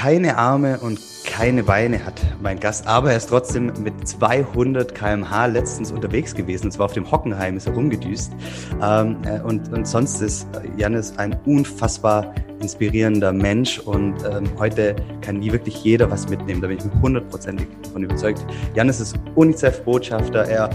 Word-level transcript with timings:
keine 0.00 0.38
Arme 0.38 0.78
und 0.78 0.98
keine 1.26 1.62
Beine 1.62 2.06
hat 2.06 2.14
mein 2.40 2.58
Gast, 2.58 2.86
aber 2.86 3.10
er 3.10 3.18
ist 3.18 3.28
trotzdem 3.28 3.70
mit 3.82 4.08
200 4.08 4.94
km/h 4.94 5.44
letztens 5.44 5.92
unterwegs 5.92 6.34
gewesen. 6.34 6.68
Und 6.68 6.72
zwar 6.72 6.86
auf 6.86 6.94
dem 6.94 7.10
Hockenheim 7.10 7.58
ist 7.58 7.66
er 7.66 7.74
rumgedüst. 7.74 8.32
Ähm, 8.82 9.18
äh, 9.26 9.40
und, 9.40 9.70
und 9.70 9.86
sonst 9.86 10.22
ist 10.22 10.48
Janis 10.78 11.18
ein 11.18 11.38
unfassbar 11.44 12.34
inspirierender 12.60 13.32
Mensch 13.32 13.78
und 13.78 14.14
ähm, 14.24 14.44
heute 14.58 14.94
kann 15.20 15.38
nie 15.38 15.50
wirklich 15.52 15.82
jeder 15.82 16.10
was 16.10 16.28
mitnehmen. 16.28 16.60
Da 16.60 16.68
bin 16.68 16.78
ich 16.78 16.84
mir 16.84 17.02
hundertprozentig 17.02 17.66
davon 17.82 18.04
überzeugt. 18.04 18.44
Janis 18.74 19.00
ist 19.00 19.16
UNICEF-Botschafter, 19.34 20.44
er 20.46 20.70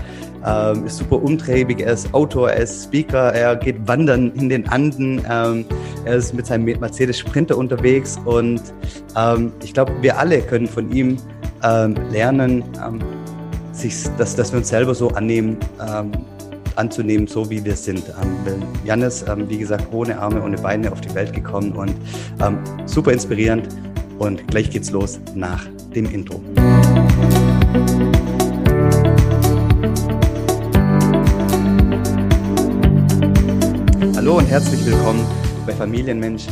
ähm, 0.46 0.86
ist 0.86 0.98
super 0.98 1.22
umtriebig, 1.22 1.82
er 1.82 1.94
ist 1.94 2.14
Autor, 2.14 2.52
er 2.52 2.64
ist 2.64 2.86
Speaker, 2.86 3.34
er 3.34 3.56
geht 3.56 3.88
wandern 3.88 4.32
in 4.36 4.50
den 4.50 4.68
Anden, 4.70 5.22
ähm, 5.30 5.66
er 6.06 6.16
ist 6.16 6.34
mit 6.34 6.46
seinem 6.46 6.66
Mercedes 6.66 7.20
Sprinter 7.20 7.58
unterwegs. 7.58 8.18
Und 8.26 8.62
ähm, 9.18 9.52
ich 9.64 9.74
glaube, 9.74 9.92
wir 10.02 10.18
alle 10.18 10.42
können 10.42 10.68
von 10.68 10.92
ihm 10.92 11.18
ähm, 11.64 11.96
lernen, 12.12 12.64
ähm, 12.86 13.00
sich, 13.72 14.06
dass, 14.18 14.36
dass 14.36 14.52
wir 14.52 14.60
uns 14.60 14.70
selber 14.70 14.96
so 14.96 15.10
annehmen, 15.10 15.58
anzunehmen, 16.76 17.28
so 17.28 17.50
wie 17.50 17.64
wir 17.64 17.76
sind. 17.76 18.04
Ähm, 18.22 18.64
Jannis, 18.84 19.26
ähm, 19.28 19.50
wie 19.50 19.58
gesagt, 19.58 19.92
ohne 19.92 20.20
Arme, 20.20 20.42
ohne 20.44 20.58
Beine 20.58 20.92
auf 20.92 21.02
die 21.02 21.14
Welt 21.16 21.34
gekommen 21.34 21.74
und 21.74 21.94
ähm, 22.42 22.60
super 22.86 23.12
inspirierend. 23.12 23.68
Und 24.20 24.48
gleich 24.48 24.70
geht's 24.70 24.92
los 24.92 25.20
nach 25.34 25.66
dem 25.94 26.06
Intro. 26.06 26.42
Hallo 34.16 34.38
und 34.38 34.48
herzlich 34.48 34.86
willkommen 34.86 35.26
bei 35.68 35.74
Familienmensch, 35.74 36.48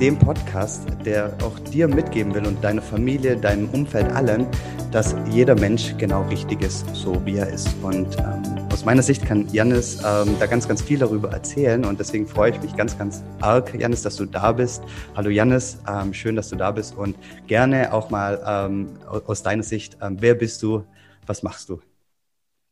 dem 0.00 0.18
Podcast, 0.18 0.82
der 1.04 1.32
auch 1.42 1.58
dir 1.70 1.88
mitgeben 1.88 2.34
will 2.34 2.46
und 2.46 2.62
deiner 2.62 2.82
Familie, 2.82 3.36
deinem 3.36 3.68
Umfeld, 3.70 4.12
allen, 4.12 4.46
dass 4.90 5.14
jeder 5.30 5.54
Mensch 5.54 5.94
genau 5.98 6.22
richtig 6.28 6.62
ist, 6.62 6.84
so 6.94 7.24
wie 7.24 7.36
er 7.36 7.48
ist. 7.48 7.68
Und 7.82 8.16
ähm, 8.18 8.57
aus 8.78 8.84
meiner 8.84 9.02
Sicht 9.02 9.26
kann 9.26 9.44
Janis 9.52 10.00
ähm, 10.06 10.36
da 10.38 10.46
ganz, 10.46 10.68
ganz 10.68 10.80
viel 10.80 11.00
darüber 11.00 11.32
erzählen 11.32 11.84
und 11.84 11.98
deswegen 11.98 12.28
freue 12.28 12.52
ich 12.52 12.62
mich 12.62 12.76
ganz, 12.76 12.96
ganz 12.96 13.24
arg, 13.40 13.74
Janis, 13.76 14.04
dass 14.04 14.14
du 14.14 14.24
da 14.24 14.52
bist. 14.52 14.84
Hallo 15.16 15.30
Janis, 15.30 15.82
ähm, 15.92 16.14
schön, 16.14 16.36
dass 16.36 16.48
du 16.50 16.54
da 16.54 16.70
bist 16.70 16.96
und 16.96 17.16
gerne 17.48 17.92
auch 17.92 18.10
mal 18.10 18.40
ähm, 18.46 18.90
aus 19.26 19.42
deiner 19.42 19.64
Sicht, 19.64 19.98
ähm, 20.00 20.18
wer 20.20 20.34
bist 20.34 20.62
du, 20.62 20.84
was 21.26 21.42
machst 21.42 21.68
du? 21.68 21.80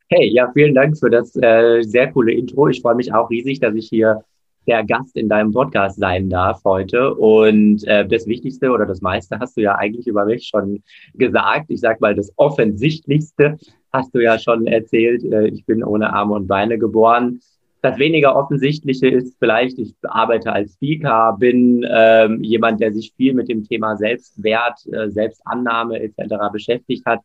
Hey, 0.07 0.31
ja, 0.33 0.49
vielen 0.53 0.73
Dank 0.73 0.97
für 0.97 1.09
das 1.09 1.35
äh, 1.41 1.81
sehr 1.81 2.09
coole 2.13 2.31
Intro. 2.31 2.69
Ich 2.69 2.81
freue 2.81 2.95
mich 2.95 3.13
auch 3.13 3.29
riesig, 3.29 3.59
dass 3.59 3.75
ich 3.75 3.89
hier 3.89 4.23
der 4.65 4.85
Gast 4.85 5.17
in 5.17 5.27
deinem 5.27 5.51
Podcast 5.51 5.99
sein 5.99 6.29
darf 6.29 6.63
heute. 6.63 7.15
Und 7.15 7.85
äh, 7.85 8.07
das 8.07 8.27
Wichtigste 8.27 8.69
oder 8.69 8.85
das 8.85 9.01
meiste 9.01 9.39
hast 9.39 9.57
du 9.57 9.61
ja 9.61 9.75
eigentlich 9.75 10.07
über 10.07 10.23
mich 10.23 10.47
schon 10.47 10.83
gesagt. 11.15 11.65
Ich 11.69 11.81
sag 11.81 11.99
mal, 11.99 12.15
das 12.15 12.31
Offensichtlichste 12.37 13.57
hast 13.91 14.13
du 14.13 14.19
ja 14.19 14.37
schon 14.39 14.67
erzählt. 14.67 15.23
Äh, 15.23 15.47
ich 15.47 15.65
bin 15.65 15.83
ohne 15.83 16.13
Arme 16.13 16.33
und 16.35 16.47
Beine 16.47 16.77
geboren. 16.77 17.39
Das 17.81 17.99
weniger 17.99 18.35
Offensichtliche 18.35 19.07
ist 19.07 19.37
vielleicht, 19.39 19.77
ich 19.77 19.93
arbeite 20.03 20.51
als 20.51 20.73
Speaker, 20.73 21.37
bin 21.39 21.85
ähm, 21.89 22.43
jemand, 22.43 22.81
der 22.81 22.91
sich 22.91 23.13
viel 23.15 23.33
mit 23.33 23.49
dem 23.49 23.63
Thema 23.63 23.95
Selbstwert, 23.95 24.79
äh, 24.91 25.09
Selbstannahme 25.09 26.01
etc. 26.01 26.35
beschäftigt 26.51 27.05
hat 27.05 27.21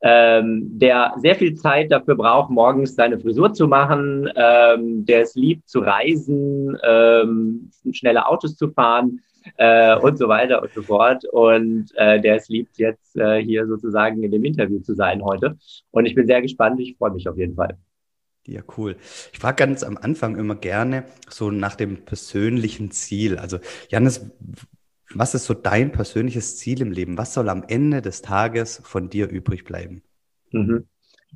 ähm, 0.00 0.78
der 0.78 1.14
sehr 1.16 1.34
viel 1.34 1.54
Zeit 1.54 1.90
dafür 1.90 2.14
braucht, 2.14 2.50
morgens 2.50 2.94
seine 2.94 3.18
Frisur 3.18 3.52
zu 3.52 3.66
machen, 3.66 4.30
ähm, 4.36 5.04
der 5.04 5.22
es 5.22 5.34
liebt 5.34 5.68
zu 5.68 5.80
reisen, 5.80 6.76
ähm, 6.84 7.70
schnelle 7.90 8.26
Autos 8.26 8.56
zu 8.56 8.70
fahren 8.70 9.20
äh, 9.56 9.96
und 9.96 10.18
so 10.18 10.28
weiter 10.28 10.62
und 10.62 10.72
so 10.72 10.82
fort. 10.82 11.24
Und 11.32 11.92
äh, 11.96 12.20
der 12.20 12.36
es 12.36 12.48
liebt, 12.48 12.78
jetzt 12.78 13.16
äh, 13.16 13.42
hier 13.42 13.66
sozusagen 13.66 14.22
in 14.22 14.30
dem 14.30 14.44
Interview 14.44 14.80
zu 14.80 14.94
sein 14.94 15.22
heute. 15.22 15.56
Und 15.90 16.06
ich 16.06 16.14
bin 16.14 16.26
sehr 16.26 16.42
gespannt, 16.42 16.80
ich 16.80 16.96
freue 16.96 17.12
mich 17.12 17.28
auf 17.28 17.36
jeden 17.36 17.54
Fall. 17.54 17.76
Ja, 18.46 18.62
cool. 18.78 18.96
Ich 19.32 19.38
frage 19.38 19.56
ganz 19.56 19.82
am 19.82 19.98
Anfang 19.98 20.36
immer 20.36 20.54
gerne 20.54 21.04
so 21.28 21.50
nach 21.50 21.74
dem 21.74 22.06
persönlichen 22.06 22.90
Ziel. 22.90 23.36
Also, 23.36 23.58
Janis, 23.90 24.30
was 25.14 25.34
ist 25.34 25.44
so 25.44 25.52
dein 25.52 25.92
persönliches 25.92 26.56
Ziel 26.56 26.80
im 26.80 26.90
Leben? 26.90 27.18
Was 27.18 27.34
soll 27.34 27.48
am 27.50 27.64
Ende 27.68 28.00
des 28.00 28.22
Tages 28.22 28.80
von 28.84 29.10
dir 29.10 29.28
übrig 29.28 29.64
bleiben? 29.64 30.02
Mhm. 30.52 30.86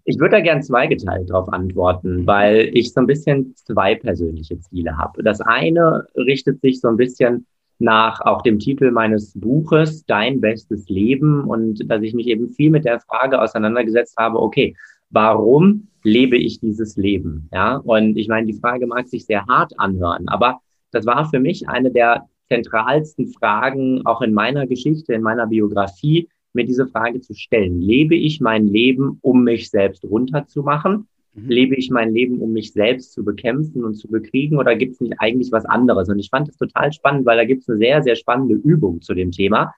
Ich 0.04 0.18
würde 0.18 0.36
da 0.36 0.40
gern 0.40 0.62
zweigeteilt 0.62 1.30
darauf 1.30 1.52
antworten, 1.52 2.26
weil 2.26 2.70
ich 2.72 2.92
so 2.92 3.00
ein 3.00 3.06
bisschen 3.06 3.54
zwei 3.56 3.94
persönliche 3.94 4.58
Ziele 4.58 4.96
habe. 4.96 5.22
Das 5.22 5.40
eine 5.42 6.06
richtet 6.16 6.62
sich 6.62 6.80
so 6.80 6.88
ein 6.88 6.96
bisschen 6.96 7.46
nach 7.82 8.20
auch 8.20 8.42
dem 8.42 8.58
Titel 8.58 8.90
meines 8.90 9.38
Buches, 9.38 10.06
Dein 10.06 10.40
bestes 10.40 10.88
Leben, 10.88 11.44
und 11.44 11.90
dass 11.90 12.02
ich 12.02 12.14
mich 12.14 12.28
eben 12.28 12.48
viel 12.48 12.70
mit 12.70 12.84
der 12.84 13.00
Frage 13.00 13.40
auseinandergesetzt 13.40 14.16
habe, 14.18 14.40
okay, 14.40 14.74
warum 15.10 15.88
lebe 16.02 16.36
ich 16.36 16.60
dieses 16.60 16.96
Leben? 16.96 17.48
Ja, 17.52 17.76
und 17.76 18.16
ich 18.16 18.28
meine, 18.28 18.46
die 18.46 18.58
Frage 18.58 18.86
mag 18.86 19.08
sich 19.08 19.26
sehr 19.26 19.44
hart 19.46 19.78
anhören, 19.78 20.28
aber 20.28 20.60
das 20.92 21.06
war 21.06 21.28
für 21.28 21.40
mich 21.40 21.68
eine 21.68 21.90
der 21.90 22.28
zentralsten 22.48 23.28
Fragen 23.28 24.04
auch 24.06 24.20
in 24.22 24.34
meiner 24.34 24.66
Geschichte, 24.66 25.14
in 25.14 25.22
meiner 25.22 25.46
Biografie, 25.46 26.28
mir 26.52 26.66
diese 26.66 26.86
Frage 26.86 27.20
zu 27.20 27.34
stellen. 27.34 27.80
Lebe 27.80 28.14
ich 28.14 28.40
mein 28.40 28.66
Leben, 28.66 29.18
um 29.22 29.44
mich 29.44 29.70
selbst 29.70 30.04
runterzumachen? 30.04 31.08
Mhm. 31.34 31.48
Lebe 31.48 31.74
ich 31.76 31.90
mein 31.90 32.12
Leben, 32.12 32.40
um 32.40 32.52
mich 32.52 32.72
selbst 32.72 33.12
zu 33.12 33.24
bekämpfen 33.24 33.84
und 33.84 33.94
zu 33.94 34.08
bekriegen? 34.08 34.58
Oder 34.58 34.76
gibt 34.76 34.94
es 34.94 35.00
nicht 35.00 35.14
eigentlich 35.18 35.52
was 35.52 35.64
anderes? 35.64 36.08
Und 36.08 36.18
ich 36.18 36.30
fand 36.30 36.48
es 36.48 36.56
total 36.56 36.92
spannend, 36.92 37.26
weil 37.26 37.36
da 37.36 37.44
gibt 37.44 37.62
es 37.62 37.68
eine 37.68 37.78
sehr, 37.78 38.02
sehr 38.02 38.16
spannende 38.16 38.54
Übung 38.54 39.00
zu 39.00 39.14
dem 39.14 39.30
Thema, 39.30 39.74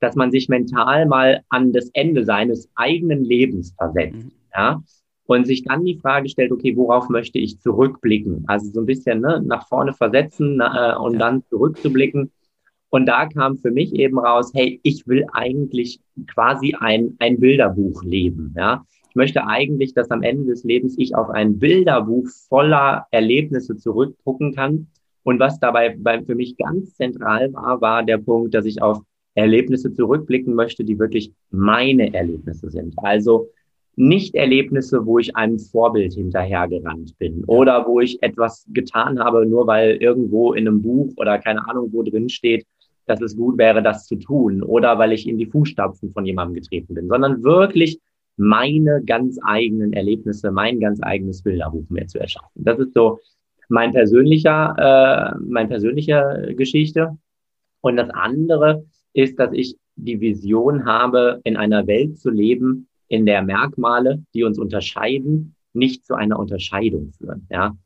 dass 0.00 0.16
man 0.16 0.30
sich 0.30 0.48
mental 0.48 1.06
mal 1.06 1.42
an 1.48 1.72
das 1.72 1.90
Ende 1.94 2.24
seines 2.24 2.68
eigenen 2.74 3.24
Lebens 3.24 3.74
versetzt. 3.78 4.24
Mhm. 4.24 4.32
Ja? 4.54 4.82
und 5.26 5.46
sich 5.46 5.64
dann 5.64 5.84
die 5.84 5.98
Frage 5.98 6.28
stellt, 6.28 6.52
okay, 6.52 6.76
worauf 6.76 7.08
möchte 7.08 7.38
ich 7.38 7.60
zurückblicken? 7.60 8.44
Also 8.46 8.70
so 8.70 8.80
ein 8.80 8.86
bisschen 8.86 9.20
ne, 9.20 9.42
nach 9.44 9.66
vorne 9.68 9.92
versetzen 9.92 10.60
äh, 10.60 10.94
und 10.96 11.14
ja. 11.14 11.18
dann 11.18 11.42
zurückzublicken. 11.48 12.30
Und 12.88 13.06
da 13.06 13.26
kam 13.26 13.56
für 13.56 13.72
mich 13.72 13.94
eben 13.94 14.18
raus, 14.18 14.52
hey, 14.54 14.80
ich 14.82 15.06
will 15.06 15.26
eigentlich 15.32 16.00
quasi 16.32 16.74
ein, 16.78 17.16
ein 17.18 17.40
Bilderbuch 17.40 18.02
leben. 18.04 18.54
Ja? 18.56 18.84
Möchte 19.16 19.46
eigentlich, 19.46 19.94
dass 19.94 20.10
am 20.10 20.22
Ende 20.22 20.44
des 20.44 20.62
Lebens 20.62 20.94
ich 20.96 21.16
auf 21.16 21.30
ein 21.30 21.58
Bilderbuch 21.58 22.28
voller 22.48 23.06
Erlebnisse 23.10 23.76
zurückgucken 23.76 24.54
kann. 24.54 24.88
Und 25.24 25.40
was 25.40 25.58
dabei 25.58 25.96
bei, 25.98 26.22
für 26.22 26.36
mich 26.36 26.56
ganz 26.56 26.94
zentral 26.94 27.52
war, 27.52 27.80
war 27.80 28.04
der 28.04 28.18
Punkt, 28.18 28.54
dass 28.54 28.64
ich 28.64 28.80
auf 28.80 29.00
Erlebnisse 29.34 29.92
zurückblicken 29.92 30.54
möchte, 30.54 30.84
die 30.84 30.98
wirklich 30.98 31.32
meine 31.50 32.14
Erlebnisse 32.14 32.70
sind. 32.70 32.94
Also 32.98 33.48
nicht 33.96 34.34
Erlebnisse, 34.34 35.06
wo 35.06 35.18
ich 35.18 35.34
einem 35.34 35.58
Vorbild 35.58 36.12
hinterhergerannt 36.12 37.18
bin 37.18 37.44
oder 37.46 37.86
wo 37.86 38.00
ich 38.00 38.22
etwas 38.22 38.66
getan 38.72 39.18
habe, 39.18 39.46
nur 39.46 39.66
weil 39.66 39.96
irgendwo 39.96 40.52
in 40.52 40.68
einem 40.68 40.82
Buch 40.82 41.12
oder 41.16 41.38
keine 41.38 41.66
Ahnung 41.66 41.88
wo 41.92 42.02
drin 42.02 42.28
steht, 42.28 42.66
dass 43.06 43.20
es 43.22 43.36
gut 43.36 43.56
wäre, 43.56 43.82
das 43.82 44.06
zu 44.06 44.16
tun 44.16 44.62
oder 44.62 44.98
weil 44.98 45.12
ich 45.12 45.26
in 45.26 45.38
die 45.38 45.46
Fußstapfen 45.46 46.12
von 46.12 46.26
jemandem 46.26 46.54
getreten 46.54 46.94
bin, 46.94 47.08
sondern 47.08 47.42
wirklich 47.42 47.98
meine 48.36 49.02
ganz 49.04 49.38
eigenen 49.42 49.92
Erlebnisse, 49.92 50.50
mein 50.50 50.80
ganz 50.80 51.02
eigenes 51.02 51.42
Bilderbuch 51.42 51.88
mehr 51.88 52.06
zu 52.06 52.18
erschaffen. 52.18 52.50
Das 52.54 52.78
ist 52.78 52.94
so 52.94 53.18
mein 53.68 53.92
persönlicher, 53.92 55.34
äh, 55.34 55.38
mein 55.40 55.68
persönlicher 55.68 56.52
Geschichte. 56.54 57.16
Und 57.80 57.96
das 57.96 58.10
andere 58.10 58.84
ist, 59.12 59.38
dass 59.38 59.52
ich 59.52 59.76
die 59.96 60.20
Vision 60.20 60.84
habe, 60.84 61.40
in 61.44 61.56
einer 61.56 61.86
Welt 61.86 62.18
zu 62.18 62.30
leben, 62.30 62.88
in 63.08 63.24
der 63.24 63.42
Merkmale, 63.42 64.22
die 64.34 64.44
uns 64.44 64.58
unterscheiden, 64.58 65.54
nicht 65.72 66.04
zu 66.04 66.14
einer 66.14 66.38
Unterscheidung 66.38 67.12
führen. 67.12 67.46
Ja. 67.50 67.76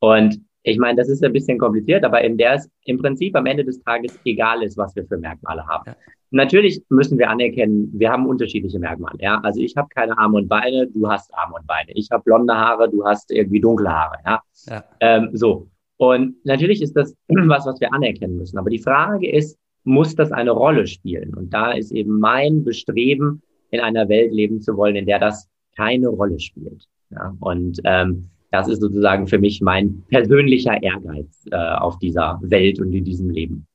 Und 0.00 0.40
ich 0.64 0.78
meine, 0.78 0.96
das 0.96 1.08
ist 1.10 1.22
ein 1.22 1.32
bisschen 1.32 1.58
kompliziert, 1.58 2.04
aber 2.04 2.22
in 2.22 2.38
der 2.38 2.54
es 2.54 2.70
im 2.86 2.98
Prinzip 2.98 3.36
am 3.36 3.44
Ende 3.46 3.64
des 3.64 3.82
Tages 3.82 4.18
egal 4.24 4.62
ist, 4.62 4.78
was 4.78 4.96
wir 4.96 5.04
für 5.04 5.18
Merkmale 5.18 5.66
haben. 5.66 5.84
Ja. 5.86 5.96
Natürlich 6.30 6.82
müssen 6.88 7.18
wir 7.18 7.28
anerkennen, 7.28 7.90
wir 7.92 8.10
haben 8.10 8.26
unterschiedliche 8.26 8.78
Merkmale. 8.78 9.18
Ja, 9.20 9.40
also 9.42 9.60
ich 9.60 9.76
habe 9.76 9.88
keine 9.94 10.16
Arme 10.18 10.38
und 10.38 10.48
Beine, 10.48 10.88
du 10.88 11.08
hast 11.08 11.32
Arme 11.34 11.56
und 11.60 11.66
Beine. 11.66 11.92
Ich 11.92 12.10
habe 12.10 12.24
blonde 12.24 12.54
Haare, 12.54 12.90
du 12.90 13.04
hast 13.04 13.30
irgendwie 13.30 13.60
dunkle 13.60 13.90
Haare. 13.90 14.16
Ja, 14.24 14.42
ja. 14.66 14.84
Ähm, 15.00 15.30
so. 15.34 15.68
Und 15.98 16.34
natürlich 16.44 16.82
ist 16.82 16.96
das 16.96 17.14
was, 17.28 17.66
was 17.66 17.80
wir 17.80 17.92
anerkennen 17.92 18.38
müssen. 18.38 18.58
Aber 18.58 18.70
die 18.70 18.80
Frage 18.80 19.30
ist, 19.30 19.58
muss 19.84 20.16
das 20.16 20.32
eine 20.32 20.50
Rolle 20.50 20.86
spielen? 20.86 21.34
Und 21.34 21.52
da 21.52 21.72
ist 21.72 21.92
eben 21.92 22.18
mein 22.18 22.64
Bestreben, 22.64 23.42
in 23.70 23.80
einer 23.80 24.08
Welt 24.08 24.32
leben 24.32 24.62
zu 24.62 24.76
wollen, 24.76 24.96
in 24.96 25.06
der 25.06 25.18
das 25.18 25.48
keine 25.76 26.08
Rolle 26.08 26.40
spielt. 26.40 26.86
Ja, 27.10 27.36
und 27.40 27.80
ähm, 27.84 28.30
das 28.54 28.68
ist 28.68 28.80
sozusagen 28.80 29.26
für 29.26 29.38
mich 29.38 29.60
mein 29.60 30.04
persönlicher 30.08 30.80
Ehrgeiz 30.80 31.44
äh, 31.50 31.56
auf 31.56 31.98
dieser 31.98 32.38
Welt 32.42 32.80
und 32.80 32.92
in 32.92 33.04
diesem 33.04 33.30
Leben. 33.30 33.66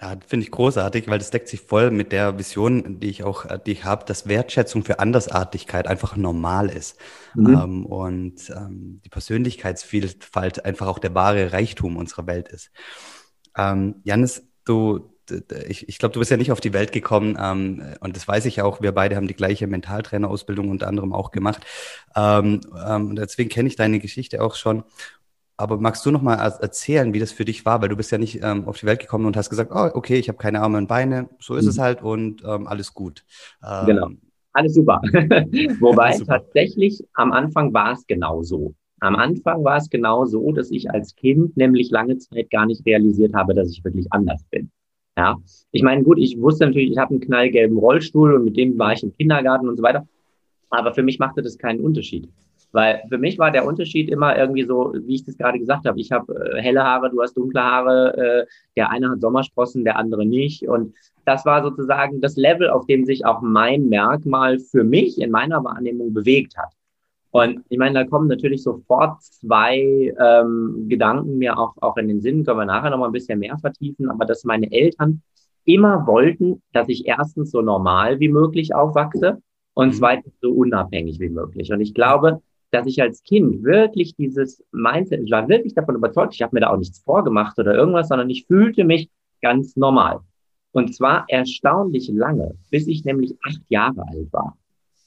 Ja, 0.00 0.16
finde 0.26 0.44
ich 0.44 0.50
großartig, 0.50 1.06
weil 1.08 1.18
das 1.18 1.30
deckt 1.30 1.46
sich 1.46 1.60
voll 1.60 1.92
mit 1.92 2.10
der 2.10 2.36
Vision, 2.36 2.98
die 2.98 3.08
ich 3.08 3.22
auch, 3.22 3.46
die 3.64 3.70
ich 3.70 3.84
habe, 3.84 4.04
dass 4.04 4.28
Wertschätzung 4.28 4.82
für 4.82 4.98
Andersartigkeit 4.98 5.86
einfach 5.86 6.16
normal 6.16 6.68
ist 6.68 6.98
mhm. 7.34 7.54
ähm, 7.54 7.86
und 7.86 8.50
ähm, 8.50 9.00
die 9.04 9.08
Persönlichkeitsvielfalt 9.08 10.64
einfach 10.64 10.88
auch 10.88 10.98
der 10.98 11.14
wahre 11.14 11.52
Reichtum 11.52 11.96
unserer 11.96 12.26
Welt 12.26 12.48
ist. 12.48 12.72
Ähm, 13.56 13.96
Janis, 14.02 14.46
du 14.64 15.13
ich, 15.68 15.88
ich 15.88 15.98
glaube, 15.98 16.12
du 16.12 16.18
bist 16.18 16.30
ja 16.30 16.36
nicht 16.36 16.52
auf 16.52 16.60
die 16.60 16.72
Welt 16.72 16.92
gekommen 16.92 17.38
ähm, 17.40 17.82
und 18.00 18.16
das 18.16 18.26
weiß 18.26 18.46
ich 18.46 18.62
auch. 18.62 18.80
Wir 18.80 18.92
beide 18.92 19.16
haben 19.16 19.28
die 19.28 19.34
gleiche 19.34 19.66
Mentaltrainerausbildung 19.66 20.70
unter 20.70 20.88
anderem 20.88 21.12
auch 21.12 21.30
gemacht. 21.30 21.64
Ähm, 22.16 22.60
ähm, 22.86 23.16
deswegen 23.16 23.50
kenne 23.50 23.68
ich 23.68 23.76
deine 23.76 23.98
Geschichte 23.98 24.42
auch 24.42 24.54
schon. 24.54 24.84
Aber 25.56 25.78
magst 25.78 26.04
du 26.04 26.10
noch 26.10 26.22
mal 26.22 26.34
erzählen, 26.34 27.14
wie 27.14 27.20
das 27.20 27.30
für 27.30 27.44
dich 27.44 27.64
war? 27.64 27.80
Weil 27.80 27.88
du 27.88 27.96
bist 27.96 28.10
ja 28.10 28.18
nicht 28.18 28.42
ähm, 28.42 28.66
auf 28.66 28.78
die 28.78 28.86
Welt 28.86 29.00
gekommen 29.00 29.26
und 29.26 29.36
hast 29.36 29.50
gesagt, 29.50 29.70
oh, 29.72 29.90
okay, 29.94 30.16
ich 30.18 30.28
habe 30.28 30.38
keine 30.38 30.60
Arme 30.60 30.78
und 30.78 30.88
Beine, 30.88 31.28
so 31.38 31.54
ist 31.54 31.64
mhm. 31.64 31.70
es 31.70 31.78
halt 31.78 32.02
und 32.02 32.42
ähm, 32.44 32.66
alles 32.66 32.92
gut. 32.92 33.24
Ähm, 33.64 33.86
genau, 33.86 34.08
alles 34.52 34.74
super. 34.74 35.00
Wobei 35.80 36.06
alles 36.06 36.18
super. 36.18 36.38
tatsächlich 36.38 37.04
am 37.14 37.30
Anfang 37.30 37.72
war 37.72 37.92
es 37.92 38.04
genau 38.06 38.42
so. 38.42 38.74
Am 39.00 39.16
Anfang 39.16 39.62
war 39.62 39.76
es 39.76 39.90
genau 39.90 40.24
so, 40.24 40.50
dass 40.52 40.70
ich 40.70 40.90
als 40.90 41.14
Kind 41.14 41.56
nämlich 41.56 41.90
lange 41.90 42.18
Zeit 42.18 42.50
gar 42.50 42.66
nicht 42.66 42.84
realisiert 42.86 43.34
habe, 43.34 43.54
dass 43.54 43.70
ich 43.70 43.84
wirklich 43.84 44.06
anders 44.10 44.42
bin. 44.50 44.70
Ja, 45.16 45.36
ich 45.70 45.82
meine, 45.82 46.02
gut, 46.02 46.18
ich 46.18 46.40
wusste 46.40 46.66
natürlich, 46.66 46.90
ich 46.90 46.98
habe 46.98 47.10
einen 47.10 47.20
knallgelben 47.20 47.78
Rollstuhl 47.78 48.34
und 48.34 48.44
mit 48.44 48.56
dem 48.56 48.78
war 48.78 48.92
ich 48.92 49.02
im 49.02 49.12
Kindergarten 49.12 49.68
und 49.68 49.76
so 49.76 49.82
weiter. 49.82 50.06
Aber 50.70 50.92
für 50.92 51.04
mich 51.04 51.18
machte 51.18 51.42
das 51.42 51.56
keinen 51.56 51.80
Unterschied. 51.80 52.28
Weil 52.72 53.02
für 53.08 53.18
mich 53.18 53.38
war 53.38 53.52
der 53.52 53.66
Unterschied 53.66 54.10
immer 54.10 54.36
irgendwie 54.36 54.64
so, 54.64 54.92
wie 55.06 55.14
ich 55.14 55.24
das 55.24 55.38
gerade 55.38 55.60
gesagt 55.60 55.86
habe. 55.86 56.00
Ich 56.00 56.10
habe 56.10 56.34
äh, 56.34 56.60
helle 56.60 56.82
Haare, 56.82 57.08
du 57.08 57.22
hast 57.22 57.36
dunkle 57.36 57.62
Haare, 57.62 58.16
äh, 58.16 58.46
der 58.76 58.90
eine 58.90 59.10
hat 59.10 59.20
Sommersprossen, 59.20 59.84
der 59.84 59.96
andere 59.96 60.26
nicht. 60.26 60.66
Und 60.66 60.92
das 61.24 61.46
war 61.46 61.62
sozusagen 61.62 62.20
das 62.20 62.36
Level, 62.36 62.68
auf 62.68 62.86
dem 62.86 63.04
sich 63.04 63.24
auch 63.24 63.40
mein 63.42 63.88
Merkmal 63.88 64.58
für 64.58 64.82
mich 64.82 65.20
in 65.20 65.30
meiner 65.30 65.62
Wahrnehmung 65.62 66.12
bewegt 66.12 66.56
hat. 66.56 66.72
Und 67.34 67.64
ich 67.68 67.78
meine, 67.78 67.94
da 67.94 68.04
kommen 68.04 68.28
natürlich 68.28 68.62
sofort 68.62 69.20
zwei 69.20 70.14
ähm, 70.20 70.86
Gedanken 70.88 71.36
mir 71.36 71.58
auch, 71.58 71.74
auch 71.80 71.96
in 71.96 72.06
den 72.06 72.20
Sinn, 72.20 72.44
können 72.44 72.60
wir 72.60 72.64
nachher 72.64 72.90
nochmal 72.90 73.08
ein 73.08 73.12
bisschen 73.12 73.40
mehr 73.40 73.58
vertiefen, 73.58 74.08
aber 74.08 74.24
dass 74.24 74.44
meine 74.44 74.70
Eltern 74.70 75.20
immer 75.64 76.06
wollten, 76.06 76.62
dass 76.72 76.88
ich 76.88 77.08
erstens 77.08 77.50
so 77.50 77.60
normal 77.60 78.20
wie 78.20 78.28
möglich 78.28 78.72
aufwachse 78.72 79.42
und 79.74 79.88
mhm. 79.88 79.92
zweitens 79.94 80.32
so 80.40 80.52
unabhängig 80.52 81.18
wie 81.18 81.28
möglich. 81.28 81.72
Und 81.72 81.80
ich 81.80 81.92
glaube, 81.92 82.40
dass 82.70 82.86
ich 82.86 83.02
als 83.02 83.24
Kind 83.24 83.64
wirklich 83.64 84.14
dieses 84.14 84.62
Mindset, 84.70 85.22
ich 85.24 85.32
war 85.32 85.48
wirklich 85.48 85.74
davon 85.74 85.96
überzeugt, 85.96 86.34
ich 86.36 86.42
habe 86.42 86.54
mir 86.54 86.60
da 86.60 86.70
auch 86.70 86.78
nichts 86.78 87.00
vorgemacht 87.00 87.58
oder 87.58 87.74
irgendwas, 87.74 88.06
sondern 88.06 88.30
ich 88.30 88.46
fühlte 88.46 88.84
mich 88.84 89.10
ganz 89.42 89.74
normal. 89.74 90.20
Und 90.70 90.94
zwar 90.94 91.24
erstaunlich 91.26 92.08
lange, 92.14 92.54
bis 92.70 92.86
ich 92.86 93.04
nämlich 93.04 93.34
acht 93.44 93.62
Jahre 93.70 94.06
alt 94.06 94.32
war. 94.32 94.56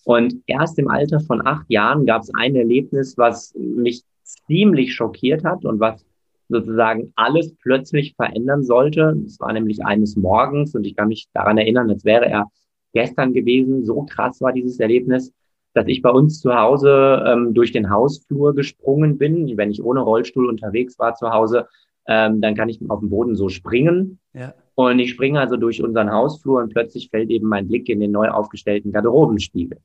Und 0.08 0.36
erst 0.48 0.80
im 0.80 0.88
Alter 0.88 1.20
von 1.20 1.46
acht 1.46 1.66
Jahren 1.70 2.06
gab 2.06 2.22
es 2.22 2.34
ein 2.34 2.56
Erlebnis, 2.56 3.18
was 3.18 3.54
mich 3.56 4.04
ziemlich 4.24 4.94
schockiert 4.94 5.44
hat 5.44 5.66
und 5.66 5.82
was 5.82 6.06
sozusagen 6.48 7.12
alles 7.18 7.54
plötzlich 7.62 8.16
verändern 8.16 8.64
sollte. 8.64 9.22
Es 9.26 9.38
war 9.42 9.52
nämlich 9.52 9.84
eines 9.84 10.16
Morgens 10.16 10.74
und 10.76 10.86
ich 10.86 10.96
kann 10.96 11.10
mich 11.10 11.28
daran 11.34 11.58
erinnern, 11.58 11.90
als 11.90 12.06
wäre 12.06 12.26
er 12.26 12.46
gestern 12.94 13.34
gewesen. 13.34 13.84
So 13.84 14.04
krass 14.04 14.40
war 14.40 14.54
dieses 14.54 14.80
Erlebnis 14.80 15.34
dass 15.78 15.88
ich 15.88 16.02
bei 16.02 16.10
uns 16.10 16.40
zu 16.40 16.56
Hause 16.56 17.24
ähm, 17.28 17.54
durch 17.54 17.72
den 17.72 17.92
Hausflur 17.92 18.56
gesprungen 18.56 19.20
bin. 19.20 19.56
Wenn 19.58 19.70
ich 19.70 19.84
ohne 19.84 20.00
Rollstuhl 20.00 20.48
unterwegs 20.48 20.98
war 20.98 21.14
zu 21.14 21.30
Hause, 21.30 21.68
ähm, 22.08 22.42
dann 22.42 22.56
kann 22.56 22.68
ich 22.68 22.80
auf 22.90 23.00
dem 23.00 23.10
Boden 23.10 23.36
so 23.36 23.48
springen. 23.48 24.18
Ja. 24.34 24.56
Und 24.74 24.98
ich 24.98 25.12
springe 25.12 25.40
also 25.40 25.56
durch 25.56 25.84
unseren 25.84 26.12
Hausflur 26.12 26.62
und 26.62 26.74
plötzlich 26.74 27.10
fällt 27.12 27.30
eben 27.30 27.48
mein 27.48 27.68
Blick 27.68 27.90
in 27.90 28.00
den 28.00 28.12
neu 28.12 28.30
aufgestellten 28.30 28.92
Garderobenspiegel. 28.92 29.78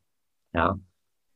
Ja. 0.54 0.78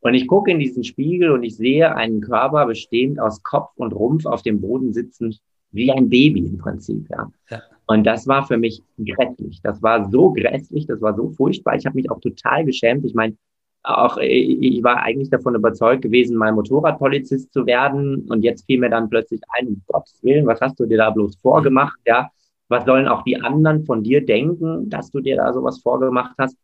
Und 0.00 0.14
ich 0.14 0.28
gucke 0.28 0.50
in 0.50 0.58
diesen 0.58 0.84
Spiegel 0.84 1.30
und 1.30 1.42
ich 1.42 1.56
sehe 1.56 1.94
einen 1.94 2.20
Körper 2.20 2.66
bestehend 2.66 3.18
aus 3.18 3.42
Kopf 3.42 3.72
und 3.76 3.92
Rumpf 3.92 4.26
auf 4.26 4.42
dem 4.42 4.60
Boden 4.60 4.92
sitzend, 4.92 5.40
wie 5.72 5.90
ein 5.90 6.08
Baby 6.08 6.40
im 6.40 6.58
Prinzip. 6.58 7.08
Ja. 7.10 7.30
ja. 7.50 7.62
Und 7.86 8.04
das 8.04 8.26
war 8.26 8.46
für 8.46 8.56
mich 8.56 8.82
grässlich. 8.98 9.60
Das 9.62 9.82
war 9.82 10.10
so 10.10 10.32
grässlich, 10.32 10.86
das 10.86 11.00
war 11.00 11.14
so 11.14 11.30
furchtbar. 11.30 11.76
Ich 11.76 11.86
habe 11.86 11.96
mich 11.96 12.10
auch 12.10 12.20
total 12.20 12.64
geschämt. 12.64 13.04
Ich 13.04 13.14
meine, 13.14 13.36
auch 13.82 14.18
ich 14.18 14.82
war 14.82 15.02
eigentlich 15.02 15.30
davon 15.30 15.54
überzeugt 15.54 16.02
gewesen, 16.02 16.36
mal 16.36 16.52
Motorradpolizist 16.52 17.52
zu 17.52 17.66
werden. 17.66 18.26
Und 18.28 18.42
jetzt 18.42 18.66
fiel 18.66 18.80
mir 18.80 18.90
dann 18.90 19.08
plötzlich 19.08 19.40
ein, 19.50 19.68
um 19.68 19.82
Gottes 19.86 20.22
Willen, 20.22 20.46
was 20.46 20.60
hast 20.60 20.78
du 20.80 20.86
dir 20.86 20.98
da 20.98 21.10
bloß 21.10 21.36
vorgemacht? 21.36 21.98
Ja, 22.04 22.30
was 22.68 22.84
sollen 22.84 23.06
auch 23.06 23.22
die 23.22 23.40
anderen 23.40 23.84
von 23.84 24.02
dir 24.02 24.24
denken, 24.24 24.90
dass 24.90 25.10
du 25.10 25.20
dir 25.20 25.36
da 25.36 25.52
sowas 25.52 25.80
vorgemacht 25.80 26.34
hast? 26.38 26.56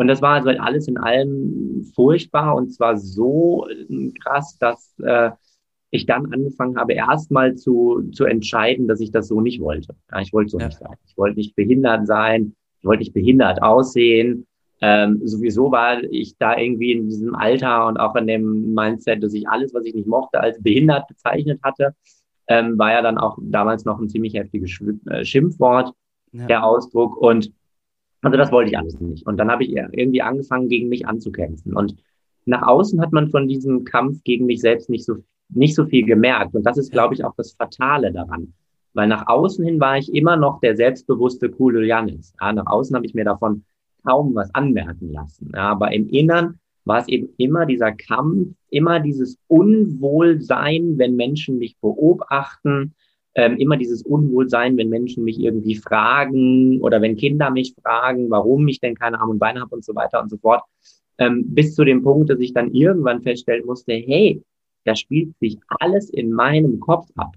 Und 0.00 0.08
das 0.08 0.22
war 0.22 0.36
also 0.36 0.48
alles 0.48 0.88
in 0.88 0.96
allem 0.96 1.84
furchtbar 1.94 2.56
und 2.56 2.72
zwar 2.72 2.96
so 2.96 3.68
äh, 3.68 4.10
krass, 4.24 4.56
dass 4.58 4.94
äh, 5.04 5.30
ich 5.90 6.06
dann 6.06 6.32
angefangen 6.32 6.78
habe, 6.78 6.94
erstmal 6.94 7.54
zu, 7.56 8.08
zu 8.10 8.24
entscheiden, 8.24 8.88
dass 8.88 9.00
ich 9.00 9.10
das 9.10 9.28
so 9.28 9.42
nicht 9.42 9.60
wollte. 9.60 9.94
Ja, 10.10 10.22
ich 10.22 10.32
wollte 10.32 10.52
so 10.52 10.58
ja. 10.58 10.68
nicht 10.68 10.78
sein. 10.78 10.94
Ich 11.06 11.18
wollte 11.18 11.36
nicht 11.36 11.54
behindert 11.54 12.06
sein. 12.06 12.54
Ich 12.78 12.86
wollte 12.86 13.00
nicht 13.00 13.12
behindert 13.12 13.62
aussehen. 13.62 14.46
Ähm, 14.80 15.20
sowieso 15.22 15.70
war 15.70 16.02
ich 16.04 16.34
da 16.38 16.56
irgendwie 16.56 16.92
in 16.92 17.10
diesem 17.10 17.34
Alter 17.34 17.86
und 17.86 17.98
auch 17.98 18.16
in 18.16 18.26
dem 18.26 18.72
Mindset, 18.72 19.22
dass 19.22 19.34
ich 19.34 19.46
alles, 19.50 19.74
was 19.74 19.84
ich 19.84 19.92
nicht 19.92 20.08
mochte, 20.08 20.40
als 20.40 20.62
behindert 20.62 21.08
bezeichnet 21.08 21.60
hatte, 21.62 21.94
ähm, 22.48 22.78
war 22.78 22.90
ja 22.92 23.02
dann 23.02 23.18
auch 23.18 23.36
damals 23.42 23.84
noch 23.84 24.00
ein 24.00 24.08
ziemlich 24.08 24.32
heftiges 24.32 24.80
äh, 25.10 25.26
Schimpfwort, 25.26 25.92
ja. 26.32 26.46
der 26.46 26.64
Ausdruck. 26.64 27.18
Und 27.18 27.52
also 28.22 28.36
das 28.36 28.52
wollte 28.52 28.70
ich 28.70 28.78
alles 28.78 29.00
nicht. 29.00 29.26
Und 29.26 29.38
dann 29.38 29.50
habe 29.50 29.64
ich 29.64 29.72
irgendwie 29.72 30.22
angefangen, 30.22 30.68
gegen 30.68 30.88
mich 30.88 31.06
anzukämpfen. 31.06 31.74
Und 31.74 31.96
nach 32.44 32.62
außen 32.62 33.00
hat 33.00 33.12
man 33.12 33.28
von 33.28 33.48
diesem 33.48 33.84
Kampf 33.84 34.22
gegen 34.24 34.46
mich 34.46 34.60
selbst 34.60 34.90
nicht 34.90 35.04
so, 35.04 35.16
nicht 35.48 35.74
so 35.74 35.86
viel 35.86 36.04
gemerkt. 36.04 36.54
Und 36.54 36.64
das 36.64 36.78
ist, 36.78 36.92
glaube 36.92 37.14
ich, 37.14 37.24
auch 37.24 37.34
das 37.36 37.52
Fatale 37.52 38.12
daran. 38.12 38.52
Weil 38.92 39.08
nach 39.08 39.26
außen 39.28 39.64
hin 39.64 39.80
war 39.80 39.98
ich 39.98 40.12
immer 40.12 40.36
noch 40.36 40.60
der 40.60 40.76
selbstbewusste, 40.76 41.50
coole 41.50 41.86
Janis. 41.86 42.34
Ja, 42.40 42.52
nach 42.52 42.66
außen 42.66 42.94
habe 42.94 43.06
ich 43.06 43.14
mir 43.14 43.24
davon 43.24 43.64
kaum 44.04 44.34
was 44.34 44.54
anmerken 44.54 45.12
lassen. 45.12 45.52
Ja, 45.54 45.70
aber 45.70 45.92
im 45.92 46.08
Innern 46.08 46.58
war 46.84 46.98
es 46.98 47.08
eben 47.08 47.28
immer 47.36 47.66
dieser 47.66 47.92
Kampf, 47.92 48.48
immer 48.68 49.00
dieses 49.00 49.38
Unwohlsein, 49.46 50.98
wenn 50.98 51.16
Menschen 51.16 51.58
mich 51.58 51.78
beobachten, 51.78 52.94
ähm, 53.34 53.56
immer 53.56 53.76
dieses 53.76 54.02
Unwohlsein, 54.02 54.76
wenn 54.76 54.88
Menschen 54.88 55.24
mich 55.24 55.38
irgendwie 55.38 55.76
fragen 55.76 56.80
oder 56.80 57.00
wenn 57.00 57.16
Kinder 57.16 57.50
mich 57.50 57.74
fragen, 57.80 58.30
warum 58.30 58.66
ich 58.68 58.80
denn 58.80 58.94
keine 58.94 59.20
Arme 59.20 59.32
und 59.32 59.38
Beine 59.38 59.60
habe 59.60 59.74
und 59.74 59.84
so 59.84 59.94
weiter 59.94 60.20
und 60.20 60.30
so 60.30 60.36
fort. 60.36 60.62
Ähm, 61.18 61.44
bis 61.46 61.74
zu 61.74 61.84
dem 61.84 62.02
Punkt, 62.02 62.30
dass 62.30 62.40
ich 62.40 62.52
dann 62.52 62.72
irgendwann 62.72 63.22
feststellen 63.22 63.66
musste, 63.66 63.92
hey, 63.92 64.42
da 64.84 64.96
spielt 64.96 65.36
sich 65.38 65.58
alles 65.68 66.10
in 66.10 66.32
meinem 66.32 66.80
Kopf 66.80 67.08
ab. 67.16 67.34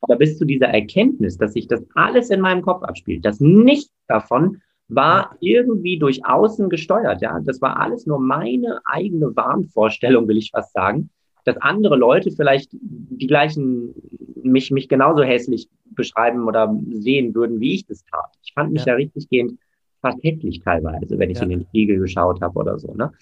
Aber 0.00 0.16
bis 0.16 0.38
zu 0.38 0.46
dieser 0.46 0.68
Erkenntnis, 0.68 1.36
dass 1.36 1.52
sich 1.52 1.68
das 1.68 1.84
alles 1.94 2.30
in 2.30 2.40
meinem 2.40 2.62
Kopf 2.62 2.82
abspielt, 2.82 3.24
dass 3.24 3.38
nichts 3.38 3.92
davon 4.08 4.62
war 4.88 5.36
irgendwie 5.40 5.98
durch 5.98 6.24
außen 6.24 6.68
gesteuert. 6.68 7.22
Ja, 7.22 7.38
das 7.40 7.60
war 7.60 7.78
alles 7.78 8.06
nur 8.06 8.18
meine 8.18 8.80
eigene 8.84 9.36
Wahnvorstellung, 9.36 10.26
will 10.26 10.38
ich 10.38 10.50
fast 10.50 10.72
sagen, 10.72 11.10
dass 11.44 11.56
andere 11.58 11.96
Leute 11.96 12.30
vielleicht 12.30 12.70
die 12.72 13.26
gleichen 13.26 13.94
mich 14.42 14.70
mich 14.70 14.88
genauso 14.88 15.22
hässlich 15.22 15.68
beschreiben 15.84 16.46
oder 16.46 16.74
sehen 16.90 17.34
würden, 17.34 17.60
wie 17.60 17.74
ich 17.74 17.86
das 17.86 18.04
tat. 18.04 18.30
Ich 18.42 18.52
fand 18.54 18.72
mich 18.72 18.84
ja, 18.84 18.92
ja 18.92 18.94
richtig 18.94 19.28
gehend 19.28 19.58
fast 20.00 20.22
hässlich 20.22 20.60
teilweise, 20.60 21.18
wenn 21.18 21.30
ich 21.30 21.38
ja. 21.38 21.44
in 21.44 21.50
den 21.50 21.66
Spiegel 21.66 21.98
geschaut 21.98 22.40
habe 22.40 22.58
oder 22.58 22.78
so. 22.78 22.94
Ne? 22.94 23.12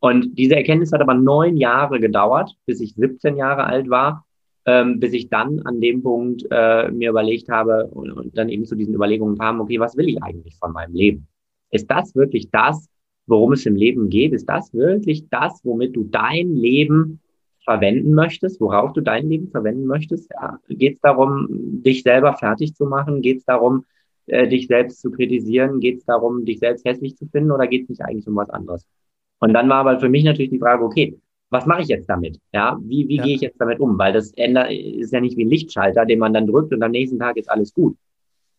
Und 0.00 0.38
diese 0.38 0.56
Erkenntnis 0.56 0.92
hat 0.92 1.00
aber 1.00 1.14
neun 1.14 1.56
Jahre 1.56 2.00
gedauert, 2.00 2.54
bis 2.66 2.80
ich 2.80 2.94
17 2.94 3.36
Jahre 3.36 3.64
alt 3.64 3.90
war 3.90 4.24
ähm, 4.66 5.00
bis 5.00 5.12
ich 5.12 5.28
dann 5.28 5.60
an 5.60 5.80
dem 5.80 6.02
Punkt 6.02 6.46
äh, 6.50 6.90
mir 6.90 7.10
überlegt 7.10 7.48
habe 7.48 7.86
und, 7.88 8.10
und 8.12 8.36
dann 8.36 8.48
eben 8.48 8.64
zu 8.64 8.74
diesen 8.74 8.94
Überlegungen 8.94 9.36
kam, 9.36 9.60
okay, 9.60 9.78
was 9.78 9.96
will 9.96 10.08
ich 10.08 10.22
eigentlich 10.22 10.56
von 10.56 10.72
meinem 10.72 10.94
Leben? 10.94 11.26
Ist 11.70 11.90
das 11.90 12.14
wirklich 12.14 12.50
das, 12.50 12.88
worum 13.26 13.52
es 13.52 13.66
im 13.66 13.76
Leben 13.76 14.08
geht? 14.08 14.32
Ist 14.32 14.48
das 14.48 14.72
wirklich 14.72 15.28
das, 15.28 15.60
womit 15.64 15.96
du 15.96 16.04
dein 16.04 16.54
Leben 16.54 17.20
verwenden 17.64 18.14
möchtest, 18.14 18.60
worauf 18.60 18.92
du 18.92 19.00
dein 19.00 19.28
Leben 19.28 19.48
verwenden 19.48 19.86
möchtest? 19.86 20.30
Ja, 20.30 20.58
geht 20.68 20.94
es 20.94 21.00
darum, 21.00 21.48
dich 21.50 22.02
selber 22.02 22.34
fertig 22.34 22.74
zu 22.74 22.84
machen? 22.84 23.22
Geht 23.22 23.38
es 23.38 23.44
darum, 23.44 23.84
äh, 24.26 24.46
dich 24.46 24.66
selbst 24.66 25.00
zu 25.00 25.10
kritisieren? 25.10 25.80
Geht 25.80 25.98
es 25.98 26.04
darum, 26.04 26.44
dich 26.44 26.58
selbst 26.58 26.84
hässlich 26.84 27.16
zu 27.16 27.26
finden 27.26 27.50
oder 27.50 27.66
geht 27.66 27.84
es 27.84 27.88
nicht 27.88 28.02
eigentlich 28.02 28.26
um 28.28 28.36
was 28.36 28.50
anderes? 28.50 28.86
Und 29.40 29.52
dann 29.54 29.68
war 29.68 29.86
aber 29.86 30.00
für 30.00 30.08
mich 30.08 30.24
natürlich 30.24 30.50
die 30.50 30.58
Frage, 30.58 30.84
okay, 30.84 31.18
was 31.50 31.66
mache 31.66 31.82
ich 31.82 31.88
jetzt 31.88 32.08
damit? 32.08 32.38
Ja, 32.52 32.78
wie, 32.82 33.06
wie 33.08 33.16
ja. 33.16 33.24
gehe 33.24 33.34
ich 33.34 33.40
jetzt 33.40 33.60
damit 33.60 33.80
um? 33.80 33.98
Weil 33.98 34.12
das 34.12 34.32
ändert, 34.32 34.70
ist 34.70 35.12
ja 35.12 35.20
nicht 35.20 35.36
wie 35.36 35.44
ein 35.44 35.50
Lichtschalter, 35.50 36.04
den 36.04 36.18
man 36.18 36.34
dann 36.34 36.46
drückt 36.46 36.72
und 36.72 36.82
am 36.82 36.90
nächsten 36.90 37.18
Tag 37.18 37.36
ist 37.36 37.50
alles 37.50 37.72
gut. 37.72 37.96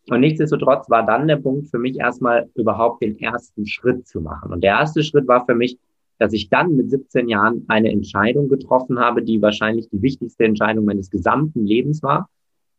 Und 0.10 0.20
nichtsdestotrotz 0.20 0.90
war 0.90 1.06
dann 1.06 1.28
der 1.28 1.38
Punkt 1.38 1.68
für 1.70 1.80
mich 1.80 1.98
erstmal 1.98 2.50
überhaupt 2.54 3.02
den 3.02 3.20
ersten 3.20 3.66
Schritt 3.66 4.08
zu 4.08 4.22
machen. 4.22 4.54
Und 4.54 4.64
der 4.64 4.74
erste 4.74 5.04
Schritt 5.04 5.28
war 5.28 5.46
für 5.46 5.56
mich, 5.56 5.80
dass 6.18 6.34
ich 6.34 6.50
dann 6.50 6.76
mit 6.76 6.90
17 6.90 7.28
Jahren 7.30 7.66
eine 7.68 7.92
Entscheidung 7.92 8.50
getroffen 8.50 9.00
habe, 9.00 9.24
die 9.24 9.42
wahrscheinlich 9.42 9.90
die 9.90 10.02
wichtigste 10.02 10.46
Entscheidung 10.46 10.86
meines 10.86 11.10
gesamten 11.10 11.66
Lebens 11.66 12.02
war, 12.04 12.30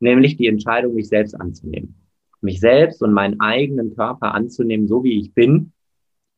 nämlich 0.01 0.37
die 0.37 0.47
Entscheidung, 0.47 0.95
mich 0.95 1.09
selbst 1.09 1.35
anzunehmen. 1.35 1.95
Mich 2.41 2.61
selbst 2.61 3.03
und 3.03 3.13
meinen 3.13 3.41
eigenen 3.41 3.95
Körper 3.95 4.35
anzunehmen, 4.35 4.89
so 4.89 5.03
wie 5.05 5.19
ich 5.19 5.33
bin. 5.35 5.73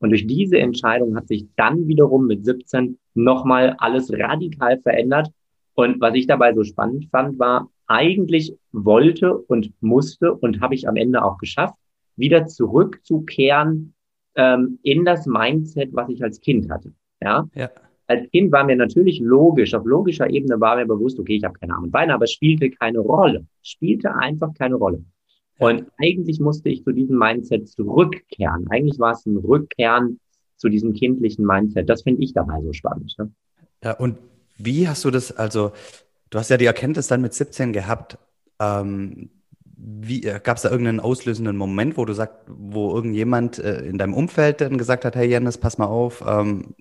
Und 0.01 0.11
durch 0.11 0.27
diese 0.27 0.59
Entscheidung 0.59 1.17
hat 1.17 1.29
sich 1.29 1.47
dann 1.57 1.89
wiederum 1.89 2.27
mit 2.27 2.45
17 2.45 2.99
nochmal 3.15 3.75
alles 3.79 4.13
radikal 4.13 4.79
verändert. 4.79 5.29
Und 5.75 6.01
was 6.01 6.15
ich 6.15 6.27
dabei 6.27 6.55
so 6.55 6.63
spannend 6.63 7.09
fand, 7.11 7.39
war, 7.39 7.69
eigentlich 7.87 8.57
wollte 8.73 9.37
und 9.37 9.73
musste 9.81 10.35
und 10.35 10.61
habe 10.61 10.75
ich 10.75 10.89
am 10.89 10.97
Ende 10.97 11.25
auch 11.25 11.39
geschafft, 11.39 11.75
wieder 12.17 12.47
zurückzukehren 12.47 13.95
ähm, 14.39 14.79
in 14.83 15.05
das 15.05 15.27
Mindset, 15.27 15.91
was 15.93 16.09
ich 16.09 16.23
als 16.23 16.41
Kind 16.41 16.71
hatte. 16.71 16.93
Ja? 17.21 17.47
ja. 17.55 17.69
Als 18.07 18.31
Kind 18.31 18.53
war 18.53 18.65
mir 18.65 18.77
natürlich 18.77 19.21
logisch, 19.21 19.75
auf 19.75 19.85
logischer 19.85 20.31
Ebene 20.31 20.59
war 20.61 20.77
mir 20.77 20.87
bewusst, 20.87 21.19
okay, 21.19 21.37
ich 21.37 21.45
habe 21.45 21.59
keine 21.59 21.75
Arme 21.75 21.87
und 21.87 21.91
Beine, 21.91 22.15
aber 22.15 22.25
es 22.25 22.33
spielte 22.33 22.71
keine 22.71 23.01
Rolle. 23.01 23.47
Spielte 23.63 24.15
einfach 24.15 24.55
keine 24.55 24.77
Rolle. 24.77 25.05
Und 25.59 25.87
eigentlich 25.99 26.39
musste 26.39 26.69
ich 26.69 26.85
zu 26.85 26.93
diesem 26.93 27.19
Mindset 27.19 27.69
zurückkehren. 27.69 28.67
Eigentlich 28.71 29.01
war 29.01 29.13
es 29.13 29.27
ein 29.27 29.37
Rückkehren 29.37 30.21
zu 30.57 30.69
diesem 30.69 30.95
kindlichen 30.95 31.45
Mindset. 31.45 31.91
Das 31.91 32.03
finde 32.03 32.23
ich 32.23 32.33
dabei 32.33 32.63
so 32.63 32.73
spannend. 32.73 33.13
Ne? 33.19 33.33
Ja, 33.83 33.93
und 33.95 34.19
wie 34.57 34.89
hast 34.89 35.05
du 35.05 35.11
das, 35.11 35.37
also 35.37 35.73
du 36.31 36.39
hast 36.39 36.49
ja 36.49 36.57
die 36.57 36.65
Erkenntnis 36.67 37.09
dann 37.09 37.23
mit 37.23 37.35
17 37.35 37.73
gehabt. 37.73 38.19
Ähm, 38.61 39.31
wie 39.79 40.25
äh, 40.25 40.41
gab 40.43 40.57
es 40.57 40.65
da 40.65 40.71
irgendeinen 40.71 41.01
auslösenden 41.01 41.57
Moment, 41.57 41.97
wo 41.97 42.05
du 42.05 42.13
sagst, 42.13 42.37
wo 42.47 42.95
irgendjemand 42.95 43.59
äh, 43.59 43.83
in 43.83 43.99
deinem 43.99 44.15
Umfeld 44.15 44.61
dann 44.61 44.77
gesagt 44.77 45.05
hat, 45.05 45.15
hey 45.15 45.29
Janis, 45.29 45.59
pass 45.59 45.79
mal 45.79 45.87
auf, 45.87 46.25
ähm, 46.27 46.75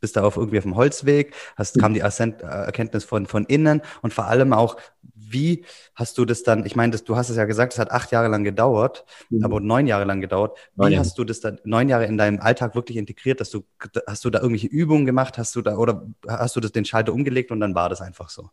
bist 0.00 0.16
da 0.16 0.24
auf 0.24 0.36
irgendwie 0.36 0.58
auf 0.58 0.64
dem 0.64 0.76
Holzweg, 0.76 1.34
hast, 1.56 1.78
kam 1.78 1.94
die 1.94 2.00
Erkenntnis 2.00 3.04
von, 3.04 3.26
von 3.26 3.44
innen 3.46 3.82
und 4.02 4.12
vor 4.12 4.26
allem 4.26 4.52
auch, 4.52 4.76
wie 5.14 5.64
hast 5.94 6.18
du 6.18 6.24
das 6.24 6.42
dann, 6.42 6.66
ich 6.66 6.76
meine, 6.76 6.96
du 6.96 7.16
hast 7.16 7.30
es 7.30 7.36
ja 7.36 7.44
gesagt, 7.44 7.72
es 7.72 7.78
hat 7.78 7.90
acht 7.90 8.10
Jahre 8.10 8.28
lang 8.28 8.44
gedauert, 8.44 9.04
mhm. 9.30 9.44
aber 9.44 9.60
neun 9.60 9.86
Jahre 9.86 10.04
lang 10.04 10.20
gedauert. 10.20 10.58
Wie 10.74 10.82
neun 10.82 10.98
hast 10.98 11.16
du 11.18 11.24
das 11.24 11.40
dann 11.40 11.58
neun 11.64 11.88
Jahre 11.88 12.06
in 12.06 12.18
deinem 12.18 12.40
Alltag 12.40 12.74
wirklich 12.74 12.98
integriert, 12.98 13.40
dass 13.40 13.50
du, 13.50 13.64
hast 14.06 14.24
du 14.24 14.30
da 14.30 14.40
irgendwelche 14.40 14.66
Übungen 14.66 15.06
gemacht, 15.06 15.38
hast 15.38 15.54
du 15.56 15.62
da, 15.62 15.76
oder 15.76 16.06
hast 16.28 16.56
du 16.56 16.60
das 16.60 16.72
den 16.72 16.84
Schalter 16.84 17.12
umgelegt 17.12 17.50
und 17.50 17.60
dann 17.60 17.74
war 17.74 17.88
das 17.88 18.00
einfach 18.00 18.28
so? 18.28 18.50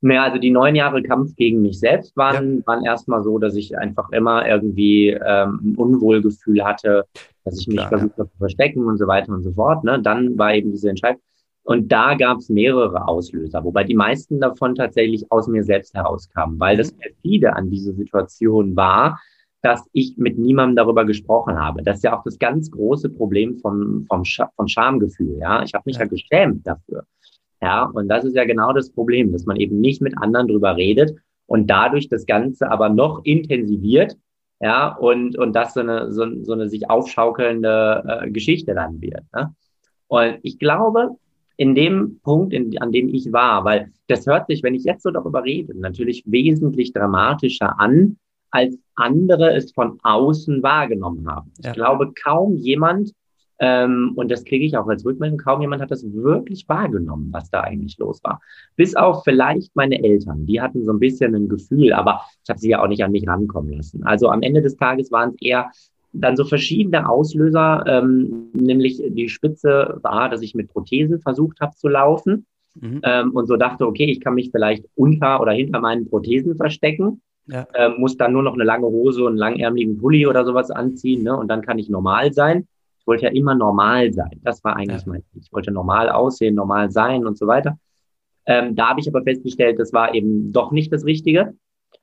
Naja, 0.00 0.24
also 0.24 0.38
die 0.38 0.50
neun 0.50 0.76
Jahre 0.76 1.02
Kampf 1.02 1.34
gegen 1.34 1.60
mich 1.60 1.80
selbst 1.80 2.16
waren, 2.16 2.58
ja. 2.58 2.66
waren 2.66 2.84
erstmal 2.84 3.22
so, 3.22 3.38
dass 3.38 3.56
ich 3.56 3.76
einfach 3.76 4.10
immer 4.10 4.46
irgendwie 4.46 5.08
ähm, 5.08 5.60
ein 5.62 5.74
Unwohlgefühl 5.76 6.64
hatte, 6.64 7.04
dass 7.44 7.58
ich 7.58 7.66
mich 7.66 7.78
Klar, 7.78 7.88
versucht 7.88 8.18
ja. 8.18 8.24
zu 8.24 8.36
verstecken 8.38 8.84
und 8.84 8.98
so 8.98 9.06
weiter 9.06 9.32
und 9.32 9.42
so 9.42 9.52
fort. 9.52 9.82
Ne? 9.82 10.00
Dann 10.00 10.38
war 10.38 10.54
eben 10.54 10.70
diese 10.70 10.90
Entscheidung. 10.90 11.20
Und 11.64 11.92
da 11.92 12.14
gab 12.14 12.38
es 12.38 12.48
mehrere 12.48 13.06
Auslöser, 13.08 13.62
wobei 13.62 13.84
die 13.84 13.94
meisten 13.94 14.40
davon 14.40 14.74
tatsächlich 14.74 15.30
aus 15.30 15.48
mir 15.48 15.62
selbst 15.62 15.92
herauskamen, 15.94 16.58
weil 16.58 16.78
das 16.78 16.92
mhm. 16.92 16.98
perfide 16.98 17.56
an 17.56 17.68
dieser 17.68 17.92
Situation 17.92 18.74
war, 18.74 19.20
dass 19.60 19.84
ich 19.92 20.16
mit 20.16 20.38
niemandem 20.38 20.76
darüber 20.76 21.04
gesprochen 21.04 21.58
habe. 21.58 21.82
Das 21.82 21.98
ist 21.98 22.04
ja 22.04 22.16
auch 22.16 22.22
das 22.22 22.38
ganz 22.38 22.70
große 22.70 23.10
Problem 23.10 23.58
vom, 23.58 24.06
vom, 24.08 24.24
Sch 24.24 24.40
vom 24.56 24.68
Schamgefühl. 24.68 25.38
Ja, 25.40 25.62
ich 25.62 25.74
habe 25.74 25.82
mich 25.86 25.96
ja. 25.96 26.02
ja 26.04 26.08
geschämt 26.08 26.66
dafür. 26.66 27.04
Ja, 27.60 27.84
und 27.84 28.08
das 28.08 28.24
ist 28.24 28.36
ja 28.36 28.44
genau 28.44 28.72
das 28.72 28.90
Problem, 28.90 29.32
dass 29.32 29.44
man 29.44 29.56
eben 29.56 29.80
nicht 29.80 30.00
mit 30.00 30.16
anderen 30.16 30.48
drüber 30.48 30.76
redet 30.76 31.16
und 31.46 31.68
dadurch 31.68 32.08
das 32.08 32.26
Ganze 32.26 32.70
aber 32.70 32.88
noch 32.88 33.24
intensiviert, 33.24 34.16
ja, 34.60 34.96
und, 34.96 35.38
und 35.38 35.54
das 35.54 35.74
so 35.74 35.80
eine, 35.80 36.12
so, 36.12 36.26
so 36.42 36.52
eine 36.52 36.68
sich 36.68 36.90
aufschaukelnde 36.90 38.22
äh, 38.24 38.30
Geschichte 38.30 38.74
dann 38.74 39.00
wird. 39.00 39.22
Ne? 39.34 39.54
Und 40.08 40.38
ich 40.42 40.58
glaube, 40.58 41.10
in 41.56 41.74
dem 41.74 42.20
Punkt, 42.22 42.52
in, 42.52 42.76
an 42.78 42.92
dem 42.92 43.08
ich 43.08 43.32
war, 43.32 43.64
weil 43.64 43.92
das 44.08 44.26
hört 44.26 44.46
sich, 44.46 44.62
wenn 44.62 44.74
ich 44.74 44.84
jetzt 44.84 45.02
so 45.02 45.10
darüber 45.10 45.44
rede, 45.44 45.78
natürlich 45.78 46.24
wesentlich 46.26 46.92
dramatischer 46.92 47.78
an, 47.80 48.16
als 48.50 48.78
andere 48.94 49.54
es 49.54 49.72
von 49.72 49.98
außen 50.02 50.62
wahrgenommen 50.62 51.28
haben. 51.28 51.52
Ja. 51.58 51.70
Ich 51.70 51.76
glaube, 51.76 52.12
kaum 52.20 52.56
jemand 52.56 53.12
ähm, 53.60 54.12
und 54.14 54.30
das 54.30 54.44
kriege 54.44 54.64
ich 54.64 54.76
auch 54.76 54.86
als 54.88 55.04
Rückmeldung. 55.04 55.38
Kaum 55.38 55.60
jemand 55.60 55.82
hat 55.82 55.90
das 55.90 56.04
wirklich 56.12 56.68
wahrgenommen, 56.68 57.28
was 57.32 57.50
da 57.50 57.62
eigentlich 57.62 57.98
los 57.98 58.22
war. 58.22 58.40
Bis 58.76 58.94
auf 58.94 59.24
vielleicht 59.24 59.74
meine 59.74 60.02
Eltern. 60.02 60.46
Die 60.46 60.60
hatten 60.60 60.84
so 60.84 60.92
ein 60.92 61.00
bisschen 61.00 61.34
ein 61.34 61.48
Gefühl, 61.48 61.92
aber 61.92 62.22
ich 62.44 62.50
habe 62.50 62.60
sie 62.60 62.70
ja 62.70 62.82
auch 62.82 62.88
nicht 62.88 63.02
an 63.02 63.12
mich 63.12 63.26
rankommen 63.26 63.72
lassen. 63.72 64.04
Also 64.04 64.30
am 64.30 64.42
Ende 64.42 64.62
des 64.62 64.76
Tages 64.76 65.10
waren 65.10 65.30
es 65.30 65.36
eher 65.40 65.70
dann 66.12 66.36
so 66.36 66.44
verschiedene 66.44 67.08
Auslöser, 67.08 67.84
ähm, 67.86 68.50
nämlich 68.52 69.02
die 69.08 69.28
Spitze 69.28 69.98
war, 70.02 70.28
dass 70.30 70.42
ich 70.42 70.54
mit 70.54 70.68
Prothese 70.68 71.18
versucht 71.18 71.60
habe 71.60 71.74
zu 71.74 71.88
laufen 71.88 72.46
mhm. 72.80 73.00
ähm, 73.02 73.32
und 73.32 73.46
so 73.46 73.56
dachte, 73.56 73.86
okay, 73.86 74.06
ich 74.06 74.20
kann 74.20 74.34
mich 74.34 74.50
vielleicht 74.50 74.86
unter 74.94 75.40
oder 75.40 75.52
hinter 75.52 75.80
meinen 75.80 76.08
Prothesen 76.08 76.56
verstecken. 76.56 77.20
Ja. 77.46 77.66
Ähm, 77.74 77.94
muss 77.98 78.16
dann 78.16 78.34
nur 78.34 78.42
noch 78.42 78.54
eine 78.54 78.64
lange 78.64 78.86
Hose 78.86 79.22
und 79.22 79.30
einen 79.30 79.38
langärmeligen 79.38 79.98
Pulli 79.98 80.26
oder 80.26 80.44
sowas 80.44 80.70
anziehen, 80.70 81.22
ne? 81.22 81.34
Und 81.34 81.48
dann 81.48 81.62
kann 81.62 81.78
ich 81.78 81.88
normal 81.88 82.32
sein 82.34 82.66
wollte 83.08 83.24
ja 83.24 83.32
immer 83.32 83.56
normal 83.56 84.12
sein. 84.12 84.40
Das 84.44 84.62
war 84.62 84.76
eigentlich 84.76 85.02
ja. 85.02 85.08
mein 85.12 85.24
Ziel. 85.24 85.42
Ich 85.42 85.52
wollte 85.52 85.72
normal 85.72 86.10
aussehen, 86.10 86.54
normal 86.54 86.90
sein 86.92 87.26
und 87.26 87.36
so 87.36 87.46
weiter. 87.48 87.78
Ähm, 88.46 88.76
da 88.76 88.90
habe 88.90 89.00
ich 89.00 89.08
aber 89.08 89.22
festgestellt, 89.22 89.78
das 89.78 89.92
war 89.92 90.14
eben 90.14 90.52
doch 90.52 90.70
nicht 90.70 90.92
das 90.92 91.04
Richtige. 91.04 91.54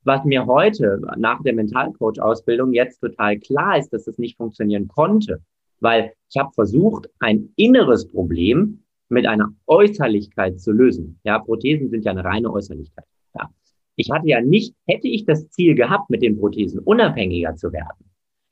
Was 0.04 0.26
mir 0.26 0.46
heute 0.46 1.02
nach 1.18 1.42
der 1.42 1.54
Mentalcoach-Ausbildung 1.54 2.74
jetzt 2.74 3.00
total 3.00 3.40
klar 3.40 3.78
ist, 3.78 3.94
dass 3.94 4.06
das 4.06 4.18
nicht 4.18 4.38
funktionieren 4.38 4.88
konnte, 4.88 5.42
weil 5.80 6.14
ich 6.30 6.40
habe 6.40 6.52
versucht, 6.54 7.10
ein 7.20 7.50
inneres 7.56 8.08
Problem 8.08 8.84
mit 9.10 9.28
einer 9.28 9.50
Äußerlichkeit 9.68 10.60
zu 10.60 10.72
lösen. 10.72 11.20
Ja, 11.24 11.40
Prothesen 11.40 11.90
sind 11.90 12.06
ja 12.06 12.12
eine 12.12 12.24
reine 12.24 12.52
Äußerlichkeit. 12.52 13.06
Ja. 13.36 13.50
Ich 13.96 14.12
hatte 14.12 14.28
ja 14.28 14.42
nicht, 14.42 14.76
hätte 14.88 15.08
ich 15.08 15.26
das 15.26 15.50
Ziel 15.50 15.76
gehabt, 15.76 16.10
mit 16.10 16.22
den 16.22 16.38
Prothesen 16.40 16.80
unabhängiger 16.80 17.56
zu 17.56 17.72
werden, 17.72 18.05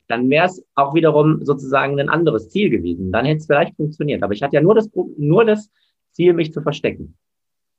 dann 0.06 0.28
wäre 0.28 0.46
es 0.46 0.64
auch 0.74 0.94
wiederum 0.94 1.44
sozusagen 1.44 1.98
ein 1.98 2.08
anderes 2.08 2.50
Ziel 2.50 2.70
gewesen. 2.70 3.10
Dann 3.10 3.24
hätte 3.24 3.38
es 3.38 3.46
vielleicht 3.46 3.76
funktioniert. 3.76 4.22
Aber 4.22 4.34
ich 4.34 4.42
hatte 4.42 4.56
ja 4.56 4.62
nur 4.62 4.74
das, 4.74 4.90
nur 5.16 5.44
das 5.44 5.70
Ziel, 6.12 6.32
mich 6.34 6.52
zu 6.52 6.60
verstecken. 6.60 7.16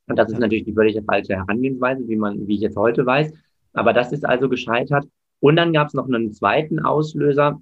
Und 0.07 0.17
das 0.17 0.31
ist 0.31 0.39
natürlich 0.39 0.65
die 0.65 0.73
völlig 0.73 0.99
falsche 1.05 1.35
Herangehensweise, 1.35 2.07
wie 2.07 2.15
man, 2.15 2.47
wie 2.47 2.55
ich 2.55 2.61
jetzt 2.61 2.77
heute 2.77 3.05
weiß. 3.05 3.33
Aber 3.73 3.93
das 3.93 4.11
ist 4.11 4.25
also 4.25 4.49
gescheitert. 4.49 5.05
Und 5.39 5.55
dann 5.55 5.73
gab 5.73 5.87
es 5.87 5.93
noch 5.93 6.07
einen 6.07 6.31
zweiten 6.31 6.79
Auslöser, 6.79 7.61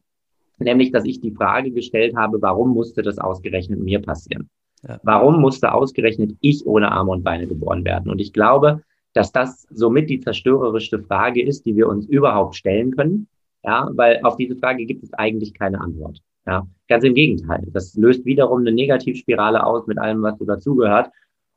nämlich, 0.59 0.91
dass 0.91 1.05
ich 1.05 1.19
die 1.19 1.31
Frage 1.31 1.71
gestellt 1.71 2.15
habe, 2.15 2.41
warum 2.41 2.73
musste 2.73 3.01
das 3.01 3.17
ausgerechnet 3.17 3.79
mir 3.79 4.01
passieren? 4.01 4.49
Ja. 4.87 4.99
Warum 5.03 5.39
musste 5.39 5.73
ausgerechnet 5.73 6.35
ich 6.41 6.65
ohne 6.65 6.91
Arme 6.91 7.11
und 7.11 7.23
Beine 7.23 7.47
geboren 7.47 7.85
werden? 7.85 8.11
Und 8.11 8.19
ich 8.19 8.33
glaube, 8.33 8.83
dass 9.13 9.31
das 9.31 9.67
somit 9.71 10.09
die 10.09 10.19
zerstörerischste 10.19 10.99
Frage 10.99 11.41
ist, 11.41 11.65
die 11.65 11.75
wir 11.75 11.87
uns 11.87 12.05
überhaupt 12.07 12.55
stellen 12.55 12.91
können. 12.91 13.27
Ja, 13.63 13.89
weil 13.93 14.19
auf 14.23 14.35
diese 14.35 14.55
Frage 14.55 14.85
gibt 14.85 15.03
es 15.03 15.13
eigentlich 15.13 15.53
keine 15.53 15.79
Antwort. 15.79 16.19
Ja, 16.45 16.67
ganz 16.89 17.03
im 17.05 17.13
Gegenteil. 17.13 17.65
Das 17.71 17.95
löst 17.95 18.25
wiederum 18.25 18.59
eine 18.59 18.73
Negativspirale 18.73 19.65
aus 19.65 19.87
mit 19.87 19.97
allem, 19.97 20.21
was 20.21 20.37
so 20.37 20.45
dazugehört. 20.45 21.09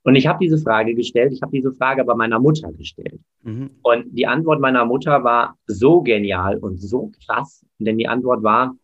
Und 0.05 0.15
ich 0.15 0.29
habe 0.29 0.39
diese 0.41 0.59
Frage 0.59 0.95
gestellt, 0.95 1.33
ich 1.33 1.43
habe 1.43 1.51
diese 1.51 1.73
Frage 1.73 2.01
aber 2.01 2.15
meiner 2.15 2.39
Mutter 2.39 2.73
gestellt. 2.73 3.19
Mhm. 3.43 3.71
Und 3.83 4.05
die 4.17 4.29
Antwort 4.29 4.61
meiner 4.61 4.85
Mutter 4.85 5.25
war 5.25 5.59
so 5.67 6.01
genial 6.03 6.59
und 6.59 6.81
so 6.81 7.11
krass, 7.27 7.67
denn 7.81 7.99
die 7.99 8.07
Antwort 8.07 8.45
war, 8.45 8.77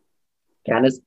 Ernest, 0.65 1.05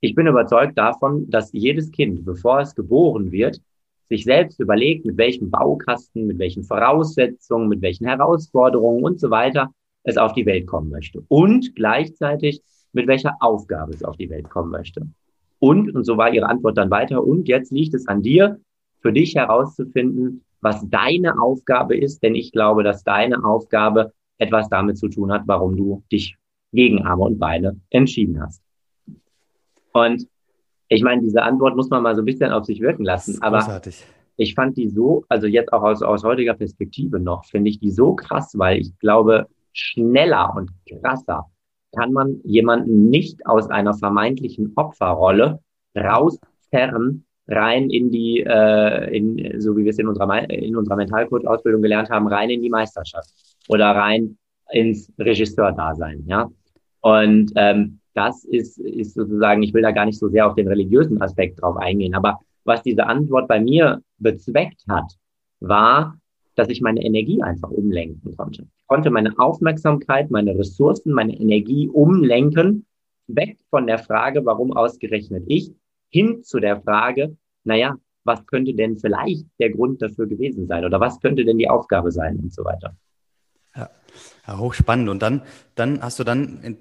ich 0.00 0.14
bin 0.14 0.28
überzeugt 0.28 0.78
davon, 0.78 1.28
dass 1.28 1.52
jedes 1.52 1.90
Kind, 1.90 2.24
bevor 2.24 2.60
es 2.60 2.76
geboren 2.76 3.32
wird, 3.32 3.60
sich 4.04 4.22
selbst 4.22 4.60
überlegt, 4.60 5.04
mit 5.04 5.16
welchem 5.16 5.50
Baukasten, 5.50 6.28
mit 6.28 6.38
welchen 6.38 6.62
Voraussetzungen, 6.62 7.68
mit 7.68 7.82
welchen 7.82 8.06
Herausforderungen 8.06 9.02
und 9.02 9.18
so 9.18 9.30
weiter 9.30 9.72
es 10.08 10.16
auf 10.16 10.32
die 10.32 10.46
Welt 10.46 10.66
kommen 10.66 10.90
möchte. 10.90 11.22
Und 11.28 11.74
gleichzeitig, 11.74 12.62
mit 12.92 13.06
welcher 13.06 13.36
Aufgabe 13.40 13.92
es 13.92 14.02
auf 14.02 14.16
die 14.16 14.30
Welt 14.30 14.48
kommen 14.48 14.70
möchte. 14.70 15.06
Und, 15.58 15.94
und 15.94 16.04
so 16.04 16.16
war 16.16 16.32
ihre 16.32 16.48
Antwort 16.48 16.78
dann 16.78 16.90
weiter, 16.90 17.24
und 17.24 17.48
jetzt 17.48 17.72
liegt 17.72 17.94
es 17.94 18.08
an 18.08 18.22
dir, 18.22 18.58
für 19.00 19.12
dich 19.12 19.34
herauszufinden, 19.34 20.44
was 20.60 20.88
deine 20.88 21.40
Aufgabe 21.40 21.96
ist, 21.96 22.22
denn 22.22 22.34
ich 22.34 22.50
glaube, 22.52 22.82
dass 22.82 23.04
deine 23.04 23.44
Aufgabe 23.44 24.12
etwas 24.38 24.68
damit 24.68 24.98
zu 24.98 25.08
tun 25.08 25.30
hat, 25.30 25.42
warum 25.46 25.76
du 25.76 26.02
dich 26.10 26.36
gegen 26.72 27.02
Arme 27.02 27.24
und 27.24 27.38
Beine 27.38 27.80
entschieden 27.90 28.40
hast. 28.40 28.62
Und 29.92 30.26
ich 30.88 31.02
meine, 31.02 31.22
diese 31.22 31.42
Antwort 31.42 31.76
muss 31.76 31.90
man 31.90 32.02
mal 32.02 32.14
so 32.14 32.22
ein 32.22 32.24
bisschen 32.24 32.50
auf 32.50 32.64
sich 32.64 32.80
wirken 32.80 33.04
lassen. 33.04 33.40
Aber 33.42 33.80
ich 34.36 34.54
fand 34.54 34.76
die 34.76 34.88
so, 34.88 35.24
also 35.28 35.46
jetzt 35.46 35.72
auch 35.72 35.82
aus, 35.82 36.02
aus 36.02 36.24
heutiger 36.24 36.54
Perspektive 36.54 37.20
noch, 37.20 37.44
finde 37.44 37.70
ich 37.70 37.78
die 37.78 37.90
so 37.90 38.14
krass, 38.14 38.52
weil 38.56 38.80
ich 38.80 38.96
glaube, 38.98 39.48
schneller 39.78 40.54
und 40.56 40.70
krasser 40.88 41.46
kann 41.96 42.12
man 42.12 42.40
jemanden 42.44 43.08
nicht 43.08 43.46
aus 43.46 43.70
einer 43.70 43.94
vermeintlichen 43.94 44.72
Opferrolle 44.76 45.60
rauszerren, 45.96 47.24
rein 47.46 47.88
in 47.88 48.10
die, 48.10 48.40
äh, 48.46 49.16
in, 49.16 49.60
so 49.60 49.76
wie 49.76 49.84
wir 49.84 49.90
es 49.90 49.98
in 49.98 50.06
unserer, 50.06 50.50
in 50.50 50.76
unserer 50.76 50.96
Mentalcoach-Ausbildung 50.96 51.80
gelernt 51.80 52.10
haben, 52.10 52.28
rein 52.28 52.50
in 52.50 52.60
die 52.60 52.68
Meisterschaft 52.68 53.30
oder 53.68 53.86
rein 53.86 54.36
ins 54.70 55.10
Regisseur-Dasein, 55.18 56.24
ja. 56.26 56.50
Und 57.00 57.52
ähm, 57.56 58.00
das 58.14 58.44
ist, 58.44 58.78
ist 58.78 59.14
sozusagen, 59.14 59.62
ich 59.62 59.72
will 59.72 59.82
da 59.82 59.92
gar 59.92 60.04
nicht 60.04 60.18
so 60.18 60.28
sehr 60.28 60.46
auf 60.46 60.56
den 60.56 60.68
religiösen 60.68 61.22
Aspekt 61.22 61.62
drauf 61.62 61.76
eingehen, 61.76 62.14
aber 62.14 62.38
was 62.64 62.82
diese 62.82 63.06
Antwort 63.06 63.48
bei 63.48 63.60
mir 63.60 64.02
bezweckt 64.18 64.82
hat, 64.88 65.10
war, 65.60 66.18
dass 66.58 66.68
ich 66.68 66.80
meine 66.80 67.02
Energie 67.04 67.42
einfach 67.42 67.70
umlenken 67.70 68.36
konnte. 68.36 68.66
Ich 68.78 68.86
konnte 68.86 69.10
meine 69.10 69.38
Aufmerksamkeit, 69.38 70.30
meine 70.30 70.58
Ressourcen, 70.58 71.12
meine 71.12 71.38
Energie 71.38 71.88
umlenken, 71.88 72.84
weg 73.28 73.58
von 73.70 73.86
der 73.86 73.98
Frage, 73.98 74.44
warum 74.44 74.72
ausgerechnet 74.72 75.44
ich, 75.46 75.72
hin 76.10 76.42
zu 76.42 76.58
der 76.58 76.80
Frage, 76.80 77.36
naja, 77.64 77.96
was 78.24 78.44
könnte 78.46 78.74
denn 78.74 78.96
vielleicht 78.96 79.46
der 79.58 79.70
Grund 79.70 80.02
dafür 80.02 80.26
gewesen 80.26 80.66
sein 80.66 80.84
oder 80.84 81.00
was 81.00 81.20
könnte 81.20 81.44
denn 81.44 81.58
die 81.58 81.68
Aufgabe 81.68 82.10
sein 82.10 82.38
und 82.38 82.52
so 82.52 82.64
weiter. 82.64 82.96
Ja, 83.76 83.90
ja 84.46 84.58
hochspannend. 84.58 85.08
Und 85.08 85.22
dann, 85.22 85.42
dann 85.74 86.02
hast 86.02 86.18
du 86.18 86.24
dann 86.24 86.76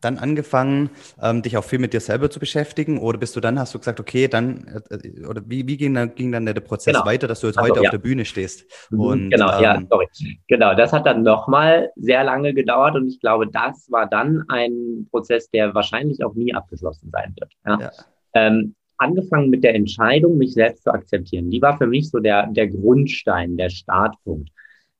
dann 0.00 0.18
angefangen, 0.18 0.90
ähm, 1.22 1.42
dich 1.42 1.56
auch 1.56 1.64
viel 1.64 1.78
mit 1.78 1.92
dir 1.92 2.00
selber 2.00 2.30
zu 2.30 2.40
beschäftigen? 2.40 2.98
Oder 2.98 3.18
bist 3.18 3.36
du 3.36 3.40
dann, 3.40 3.58
hast 3.58 3.74
du 3.74 3.78
gesagt, 3.78 4.00
okay, 4.00 4.28
dann, 4.28 4.82
äh, 4.90 5.26
oder 5.26 5.42
wie, 5.46 5.66
wie 5.66 5.76
ging, 5.76 5.94
dann, 5.94 6.14
ging 6.14 6.32
dann 6.32 6.46
der 6.46 6.54
Prozess 6.54 6.94
genau. 6.94 7.06
weiter, 7.06 7.28
dass 7.28 7.40
du 7.40 7.46
jetzt 7.46 7.58
also, 7.58 7.70
heute 7.70 7.82
ja. 7.82 7.88
auf 7.88 7.92
der 7.92 7.98
Bühne 7.98 8.24
stehst? 8.24 8.64
Mhm, 8.90 9.00
und, 9.00 9.30
genau, 9.30 9.56
ähm, 9.56 9.62
ja, 9.62 9.82
sorry. 9.88 10.08
Genau, 10.48 10.74
das 10.74 10.92
hat 10.92 11.06
dann 11.06 11.22
nochmal 11.22 11.90
sehr 11.96 12.24
lange 12.24 12.54
gedauert 12.54 12.96
und 12.96 13.08
ich 13.08 13.20
glaube, 13.20 13.46
das 13.48 13.90
war 13.90 14.06
dann 14.06 14.44
ein 14.48 15.06
Prozess, 15.10 15.50
der 15.50 15.74
wahrscheinlich 15.74 16.24
auch 16.24 16.34
nie 16.34 16.54
abgeschlossen 16.54 17.10
sein 17.12 17.34
wird. 17.38 17.52
Ja? 17.66 17.78
ja. 17.80 17.90
Ähm, 18.34 18.74
angefangen 19.00 19.50
mit 19.50 19.64
der 19.64 19.74
Entscheidung, 19.74 20.36
mich 20.36 20.52
selbst 20.52 20.84
zu 20.84 20.92
akzeptieren. 20.92 21.50
Die 21.50 21.62
war 21.62 21.76
für 21.78 21.86
mich 21.86 22.10
so 22.10 22.18
der, 22.18 22.46
der 22.48 22.68
Grundstein, 22.68 23.56
der 23.56 23.70
Startpunkt. 23.70 24.50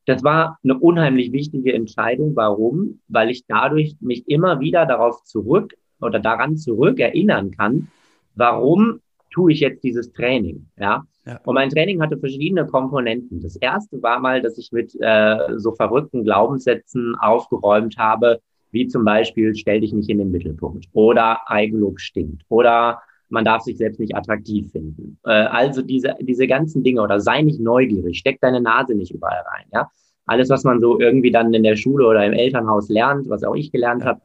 Das 0.05 0.23
war 0.23 0.57
eine 0.63 0.77
unheimlich 0.77 1.31
wichtige 1.31 1.73
Entscheidung. 1.73 2.35
Warum? 2.35 2.99
Weil 3.07 3.29
ich 3.29 3.45
dadurch 3.47 3.95
mich 3.99 4.27
immer 4.27 4.59
wieder 4.59 4.85
darauf 4.85 5.23
zurück 5.23 5.75
oder 6.01 6.19
daran 6.19 6.57
zurück 6.57 6.99
erinnern 6.99 7.51
kann, 7.51 7.87
warum 8.35 8.99
tue 9.31 9.53
ich 9.53 9.59
jetzt 9.59 9.83
dieses 9.83 10.11
Training? 10.11 10.67
Ja. 10.77 11.03
ja. 11.25 11.39
Und 11.45 11.55
mein 11.55 11.69
Training 11.69 12.01
hatte 12.01 12.17
verschiedene 12.17 12.65
Komponenten. 12.65 13.41
Das 13.41 13.55
erste 13.55 14.01
war 14.01 14.19
mal, 14.19 14.41
dass 14.41 14.57
ich 14.57 14.71
mit 14.71 14.95
äh, 14.99 15.37
so 15.57 15.71
verrückten 15.73 16.23
Glaubenssätzen 16.23 17.15
aufgeräumt 17.19 17.97
habe, 17.97 18.41
wie 18.71 18.87
zum 18.87 19.05
Beispiel, 19.05 19.53
stell 19.55 19.81
dich 19.81 19.93
nicht 19.93 20.09
in 20.09 20.17
den 20.17 20.31
Mittelpunkt 20.31 20.87
oder 20.93 21.39
Eigenlob 21.47 21.99
stinkt 21.99 22.43
oder 22.49 23.01
man 23.31 23.45
darf 23.45 23.63
sich 23.63 23.77
selbst 23.77 23.99
nicht 23.99 24.15
attraktiv 24.15 24.71
finden. 24.71 25.17
Äh, 25.25 25.31
also 25.31 25.81
diese, 25.81 26.15
diese 26.19 26.47
ganzen 26.47 26.83
Dinge 26.83 27.01
oder 27.01 27.19
sei 27.19 27.41
nicht 27.41 27.59
neugierig, 27.59 28.19
steck 28.19 28.39
deine 28.41 28.61
Nase 28.61 28.93
nicht 28.93 29.11
überall 29.11 29.43
rein. 29.53 29.65
Ja? 29.73 29.89
Alles, 30.25 30.49
was 30.49 30.63
man 30.63 30.79
so 30.79 30.99
irgendwie 30.99 31.31
dann 31.31 31.53
in 31.53 31.63
der 31.63 31.75
Schule 31.75 32.05
oder 32.05 32.25
im 32.25 32.33
Elternhaus 32.33 32.89
lernt, 32.89 33.29
was 33.29 33.43
auch 33.43 33.55
ich 33.55 33.71
gelernt 33.71 34.05
habe, 34.05 34.21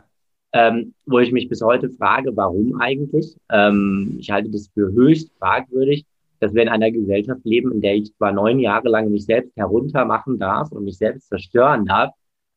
ähm, 0.53 0.95
wo 1.07 1.19
ich 1.19 1.33
mich 1.33 1.49
bis 1.49 1.63
heute 1.63 1.91
frage, 1.91 2.37
warum 2.37 2.81
eigentlich? 2.81 3.37
Ähm, 3.51 4.17
ich 4.19 4.31
halte 4.31 4.51
das 4.51 4.69
für 4.75 4.93
höchst 4.93 5.31
fragwürdig, 5.39 6.05
dass 6.41 6.55
wir 6.55 6.63
in 6.63 6.69
einer 6.69 6.91
Gesellschaft 6.91 7.45
leben, 7.45 7.73
in 7.73 7.81
der 7.81 7.97
ich 7.97 8.15
zwar 8.15 8.33
neun 8.33 8.59
Jahre 8.59 8.89
lang 8.89 9.11
mich 9.11 9.25
selbst 9.25 9.57
heruntermachen 9.57 10.39
darf 10.39 10.73
und 10.73 10.85
mich 10.85 10.99
selbst 10.99 11.29
zerstören 11.29 11.87
darf, 11.87 12.13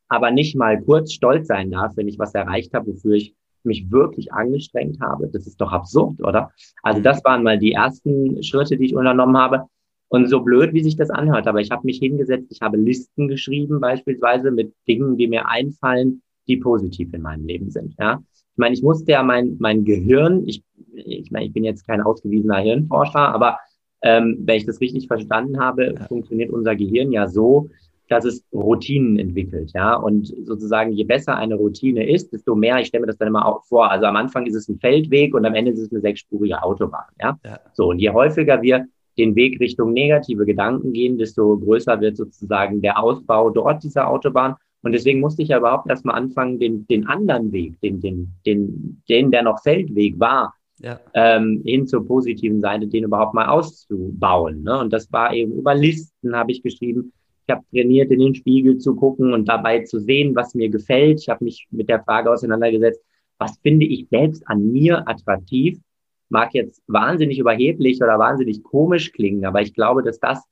aber 0.08 0.30
nicht 0.30 0.56
mal 0.56 0.80
kurz 0.82 1.12
stolz 1.12 1.46
sein 1.46 1.70
darf, 1.70 1.96
wenn 1.96 2.08
ich 2.08 2.18
was 2.18 2.34
erreicht 2.34 2.74
habe, 2.74 2.88
wofür 2.88 3.14
ich 3.14 3.34
mich 3.64 3.90
wirklich 3.90 4.32
angestrengt 4.32 5.00
habe. 5.00 5.28
Das 5.28 5.46
ist 5.46 5.60
doch 5.60 5.72
absurd, 5.72 6.22
oder? 6.22 6.50
Also 6.82 7.00
das 7.00 7.24
waren 7.24 7.42
mal 7.42 7.58
die 7.58 7.72
ersten 7.72 8.42
Schritte, 8.42 8.76
die 8.76 8.86
ich 8.86 8.94
unternommen 8.94 9.36
habe. 9.36 9.66
Und 10.08 10.28
so 10.28 10.40
blöd, 10.40 10.72
wie 10.74 10.82
sich 10.82 10.96
das 10.96 11.08
anhört, 11.08 11.46
aber 11.46 11.60
ich 11.60 11.70
habe 11.70 11.86
mich 11.86 11.98
hingesetzt, 11.98 12.48
ich 12.50 12.60
habe 12.62 12.76
Listen 12.76 13.28
geschrieben, 13.28 13.80
beispielsweise 13.80 14.50
mit 14.50 14.74
Dingen, 14.88 15.16
die 15.16 15.28
mir 15.28 15.48
einfallen, 15.48 16.22
die 16.48 16.56
positiv 16.56 17.14
in 17.14 17.22
meinem 17.22 17.46
Leben 17.46 17.70
sind. 17.70 17.94
Ja, 17.96 18.20
ich 18.34 18.58
meine, 18.58 18.74
ich 18.74 18.82
musste 18.82 19.12
ja 19.12 19.22
mein 19.22 19.56
mein 19.60 19.84
Gehirn, 19.84 20.48
ich 20.48 20.64
ich 20.92 21.30
meine, 21.30 21.46
ich 21.46 21.52
bin 21.52 21.62
jetzt 21.62 21.86
kein 21.86 22.00
ausgewiesener 22.00 22.58
Hirnforscher, 22.58 23.32
aber 23.32 23.58
ähm, 24.02 24.38
wenn 24.40 24.56
ich 24.56 24.66
das 24.66 24.80
richtig 24.80 25.06
verstanden 25.06 25.60
habe, 25.60 25.94
funktioniert 26.08 26.50
unser 26.50 26.74
Gehirn 26.74 27.12
ja 27.12 27.28
so, 27.28 27.70
dass 28.10 28.24
es 28.24 28.44
Routinen 28.52 29.20
entwickelt, 29.20 29.70
ja. 29.72 29.94
Und 29.94 30.26
sozusagen, 30.44 30.92
je 30.92 31.04
besser 31.04 31.36
eine 31.36 31.54
Routine 31.54 32.10
ist, 32.10 32.32
desto 32.32 32.56
mehr, 32.56 32.80
ich 32.80 32.88
stelle 32.88 33.02
mir 33.02 33.06
das 33.06 33.18
dann 33.18 33.28
immer 33.28 33.46
auch 33.46 33.62
vor. 33.64 33.88
Also 33.88 34.06
am 34.06 34.16
Anfang 34.16 34.46
ist 34.46 34.56
es 34.56 34.68
ein 34.68 34.80
Feldweg 34.80 35.32
und 35.32 35.46
am 35.46 35.54
Ende 35.54 35.70
ist 35.70 35.78
es 35.78 35.92
eine 35.92 36.00
sechsspurige 36.00 36.60
Autobahn, 36.60 37.06
ja. 37.20 37.38
ja. 37.44 37.60
So, 37.72 37.90
und 37.90 38.00
je 38.00 38.10
häufiger 38.10 38.60
wir 38.62 38.86
den 39.16 39.36
Weg 39.36 39.60
Richtung 39.60 39.92
negative 39.92 40.44
Gedanken 40.44 40.92
gehen, 40.92 41.18
desto 41.18 41.56
größer 41.56 42.00
wird 42.00 42.16
sozusagen 42.16 42.82
der 42.82 43.00
Ausbau 43.00 43.50
dort 43.50 43.84
dieser 43.84 44.08
Autobahn. 44.08 44.56
Und 44.82 44.92
deswegen 44.92 45.20
musste 45.20 45.42
ich 45.42 45.48
ja 45.48 45.58
überhaupt 45.58 45.88
erstmal 45.88 46.16
anfangen, 46.16 46.58
den, 46.58 46.86
den 46.88 47.06
anderen 47.06 47.52
Weg, 47.52 47.80
den, 47.80 48.00
den, 48.00 48.34
den, 48.44 49.02
den, 49.08 49.30
der 49.30 49.42
noch 49.42 49.62
Feldweg 49.62 50.18
war, 50.18 50.54
ja. 50.78 50.98
ähm, 51.14 51.62
hin 51.64 51.86
zur 51.86 52.04
positiven 52.04 52.60
Seite, 52.60 52.88
den 52.88 53.04
überhaupt 53.04 53.34
mal 53.34 53.46
auszubauen. 53.46 54.64
Ne? 54.64 54.80
Und 54.80 54.92
das 54.92 55.12
war 55.12 55.32
eben 55.32 55.52
über 55.52 55.74
Listen, 55.74 56.34
habe 56.34 56.50
ich 56.50 56.62
geschrieben, 56.62 57.12
ich 57.50 57.56
habe 57.56 57.64
trainiert, 57.72 58.12
in 58.12 58.20
den 58.20 58.34
Spiegel 58.34 58.78
zu 58.78 58.94
gucken 58.94 59.32
und 59.32 59.48
dabei 59.48 59.82
zu 59.82 59.98
sehen, 59.98 60.36
was 60.36 60.54
mir 60.54 60.68
gefällt. 60.68 61.20
Ich 61.20 61.28
habe 61.28 61.44
mich 61.44 61.66
mit 61.70 61.88
der 61.88 62.02
Frage 62.04 62.30
auseinandergesetzt, 62.30 63.02
was 63.38 63.58
finde 63.58 63.86
ich 63.86 64.06
selbst 64.08 64.46
an 64.46 64.70
mir 64.70 65.08
attraktiv? 65.08 65.80
Mag 66.28 66.54
jetzt 66.54 66.80
wahnsinnig 66.86 67.40
überheblich 67.40 68.00
oder 68.00 68.18
wahnsinnig 68.20 68.62
komisch 68.62 69.10
klingen, 69.10 69.44
aber 69.44 69.62
ich 69.62 69.74
glaube, 69.74 70.04
dass 70.04 70.20
das 70.20 70.44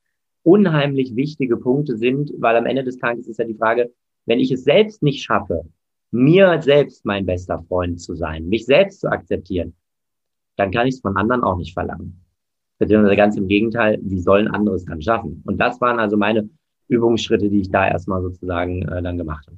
unheimlich 0.43 1.15
wichtige 1.15 1.55
Punkte 1.55 1.95
sind, 1.95 2.33
weil 2.37 2.57
am 2.57 2.65
Ende 2.65 2.83
des 2.83 2.97
Tages 2.97 3.27
ist 3.27 3.39
ja 3.39 3.45
die 3.45 3.55
Frage, 3.55 3.93
wenn 4.25 4.39
ich 4.39 4.51
es 4.51 4.65
selbst 4.65 5.01
nicht 5.01 5.23
schaffe, 5.23 5.63
mir 6.11 6.61
selbst 6.61 7.05
mein 7.05 7.25
bester 7.25 7.63
Freund 7.69 8.01
zu 8.01 8.15
sein, 8.15 8.49
mich 8.49 8.65
selbst 8.65 8.99
zu 8.99 9.07
akzeptieren, 9.07 9.73
dann 10.57 10.71
kann 10.71 10.87
ich 10.87 10.95
es 10.95 11.01
von 11.01 11.15
anderen 11.15 11.43
auch 11.43 11.55
nicht 11.55 11.73
verlangen. 11.73 12.19
Beziehungsweise 12.77 13.15
ganz 13.15 13.37
im 13.37 13.47
Gegenteil, 13.47 13.99
wie 14.01 14.19
sollen 14.19 14.49
andere 14.49 14.75
es 14.75 14.85
dann 14.85 15.01
schaffen? 15.01 15.41
Und 15.45 15.59
das 15.59 15.79
waren 15.79 15.99
also 15.99 16.17
meine 16.17 16.49
Übungsschritte, 16.89 17.49
die 17.49 17.61
ich 17.61 17.71
da 17.71 17.87
erstmal 17.87 18.21
sozusagen 18.21 18.81
äh, 18.83 19.01
dann 19.01 19.17
gemacht 19.17 19.47
habe. 19.47 19.57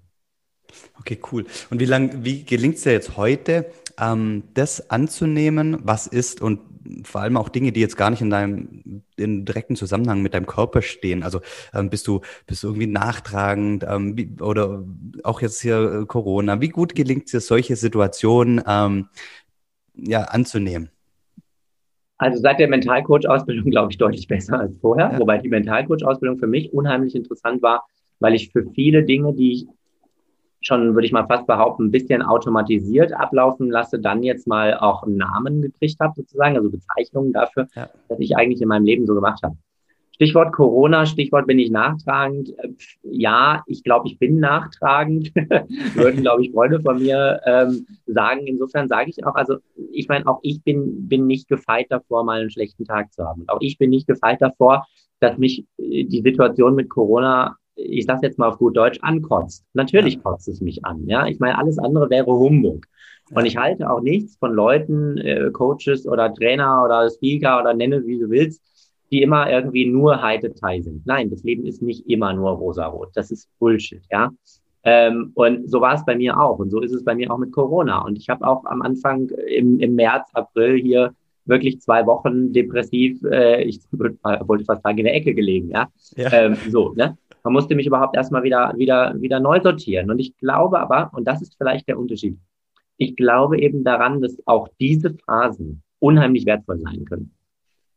Okay, 1.00 1.20
cool. 1.32 1.46
Und 1.70 1.80
wie 1.80 1.86
lang, 1.86 2.24
wie 2.24 2.44
gelingt 2.44 2.76
es 2.76 2.84
dir 2.84 2.92
jetzt 2.92 3.18
heute, 3.18 3.66
ähm, 4.00 4.44
das 4.54 4.90
anzunehmen, 4.90 5.78
was 5.84 6.08
ist 6.08 6.42
und 6.42 6.60
vor 7.04 7.22
allem 7.22 7.38
auch 7.38 7.50
Dinge, 7.50 7.72
die 7.72 7.80
jetzt 7.80 7.98
gar 7.98 8.10
nicht 8.10 8.22
in 8.22 8.30
deinem 8.30 9.04
in 9.16 9.46
direkten 9.46 9.76
Zusammenhang 9.76 10.22
mit 10.22 10.34
deinem 10.34 10.46
Körper 10.46 10.82
stehen. 10.82 11.24
Also 11.24 11.42
ähm, 11.74 11.90
bist 11.90 12.08
du 12.08 12.22
bist 12.48 12.64
du 12.64 12.68
irgendwie 12.68 12.88
nachtragend 12.88 13.86
ähm, 13.88 14.18
wie, 14.18 14.36
oder 14.42 14.84
auch 15.24 15.42
jetzt 15.42 15.62
hier 15.62 16.02
äh, 16.02 16.06
Corona. 16.06 16.60
Wie 16.62 16.70
gut 16.70 16.96
gelingt 16.96 17.26
es 17.26 17.32
dir 17.32 17.40
solche 17.40 17.76
Situationen 17.76 18.62
ähm, 18.66 19.10
ja 19.96 20.24
anzunehmen? 20.24 20.90
Also 22.22 22.40
seit 22.40 22.60
der 22.60 22.68
Mentalcoach-Ausbildung 22.68 23.72
glaube 23.72 23.92
ich 23.92 23.98
deutlich 23.98 24.28
besser 24.28 24.60
als 24.60 24.78
vorher, 24.80 25.12
ja. 25.14 25.20
wobei 25.20 25.40
die 25.40 25.50
Mentalcoach-Ausbildung 25.50 26.38
für 26.38 26.46
mich 26.46 26.72
unheimlich 26.72 27.16
interessant 27.16 27.64
war, 27.64 27.88
weil 28.20 28.36
ich 28.36 28.52
für 28.52 28.64
viele 28.76 29.04
Dinge, 29.04 29.34
die 29.34 29.54
ich 29.54 29.68
schon, 30.62 30.94
würde 30.94 31.08
ich 31.08 31.12
mal 31.12 31.26
fast 31.26 31.48
behaupten, 31.48 31.86
ein 31.86 31.92
bisschen 31.92 32.22
automatisiert 32.22 33.12
ablaufen 33.12 33.72
lasse, 33.72 34.00
dann 34.00 34.22
jetzt 34.22 34.46
mal 34.46 34.78
auch 34.78 35.02
einen 35.02 35.18
Namen 35.18 35.64
gekriegt 35.64 36.00
habe, 36.00 36.14
sozusagen, 36.16 36.56
also 36.58 36.70
Bezeichnungen 36.70 37.34
dafür, 37.34 37.68
ja. 37.76 37.90
was 38.08 38.20
ich 38.20 38.38
eigentlich 38.38 38.62
in 38.62 38.68
meinem 38.68 38.86
Leben 38.86 39.08
so 39.08 39.16
gemacht 39.16 39.42
habe. 39.42 39.56
Stichwort 40.14 40.54
Corona, 40.54 41.06
Stichwort 41.06 41.48
bin 41.48 41.58
ich 41.58 41.72
nachtragend. 41.72 42.54
Ja, 43.04 43.64
ich 43.66 43.84
glaube, 43.84 44.08
ich 44.08 44.20
bin 44.20 44.40
nachtragend, 44.40 45.34
würden, 45.96 46.22
glaube 46.22 46.44
ich, 46.44 46.52
Freunde 46.52 46.80
von 46.80 47.02
mir 47.02 47.42
ähm, 47.46 47.88
sagen. 48.06 48.46
Insofern 48.46 48.88
sage 48.88 49.10
ich 49.10 49.26
auch, 49.26 49.36
also 49.36 49.58
ich 49.92 50.08
meine, 50.08 50.28
auch 50.28 50.40
ich 50.44 50.64
bin, 50.64 51.08
bin 51.08 51.26
nicht 51.28 51.48
gefeit 51.48 51.88
davor, 51.90 52.24
mal 52.24 52.42
einen 52.42 52.52
schlechten 52.52 52.86
Tag 52.86 53.12
zu 53.14 53.24
haben. 53.24 53.46
Auch 53.48 53.60
ich 53.62 53.78
bin 53.78 53.90
nicht 53.90 54.08
gefeit 54.08 54.42
davor, 54.42 54.86
dass 55.20 55.38
mich 55.38 55.66
äh, 55.78 56.04
die 56.04 56.22
Situation 56.22 56.76
mit 56.76 56.90
Corona, 56.90 57.56
ich 57.76 58.06
sage 58.06 58.28
jetzt 58.28 58.38
mal 58.38 58.50
auf 58.50 58.58
gut 58.58 58.78
Deutsch, 58.78 59.00
ankotzt. 59.02 59.66
Natürlich 59.74 60.16
ja. 60.16 60.22
kotzt 60.22 60.48
es 60.48 60.62
mich 60.62 60.86
an. 60.86 61.08
Ja, 61.08 61.26
ich 61.26 61.40
meine, 61.40 61.58
alles 61.58 61.80
andere 61.80 62.10
wäre 62.10 62.28
Humbug. 62.28 62.86
Und 63.34 63.46
ich 63.46 63.56
halte 63.56 63.90
auch 63.90 64.02
nichts 64.02 64.36
von 64.38 64.54
Leuten, 64.54 65.18
äh, 65.18 65.50
Coaches 65.52 66.06
oder 66.06 66.34
Trainer 66.34 66.84
oder 66.84 67.10
Speaker 67.10 67.62
oder 67.62 67.74
nenne, 67.74 68.06
wie 68.06 68.20
du 68.20 68.30
willst, 68.30 68.62
die 69.12 69.22
immer 69.22 69.50
irgendwie 69.50 69.86
nur 69.86 70.22
High 70.22 70.42
Detail 70.42 70.82
sind. 70.82 71.06
Nein, 71.06 71.30
das 71.30 71.44
Leben 71.44 71.66
ist 71.66 71.82
nicht 71.82 72.08
immer 72.10 72.34
nur 72.34 72.52
rosarot. 72.52 73.10
Das 73.14 73.32
ist 73.32 73.50
Bullshit, 73.60 74.02
ja. 74.10 74.32
Ähm, 74.84 75.32
und 75.36 75.70
so 75.70 75.82
war 75.82 75.94
es 75.94 76.06
bei 76.06 76.16
mir 76.16 76.40
auch. 76.40 76.60
Und 76.60 76.72
so 76.72 76.80
ist 76.80 76.94
es 76.94 77.04
bei 77.04 77.14
mir 77.14 77.32
auch 77.32 77.38
mit 77.38 77.52
Corona. 77.52 78.00
Und 78.00 78.18
ich 78.18 78.30
habe 78.30 78.48
auch 78.48 78.66
am 78.66 78.82
Anfang 78.82 79.30
im, 79.30 79.80
im 79.80 79.96
März, 79.96 80.30
April 80.34 80.80
hier 80.82 81.14
wirklich 81.46 81.82
zwei 81.82 82.06
Wochen 82.06 82.54
depressiv, 82.54 83.22
äh, 83.24 83.64
ich 83.64 83.80
wollte 83.92 84.66
fast 84.66 84.84
sagen, 84.84 85.00
in 85.00 85.06
der 85.06 85.16
Ecke 85.16 85.34
gelegen, 85.34 85.70
ja. 85.70 85.90
ja. 86.16 86.32
Ähm, 86.32 86.56
so, 86.70 86.94
ne? 86.94 87.18
Man 87.44 87.54
musste 87.54 87.76
mich 87.76 87.88
überhaupt 87.88 88.16
erstmal 88.16 88.44
wieder, 88.44 88.74
wieder, 88.78 89.20
wieder 89.20 89.40
neu 89.40 89.60
sortieren. 89.62 90.12
Und 90.12 90.20
ich 90.20 90.38
glaube 90.38 90.80
aber, 90.80 91.12
und 91.14 91.28
das 91.28 91.42
ist 91.42 91.56
vielleicht 91.58 91.88
der 91.88 91.98
Unterschied, 91.98 92.38
ich 92.98 93.16
glaube 93.16 93.60
eben 93.60 93.84
daran, 93.84 94.22
dass 94.22 94.38
auch 94.46 94.68
diese 94.80 95.16
Phasen 95.26 95.82
unheimlich 96.00 96.46
wertvoll 96.46 96.80
sein 96.80 97.04
können. 97.06 97.32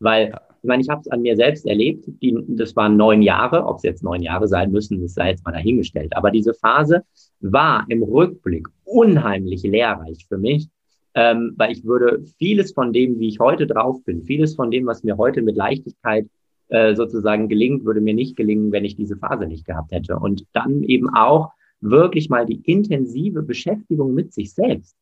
Weil 0.05 0.31
ja. 0.31 0.41
Ich 0.65 0.69
meine, 0.69 0.81
ich 0.81 0.89
habe 0.89 1.03
es 1.03 1.09
an 1.09 1.21
mir 1.21 1.37
selbst 1.37 1.67
erlebt. 1.67 2.07
Die, 2.23 2.35
das 2.49 2.75
waren 2.75 2.97
neun 2.97 3.21
Jahre. 3.21 3.67
Ob 3.67 3.77
es 3.77 3.83
jetzt 3.83 4.03
neun 4.03 4.23
Jahre 4.23 4.49
sein 4.49 4.73
müssen, 4.73 4.99
das 5.03 5.13
sei 5.13 5.29
jetzt 5.29 5.45
mal 5.45 5.53
dahingestellt. 5.53 6.17
Aber 6.17 6.31
diese 6.31 6.55
Phase 6.55 7.03
war 7.41 7.85
im 7.91 8.03
Rückblick 8.03 8.67
unheimlich 8.85 9.63
lehrreich 9.63 10.25
für 10.27 10.39
mich, 10.39 10.71
ähm, 11.13 11.53
weil 11.59 11.71
ich 11.71 11.85
würde 11.85 12.25
vieles 12.39 12.73
von 12.73 12.95
dem, 12.95 13.19
wie 13.19 13.29
ich 13.29 13.41
heute 13.41 13.67
drauf 13.67 14.03
bin, 14.05 14.23
vieles 14.23 14.55
von 14.55 14.71
dem, 14.71 14.87
was 14.87 15.05
mir 15.05 15.19
heute 15.19 15.43
mit 15.43 15.55
Leichtigkeit 15.55 16.27
äh, 16.69 16.95
sozusagen 16.95 17.51
gelingt, 17.51 17.85
würde 17.85 18.01
mir 18.01 18.15
nicht 18.15 18.35
gelingen, 18.35 18.73
wenn 18.73 18.87
ich 18.87 18.97
diese 18.97 19.19
Phase 19.19 19.47
nicht 19.47 19.67
gehabt 19.67 19.93
hätte. 19.93 20.19
Und 20.19 20.47
dann 20.55 20.83
eben 20.85 21.11
auch 21.11 21.51
wirklich 21.83 22.31
mal 22.31 22.47
die 22.47 22.63
intensive 22.65 23.43
Beschäftigung 23.43 24.15
mit 24.15 24.33
sich 24.33 24.55
selbst. 24.55 24.97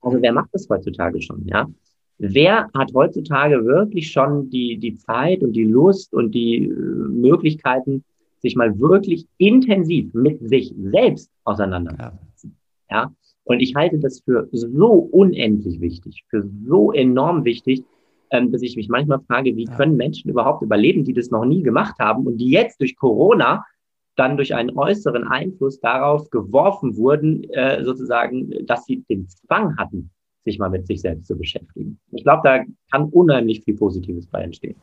Also 0.00 0.20
wer 0.20 0.32
macht 0.32 0.48
das 0.52 0.68
heutzutage 0.68 1.22
schon, 1.22 1.46
ja? 1.46 1.68
Wer 2.18 2.68
hat 2.74 2.92
heutzutage 2.94 3.64
wirklich 3.64 4.10
schon 4.10 4.50
die, 4.50 4.76
die 4.76 4.96
Zeit 4.96 5.42
und 5.42 5.52
die 5.52 5.64
Lust 5.64 6.12
und 6.12 6.32
die 6.32 6.64
äh, 6.64 6.68
Möglichkeiten, 6.68 8.04
sich 8.40 8.56
mal 8.56 8.78
wirklich 8.78 9.26
intensiv 9.38 10.12
mit 10.14 10.40
sich 10.48 10.74
selbst 10.76 11.30
auseinanderzusetzen? 11.44 12.56
Ja. 12.90 13.02
ja. 13.02 13.12
Und 13.44 13.60
ich 13.60 13.74
halte 13.74 13.98
das 13.98 14.20
für 14.20 14.48
so 14.52 14.90
unendlich 14.92 15.80
wichtig, 15.80 16.24
für 16.28 16.44
so 16.66 16.92
enorm 16.92 17.44
wichtig, 17.44 17.82
ähm, 18.30 18.50
dass 18.52 18.62
ich 18.62 18.76
mich 18.76 18.88
manchmal 18.88 19.20
frage, 19.20 19.56
wie 19.56 19.64
können 19.64 19.96
Menschen 19.96 20.30
überhaupt 20.30 20.62
überleben, 20.62 21.04
die 21.04 21.14
das 21.14 21.30
noch 21.30 21.44
nie 21.44 21.62
gemacht 21.62 21.98
haben 21.98 22.26
und 22.26 22.38
die 22.38 22.50
jetzt 22.50 22.80
durch 22.80 22.96
Corona 22.96 23.64
dann 24.16 24.36
durch 24.36 24.54
einen 24.54 24.76
äußeren 24.76 25.24
Einfluss 25.24 25.80
darauf 25.80 26.28
geworfen 26.30 26.96
wurden, 26.96 27.44
äh, 27.50 27.84
sozusagen, 27.84 28.66
dass 28.66 28.84
sie 28.84 29.04
den 29.08 29.28
Zwang 29.28 29.76
hatten, 29.76 30.10
sich 30.48 30.58
mal 30.58 30.70
mit 30.70 30.86
sich 30.86 31.00
selbst 31.00 31.26
zu 31.26 31.36
beschäftigen. 31.36 31.98
Ich 32.12 32.24
glaube, 32.24 32.42
da 32.44 32.64
kann 32.90 33.08
unheimlich 33.10 33.62
viel 33.64 33.76
Positives 33.76 34.26
bei 34.26 34.42
entstehen. 34.42 34.76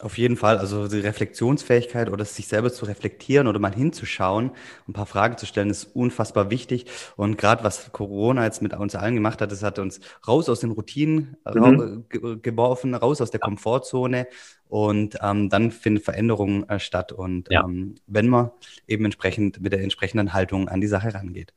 Auf 0.00 0.18
jeden 0.18 0.36
Fall, 0.36 0.58
also 0.58 0.88
die 0.88 0.98
Reflexionsfähigkeit 0.98 2.10
oder 2.10 2.24
sich 2.24 2.48
selber 2.48 2.72
zu 2.72 2.84
reflektieren 2.84 3.46
oder 3.46 3.60
mal 3.60 3.72
hinzuschauen, 3.72 4.50
ein 4.88 4.92
paar 4.92 5.06
Fragen 5.06 5.38
zu 5.38 5.46
stellen, 5.46 5.70
ist 5.70 5.84
unfassbar 5.94 6.50
wichtig. 6.50 6.86
Und 7.16 7.38
gerade 7.38 7.62
was 7.62 7.92
Corona 7.92 8.44
jetzt 8.44 8.60
mit 8.60 8.74
uns 8.74 8.96
allen 8.96 9.14
gemacht 9.14 9.40
hat, 9.40 9.52
das 9.52 9.62
hat 9.62 9.78
uns 9.78 10.00
raus 10.26 10.48
aus 10.48 10.60
den 10.60 10.72
Routinen 10.72 11.36
mhm. 11.46 12.06
ge 12.08 12.38
geworfen, 12.42 12.94
raus 12.94 13.20
aus 13.20 13.30
der 13.30 13.38
Komfortzone 13.38 14.26
und 14.68 15.16
ähm, 15.22 15.48
dann 15.48 15.70
findet 15.70 16.04
Veränderung 16.04 16.68
äh, 16.68 16.80
statt. 16.80 17.12
Und 17.12 17.48
ja. 17.50 17.64
ähm, 17.64 17.94
wenn 18.08 18.28
man 18.28 18.50
eben 18.88 19.04
entsprechend 19.04 19.60
mit 19.60 19.72
der 19.72 19.82
entsprechenden 19.82 20.32
Haltung 20.32 20.68
an 20.68 20.80
die 20.80 20.88
Sache 20.88 21.14
rangeht. 21.14 21.54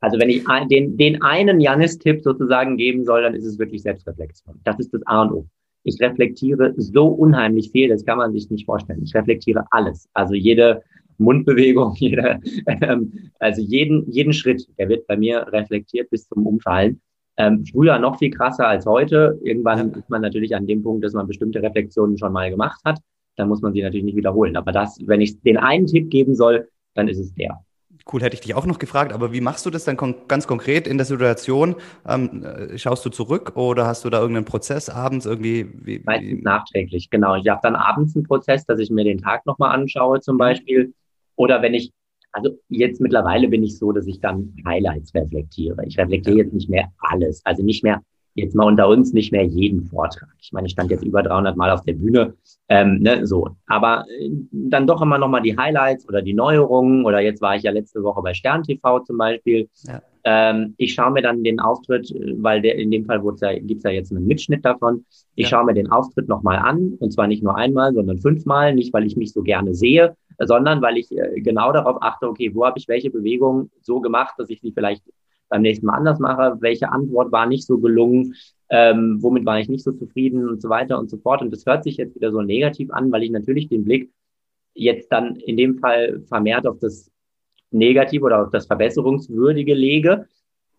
Also 0.00 0.18
wenn 0.18 0.30
ich 0.30 0.44
den, 0.70 0.96
den 0.96 1.22
einen 1.22 1.60
Janis-Tipp 1.60 2.22
sozusagen 2.22 2.76
geben 2.76 3.04
soll, 3.04 3.22
dann 3.22 3.34
ist 3.34 3.44
es 3.44 3.58
wirklich 3.58 3.82
Selbstreflexion. 3.82 4.60
Das 4.64 4.78
ist 4.78 4.92
das 4.94 5.06
A 5.06 5.22
und 5.22 5.32
O. 5.32 5.46
Ich 5.82 6.00
reflektiere 6.00 6.74
so 6.76 7.06
unheimlich 7.06 7.70
viel, 7.70 7.88
das 7.88 8.04
kann 8.04 8.18
man 8.18 8.32
sich 8.32 8.50
nicht 8.50 8.66
vorstellen. 8.66 9.02
Ich 9.02 9.14
reflektiere 9.14 9.64
alles. 9.70 10.08
Also 10.12 10.34
jede 10.34 10.82
Mundbewegung, 11.18 11.94
jede, 11.98 12.40
ähm, 12.66 13.12
also 13.38 13.62
jeden, 13.62 14.10
jeden 14.10 14.32
Schritt, 14.32 14.66
der 14.78 14.88
wird 14.88 15.06
bei 15.06 15.16
mir 15.16 15.46
reflektiert 15.52 16.10
bis 16.10 16.26
zum 16.28 16.46
Umfallen. 16.46 17.00
Ähm, 17.36 17.64
früher 17.64 17.98
noch 17.98 18.18
viel 18.18 18.30
krasser 18.30 18.66
als 18.66 18.84
heute. 18.86 19.38
Irgendwann 19.42 19.92
ist 19.92 20.10
man 20.10 20.22
natürlich 20.22 20.54
an 20.54 20.66
dem 20.66 20.82
Punkt, 20.82 21.04
dass 21.04 21.12
man 21.12 21.26
bestimmte 21.26 21.62
Reflexionen 21.62 22.18
schon 22.18 22.32
mal 22.32 22.50
gemacht 22.50 22.80
hat. 22.84 22.98
Dann 23.36 23.48
muss 23.48 23.62
man 23.62 23.72
sie 23.72 23.82
natürlich 23.82 24.04
nicht 24.04 24.16
wiederholen. 24.16 24.56
Aber 24.56 24.72
das, 24.72 24.98
wenn 25.06 25.20
ich 25.20 25.40
den 25.40 25.56
einen 25.56 25.86
Tipp 25.86 26.10
geben 26.10 26.34
soll, 26.34 26.68
dann 26.94 27.08
ist 27.08 27.18
es 27.18 27.32
der. 27.34 27.64
Cool, 28.12 28.22
hätte 28.22 28.34
ich 28.34 28.40
dich 28.40 28.54
auch 28.54 28.66
noch 28.66 28.78
gefragt, 28.78 29.12
aber 29.12 29.32
wie 29.32 29.40
machst 29.40 29.66
du 29.66 29.70
das 29.70 29.84
dann 29.84 29.96
kon 29.96 30.14
ganz 30.26 30.46
konkret 30.46 30.88
in 30.88 30.96
der 30.96 31.06
Situation? 31.06 31.76
Ähm, 32.08 32.44
äh, 32.44 32.78
schaust 32.78 33.04
du 33.04 33.10
zurück 33.10 33.52
oder 33.56 33.86
hast 33.86 34.04
du 34.04 34.10
da 34.10 34.20
irgendeinen 34.20 34.46
Prozess 34.46 34.88
abends 34.88 35.26
irgendwie? 35.26 35.70
Wie, 35.74 36.00
Meistens 36.04 36.42
nachträglich, 36.42 37.10
genau. 37.10 37.36
Ich 37.36 37.48
habe 37.48 37.60
dann 37.62 37.76
abends 37.76 38.16
einen 38.16 38.24
Prozess, 38.24 38.64
dass 38.66 38.80
ich 38.80 38.90
mir 38.90 39.04
den 39.04 39.18
Tag 39.18 39.46
nochmal 39.46 39.78
anschaue 39.78 40.20
zum 40.20 40.34
mhm. 40.34 40.38
Beispiel. 40.38 40.94
Oder 41.36 41.62
wenn 41.62 41.74
ich, 41.74 41.92
also 42.32 42.58
jetzt 42.68 43.00
mittlerweile 43.00 43.48
bin 43.48 43.62
ich 43.62 43.78
so, 43.78 43.92
dass 43.92 44.06
ich 44.06 44.20
dann 44.20 44.54
Highlights 44.66 45.14
reflektiere. 45.14 45.84
Ich 45.86 45.96
reflektiere 45.96 46.38
jetzt 46.38 46.52
nicht 46.52 46.68
mehr 46.68 46.92
alles, 46.98 47.40
also 47.44 47.62
nicht 47.62 47.84
mehr 47.84 48.02
jetzt 48.40 48.54
mal 48.54 48.66
unter 48.66 48.88
uns 48.88 49.12
nicht 49.12 49.32
mehr 49.32 49.44
jeden 49.44 49.84
Vortrag. 49.84 50.28
Ich 50.40 50.52
meine, 50.52 50.66
ich 50.66 50.72
stand 50.72 50.90
jetzt 50.90 51.04
über 51.04 51.22
300 51.22 51.56
Mal 51.56 51.70
auf 51.70 51.82
der 51.82 51.94
Bühne, 51.94 52.34
ähm, 52.68 53.00
ne, 53.00 53.26
so. 53.26 53.48
Aber 53.66 54.04
äh, 54.18 54.30
dann 54.50 54.86
doch 54.86 55.02
immer 55.02 55.18
noch 55.18 55.28
mal 55.28 55.40
die 55.40 55.56
Highlights 55.56 56.08
oder 56.08 56.22
die 56.22 56.34
Neuerungen 56.34 57.04
oder 57.04 57.20
jetzt 57.20 57.42
war 57.42 57.56
ich 57.56 57.62
ja 57.62 57.72
letzte 57.72 58.02
Woche 58.02 58.22
bei 58.22 58.34
Stern 58.34 58.62
TV 58.62 59.00
zum 59.00 59.18
Beispiel. 59.18 59.68
Ja. 59.82 60.02
Ähm, 60.22 60.74
ich 60.76 60.94
schaue 60.94 61.12
mir 61.12 61.22
dann 61.22 61.42
den 61.42 61.60
Auftritt, 61.60 62.12
weil 62.38 62.60
der 62.60 62.76
in 62.76 62.90
dem 62.90 63.06
Fall 63.06 63.22
ja, 63.40 63.58
gibt's 63.58 63.84
ja 63.84 63.90
jetzt 63.90 64.12
einen 64.12 64.26
Mitschnitt 64.26 64.64
davon. 64.64 65.04
Ich 65.34 65.44
ja. 65.44 65.50
schaue 65.50 65.64
mir 65.64 65.74
den 65.74 65.90
Auftritt 65.90 66.28
nochmal 66.28 66.58
an 66.58 66.94
und 66.98 67.12
zwar 67.12 67.26
nicht 67.26 67.42
nur 67.42 67.56
einmal, 67.56 67.94
sondern 67.94 68.18
fünfmal. 68.18 68.74
Nicht, 68.74 68.92
weil 68.92 69.06
ich 69.06 69.16
mich 69.16 69.32
so 69.32 69.42
gerne 69.42 69.74
sehe, 69.74 70.16
sondern 70.38 70.82
weil 70.82 70.98
ich 70.98 71.10
äh, 71.12 71.40
genau 71.40 71.72
darauf 71.72 72.02
achte, 72.02 72.28
okay, 72.28 72.54
wo 72.54 72.66
habe 72.66 72.78
ich 72.78 72.88
welche 72.88 73.10
Bewegung 73.10 73.70
so 73.80 74.00
gemacht, 74.00 74.34
dass 74.38 74.50
ich 74.50 74.60
sie 74.60 74.72
vielleicht 74.72 75.02
beim 75.50 75.62
nächsten 75.62 75.84
Mal 75.86 75.96
anders 75.96 76.18
mache, 76.18 76.56
welche 76.60 76.90
Antwort 76.90 77.30
war 77.32 77.44
nicht 77.44 77.66
so 77.66 77.78
gelungen, 77.78 78.34
ähm, 78.70 79.18
womit 79.20 79.44
war 79.44 79.60
ich 79.60 79.68
nicht 79.68 79.84
so 79.84 79.92
zufrieden 79.92 80.48
und 80.48 80.62
so 80.62 80.70
weiter 80.70 80.98
und 80.98 81.10
so 81.10 81.18
fort. 81.18 81.42
Und 81.42 81.52
das 81.52 81.66
hört 81.66 81.84
sich 81.84 81.98
jetzt 81.98 82.14
wieder 82.14 82.30
so 82.30 82.40
negativ 82.40 82.90
an, 82.90 83.12
weil 83.12 83.24
ich 83.24 83.30
natürlich 83.30 83.68
den 83.68 83.84
Blick 83.84 84.10
jetzt 84.74 85.12
dann 85.12 85.36
in 85.36 85.56
dem 85.56 85.78
Fall 85.78 86.22
vermehrt 86.28 86.66
auf 86.66 86.78
das 86.78 87.10
Negative 87.72 88.24
oder 88.24 88.42
auf 88.44 88.50
das 88.50 88.66
Verbesserungswürdige 88.66 89.74
lege. 89.74 90.26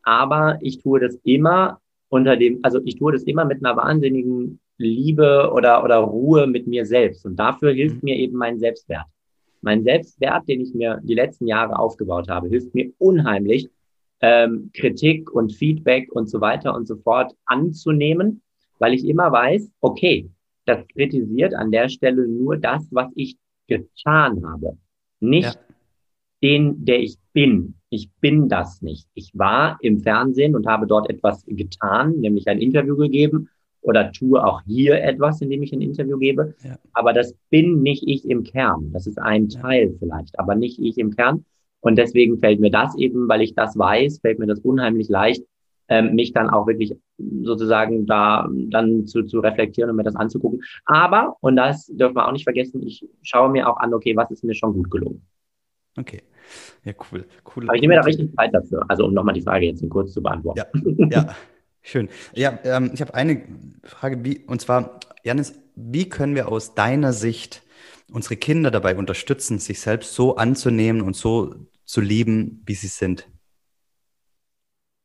Aber 0.03 0.57
ich 0.61 0.79
tue 0.81 0.99
das 0.99 1.15
immer 1.23 1.79
unter 2.09 2.35
dem, 2.37 2.59
also 2.63 2.79
ich 2.85 2.97
tue 2.97 3.11
das 3.11 3.23
immer 3.23 3.45
mit 3.45 3.63
einer 3.63 3.75
wahnsinnigen 3.75 4.59
Liebe 4.77 5.51
oder, 5.53 5.83
oder 5.83 5.97
Ruhe 5.97 6.47
mit 6.47 6.65
mir 6.65 6.85
selbst. 6.85 7.25
Und 7.25 7.35
dafür 7.35 7.71
hilft 7.71 7.95
mhm. 7.97 8.01
mir 8.03 8.15
eben 8.15 8.37
mein 8.37 8.57
Selbstwert. 8.57 9.05
Mein 9.61 9.83
Selbstwert, 9.83 10.47
den 10.47 10.61
ich 10.61 10.73
mir 10.73 10.99
die 11.03 11.13
letzten 11.13 11.45
Jahre 11.45 11.77
aufgebaut 11.77 12.29
habe, 12.29 12.47
hilft 12.47 12.73
mir 12.73 12.91
unheimlich, 12.97 13.69
ähm, 14.21 14.71
Kritik 14.73 15.31
und 15.31 15.53
Feedback 15.53 16.11
und 16.11 16.29
so 16.29 16.41
weiter 16.41 16.75
und 16.75 16.87
so 16.87 16.95
fort 16.97 17.33
anzunehmen, 17.45 18.41
weil 18.79 18.93
ich 18.93 19.05
immer 19.05 19.31
weiß, 19.31 19.71
okay, 19.81 20.29
das 20.65 20.87
kritisiert 20.87 21.53
an 21.53 21.71
der 21.71 21.89
Stelle 21.89 22.27
nur 22.27 22.57
das, 22.57 22.87
was 22.91 23.09
ich 23.15 23.37
getan 23.67 24.45
habe, 24.45 24.77
nicht 25.19 25.55
ja. 25.55 25.61
den, 26.43 26.85
der 26.85 26.99
ich 26.99 27.17
bin. 27.33 27.75
Ich 27.89 28.09
bin 28.21 28.47
das 28.47 28.81
nicht. 28.81 29.07
Ich 29.13 29.31
war 29.33 29.77
im 29.81 29.99
Fernsehen 29.99 30.55
und 30.55 30.67
habe 30.67 30.87
dort 30.87 31.09
etwas 31.09 31.43
getan, 31.45 32.19
nämlich 32.19 32.47
ein 32.47 32.59
Interview 32.59 32.95
gegeben 32.95 33.49
oder 33.81 34.11
tue 34.11 34.43
auch 34.43 34.61
hier 34.65 35.03
etwas, 35.03 35.41
indem 35.41 35.63
ich 35.63 35.73
ein 35.73 35.81
Interview 35.81 36.17
gebe. 36.17 36.55
Ja. 36.63 36.77
Aber 36.93 37.13
das 37.13 37.33
bin 37.49 37.81
nicht 37.81 38.03
ich 38.07 38.29
im 38.29 38.43
Kern. 38.43 38.91
Das 38.93 39.07
ist 39.07 39.19
ein 39.19 39.49
Teil 39.49 39.95
vielleicht, 39.99 40.37
aber 40.39 40.55
nicht 40.55 40.79
ich 40.79 40.97
im 40.97 41.15
Kern. 41.15 41.45
Und 41.81 41.97
deswegen 41.97 42.39
fällt 42.39 42.59
mir 42.59 42.71
das 42.71 42.95
eben, 42.97 43.27
weil 43.27 43.41
ich 43.41 43.55
das 43.55 43.77
weiß, 43.77 44.19
fällt 44.19 44.39
mir 44.39 44.47
das 44.47 44.59
unheimlich 44.59 45.09
leicht, 45.09 45.43
ähm, 45.87 46.15
mich 46.15 46.31
dann 46.31 46.49
auch 46.49 46.67
wirklich 46.67 46.95
sozusagen 47.41 48.05
da 48.05 48.47
dann 48.49 49.07
zu, 49.07 49.23
zu 49.23 49.39
reflektieren 49.39 49.89
und 49.89 49.97
mir 49.97 50.03
das 50.03 50.15
anzugucken. 50.15 50.61
Aber, 50.85 51.35
und 51.41 51.55
das 51.55 51.87
dürfen 51.87 52.15
wir 52.15 52.27
auch 52.27 52.31
nicht 52.31 52.45
vergessen, 52.45 52.81
ich 52.85 53.05
schaue 53.23 53.49
mir 53.49 53.67
auch 53.67 53.77
an, 53.77 53.93
okay, 53.93 54.15
was 54.15 54.31
ist 54.31 54.43
mir 54.43 54.55
schon 54.55 54.73
gut 54.73 54.89
gelungen. 54.89 55.25
Okay. 55.97 56.21
Ja, 56.83 56.93
cool. 57.11 57.25
cool. 57.55 57.65
Aber 57.65 57.75
ich 57.75 57.81
nehme 57.81 57.93
mir 57.93 57.99
da 57.99 58.05
richtig 58.05 58.33
Zeit 58.35 58.53
dafür. 58.53 58.85
Also, 58.87 59.05
um 59.05 59.13
nochmal 59.13 59.33
die 59.33 59.41
Frage 59.41 59.65
jetzt 59.65 59.87
kurz 59.89 60.13
zu 60.13 60.21
beantworten. 60.21 60.59
Ja, 60.97 61.07
ja. 61.09 61.35
schön. 61.81 62.09
Ja, 62.33 62.57
ähm, 62.63 62.91
ich 62.93 63.01
habe 63.01 63.13
eine 63.13 63.41
Frage, 63.83 64.23
wie, 64.23 64.39
und 64.47 64.61
zwar, 64.61 64.99
Janis, 65.23 65.59
wie 65.75 66.09
können 66.09 66.35
wir 66.35 66.49
aus 66.49 66.73
deiner 66.73 67.13
Sicht 67.13 67.63
unsere 68.11 68.35
Kinder 68.35 68.71
dabei 68.71 68.95
unterstützen, 68.95 69.59
sich 69.59 69.79
selbst 69.79 70.13
so 70.13 70.35
anzunehmen 70.35 71.01
und 71.01 71.15
so 71.15 71.55
zu 71.85 72.01
lieben, 72.01 72.61
wie 72.65 72.73
sie 72.73 72.87
sind? 72.87 73.27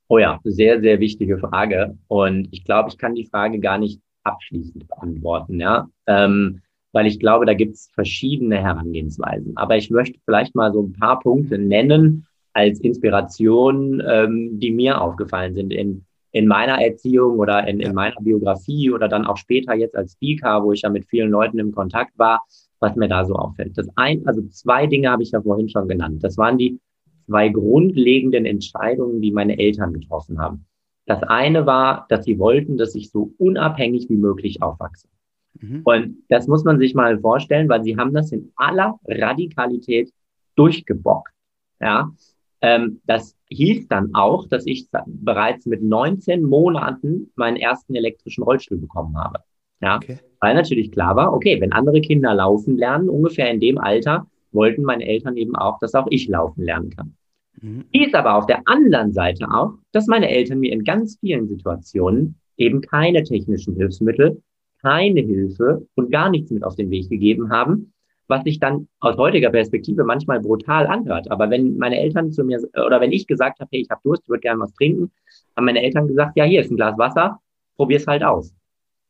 Oh 0.09 0.19
ja, 0.19 0.39
sehr, 0.45 0.81
sehr 0.81 1.01
wichtige 1.01 1.39
Frage. 1.39 1.99
Und 2.07 2.49
ich 2.53 2.65
glaube, 2.65 2.91
ich 2.91 2.99
kann 2.99 3.15
die 3.15 3.27
Frage 3.27 3.59
gar 3.59 3.79
nicht 3.79 4.01
abschließend 4.23 4.87
beantworten, 4.89 5.61
ja. 5.61 5.89
Ähm, 6.07 6.61
weil 6.93 7.07
ich 7.07 7.19
glaube, 7.19 7.45
da 7.45 7.55
gibt 7.55 7.75
es 7.75 7.91
verschiedene 7.93 8.59
Herangehensweisen. 8.59 9.57
Aber 9.57 9.77
ich 9.77 9.91
möchte 9.91 10.19
vielleicht 10.25 10.55
mal 10.55 10.73
so 10.73 10.83
ein 10.83 10.93
paar 10.93 11.21
Punkte 11.21 11.59
nennen 11.59 12.27
als 12.53 12.81
Inspiration, 12.81 14.03
ähm, 14.07 14.61
die 14.61 14.71
mir 14.71 15.01
aufgefallen 15.01 15.55
sind 15.55 15.73
in, 15.73 16.07
in 16.31 16.47
meiner 16.47 16.81
Erziehung 16.81 17.39
oder 17.39 17.67
in, 17.67 17.81
in 17.81 17.93
meiner 17.93 18.17
Biografie 18.21 18.91
oder 18.93 19.09
dann 19.09 19.27
auch 19.27 19.37
später 19.37 19.75
jetzt 19.75 19.97
als 19.97 20.13
Speaker, 20.13 20.63
wo 20.63 20.73
ich 20.73 20.83
ja 20.83 20.89
mit 20.89 21.05
vielen 21.07 21.31
Leuten 21.31 21.59
im 21.59 21.73
Kontakt 21.73 22.17
war 22.17 22.41
was 22.81 22.97
mir 22.97 23.09
da 23.09 23.25
so 23.25 23.35
auffällt. 23.35 23.77
Das 23.77 23.89
ein, 23.97 24.27
also 24.27 24.43
zwei 24.49 24.87
Dinge 24.87 25.11
habe 25.11 25.23
ich 25.23 25.31
ja 25.31 25.43
vorhin 25.43 25.69
schon 25.69 25.89
genannt. 25.89 26.23
Das 26.23 26.37
waren 26.37 26.59
die 26.59 26.79
zwei 27.27 27.49
grundlegenden 27.49 28.47
Entscheidungen, 28.47 29.21
die 29.21 29.33
meine 29.33 29.59
Eltern 29.59 29.93
getroffen 29.93 30.39
haben. 30.39 30.67
Das 31.07 31.23
eine 31.23 31.67
war, 31.67 32.07
dass 32.09 32.25
sie 32.25 32.39
wollten, 32.39 32.77
dass 32.77 32.95
ich 32.95 33.11
so 33.11 33.33
unabhängig 33.39 34.09
wie 34.09 34.17
möglich 34.17 34.63
aufwachse. 34.63 35.09
Mhm. 35.61 35.83
Und 35.85 36.17
das 36.29 36.49
muss 36.49 36.65
man 36.65 36.79
sich 36.79 36.95
mal 36.95 37.19
vorstellen, 37.21 37.69
weil 37.69 37.85
sie 37.85 37.97
haben 37.97 38.13
das 38.13 38.33
in 38.33 38.53
aller 38.57 38.99
Radikalität 39.07 40.13
durchgebockt. 40.57 41.33
Ja, 41.81 42.13
ähm, 42.61 43.01
das 43.05 43.37
hieß 43.51 43.89
dann 43.89 44.15
auch, 44.15 44.49
dass 44.49 44.67
ich 44.67 44.89
bereits 45.07 45.67
mit 45.67 45.83
19 45.83 46.43
Monaten 46.43 47.31
meinen 47.37 47.57
ersten 47.57 47.95
elektrischen 47.95 48.43
Rollstuhl 48.43 48.79
bekommen 48.79 49.17
habe. 49.17 49.41
Ja, 49.81 49.97
okay. 49.97 50.19
weil 50.41 50.55
natürlich 50.55 50.91
klar 50.91 51.17
war, 51.17 51.33
okay, 51.35 51.61
wenn 51.61 51.73
andere 51.73 52.01
Kinder 52.01 52.35
laufen 52.35 52.77
lernen, 52.77 53.09
ungefähr 53.09 53.51
in 53.51 53.61
dem 53.61 53.79
Alter, 53.79 54.27
wollten 54.53 54.83
meine 54.83 55.07
Eltern 55.07 55.37
eben 55.37 55.55
auch, 55.55 55.79
dass 55.81 55.95
auch 55.95 56.07
ich 56.11 56.29
laufen 56.29 56.63
lernen 56.63 56.91
kann. 56.91 57.15
Mhm. 57.61 57.85
Hieß 57.93 58.15
aber 58.15 58.37
auf 58.37 58.47
der 58.47 58.63
anderen 58.67 59.13
Seite 59.13 59.47
auch, 59.51 59.75
dass 59.93 60.07
meine 60.07 60.29
Eltern 60.29 60.61
mir 60.61 60.73
in 60.73 60.85
ganz 60.85 61.19
vielen 61.21 61.47
Situationen 61.49 62.37
eben 62.57 62.81
keine 62.81 63.23
technischen 63.23 63.77
Hilfsmittel, 63.77 64.43
keine 64.83 65.21
Hilfe 65.21 65.87
und 65.95 66.11
gar 66.11 66.31
nichts 66.31 66.51
mit 66.51 66.65
auf 66.65 66.77
den 66.77 66.91
Weg 66.91 67.09
gegeben 67.09 67.51
haben, 67.51 67.93
was 68.29 68.43
sich 68.45 68.59
dann 68.59 68.89
aus 69.01 69.17
heutiger 69.17 69.51
Perspektive 69.51 70.05
manchmal 70.05 70.41
brutal 70.41 70.87
anhört. 70.87 71.31
Aber 71.31 71.51
wenn 71.51 71.77
meine 71.77 71.99
Eltern 71.99 72.33
zu 72.33 72.45
mir, 72.45 72.61
oder 72.75 73.01
wenn 73.01 73.13
ich 73.13 73.27
gesagt 73.27 73.61
habe, 73.61 73.69
hey, 73.73 73.83
ich 73.83 73.91
habe 73.91 74.01
Durst, 74.05 74.23
ich 74.25 74.29
würde 74.29 74.41
gerne 74.41 74.61
was 74.61 74.73
trinken, 74.75 75.11
haben 75.57 75.65
meine 75.65 75.83
Eltern 75.83 76.09
gesagt, 76.09 76.37
ja, 76.37 76.45
hier 76.45 76.61
ist 76.61 76.71
ein 76.71 76.77
Glas 76.77 76.99
Wasser, 76.99 77.41
probier's 77.77 78.07
halt 78.07 78.25
aus. 78.25 78.55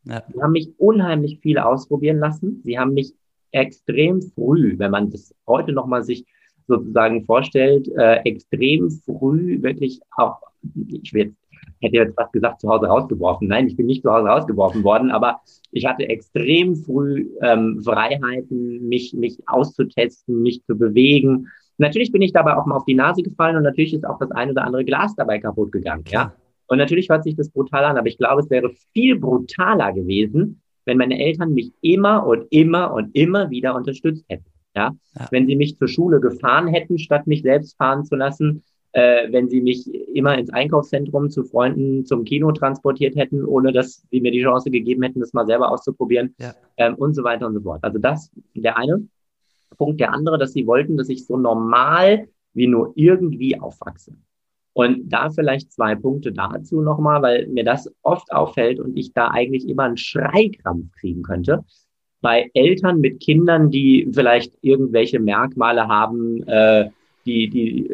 Ja. 0.07 0.23
Sie 0.33 0.41
haben 0.41 0.53
mich 0.53 0.71
unheimlich 0.79 1.41
viel 1.41 1.59
ausprobieren 1.59 2.19
lassen. 2.19 2.61
Sie 2.65 2.79
haben 2.79 2.95
mich 2.95 3.13
extrem 3.51 4.23
früh, 4.23 4.79
wenn 4.79 4.91
man 4.91 5.11
das 5.11 5.35
heute 5.47 5.73
nochmal 5.73 6.03
sich 6.03 6.25
sozusagen 6.67 7.25
vorstellt, 7.25 7.89
äh, 7.97 8.17
extrem 8.25 8.91
früh 8.91 9.63
wirklich 9.63 10.01
auch 10.17 10.41
ich 11.03 11.13
will 11.13 11.27
jetzt, 11.27 11.37
hätte 11.81 11.97
jetzt 11.97 12.17
was 12.17 12.33
gesagt, 12.33 12.61
zu 12.61 12.69
Hause 12.69 12.87
rausgeworfen. 12.87 13.49
Nein, 13.49 13.67
ich 13.67 13.77
bin 13.77 13.87
nicht 13.87 14.03
zu 14.03 14.11
Hause 14.11 14.29
rausgeworfen 14.29 14.83
worden, 14.85 15.11
aber 15.11 15.41
ich 15.73 15.87
hatte 15.87 16.09
extrem 16.09 16.75
früh 16.75 17.31
ähm, 17.43 17.81
Freiheiten, 17.85 18.89
mich, 18.89 19.13
mich 19.15 19.39
auszutesten, 19.47 20.43
mich 20.43 20.65
zu 20.65 20.77
bewegen. 20.77 21.49
Natürlich 21.79 22.13
bin 22.13 22.23
ich 22.23 22.33
dabei 22.33 22.57
auch 22.57 22.67
mal 22.67 22.77
auf 22.77 22.87
die 22.87 22.95
Nase 22.95 23.23
gefallen 23.23 23.57
und 23.57 23.63
natürlich 23.63 23.95
ist 23.95 24.07
auch 24.07 24.19
das 24.19 24.31
eine 24.31 24.53
oder 24.53 24.65
andere 24.65 24.85
Glas 24.85 25.15
dabei 25.15 25.39
kaputt 25.39 25.73
gegangen. 25.73 26.05
Ja. 26.09 26.33
Und 26.69 26.79
natürlich 26.79 27.09
hört 27.09 27.25
sich 27.25 27.37
das 27.37 27.51
brutal 27.51 27.85
an, 27.85 27.97
aber 27.97 28.09
ich 28.09 28.19
glaube, 28.19 28.43
es 28.43 28.51
wäre 28.51 28.71
viel 28.93 29.19
brutaler 29.19 29.93
gewesen, 29.93 30.61
wenn 30.85 30.99
meine 30.99 31.19
Eltern 31.19 31.53
mich 31.53 31.73
immer 31.81 32.27
und 32.27 32.47
immer 32.51 32.93
und 32.93 33.15
immer 33.15 33.51
wieder 33.51 33.75
unterstützt 33.75 34.25
hätten. 34.29 34.47
Ja? 34.75 34.95
ja. 35.15 35.29
Wenn 35.31 35.47
sie 35.47 35.57
mich 35.57 35.77
zur 35.77 35.89
Schule 35.89 36.21
gefahren 36.21 36.69
hätten, 36.69 36.99
statt 36.99 37.27
mich 37.27 37.43
selbst 37.43 37.77
fahren 37.77 38.05
zu 38.05 38.17
lassen, 38.17 38.63
äh, 38.93 39.31
wenn 39.31 39.49
sie 39.49 39.61
mich 39.61 39.93
immer 40.15 40.39
ins 40.39 40.51
Einkaufszentrum 40.51 41.31
zu 41.31 41.45
Freunden 41.45 42.05
zum 42.07 42.25
Kino 42.25 42.53
transportiert 42.53 43.17
hätten, 43.17 43.45
ohne 43.45 43.73
dass 43.73 44.07
sie 44.11 44.21
mir 44.21 44.33
die 44.33 44.43
Chance 44.43 44.71
gegeben 44.71 45.03
hätten, 45.03 45.21
das 45.21 45.33
mal 45.33 45.47
selber 45.47 45.71
auszuprobieren 45.71 46.35
ja. 46.39 46.55
ähm, 46.79 46.95
und 46.95 47.15
so 47.15 47.23
weiter 47.23 47.47
und 47.47 47.55
so 47.55 47.61
fort. 47.61 47.83
Also 47.83 47.99
das 47.99 48.31
der 48.55 48.79
eine 48.79 49.07
Punkt. 49.77 50.01
Der 50.01 50.13
andere, 50.13 50.39
dass 50.39 50.53
sie 50.53 50.67
wollten, 50.67 50.97
dass 50.97 51.09
ich 51.09 51.27
so 51.27 51.37
normal 51.37 52.29
wie 52.55 52.67
nur 52.67 52.93
irgendwie 52.95 53.59
aufwachse. 53.59 54.13
Und 54.77 55.09
da 55.09 55.31
vielleicht 55.31 55.73
zwei 55.73 55.95
Punkte 55.95 56.33
dazu 56.33 56.83
nochmal, 56.83 57.23
weil 57.23 57.47
mir 57.47 57.65
das 57.65 57.91
oft 58.03 58.31
auffällt 58.31 58.79
und 58.79 58.95
ich 58.95 59.15
da 59.15 59.29
eigentlich 59.29 59.67
immer 59.67 59.85
einen 59.85 59.97
Schreikrampf 59.97 60.93
kriegen 61.01 61.23
könnte. 61.23 61.65
Bei 62.21 62.51
Eltern 62.53 63.01
mit 63.01 63.21
Kindern, 63.21 63.71
die 63.71 64.07
vielleicht 64.13 64.53
irgendwelche 64.61 65.19
Merkmale 65.19 65.89
haben, 65.89 66.47
äh, 66.47 66.91
die, 67.25 67.49
die 67.49 67.91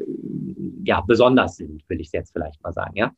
ja 0.84 1.00
besonders 1.02 1.54
sind, 1.54 1.88
will 1.88 2.00
ich 2.00 2.08
es 2.08 2.14
jetzt 2.14 2.32
vielleicht 2.32 2.60
mal 2.64 2.72
sagen. 2.72 2.96
Ja, 2.96 3.12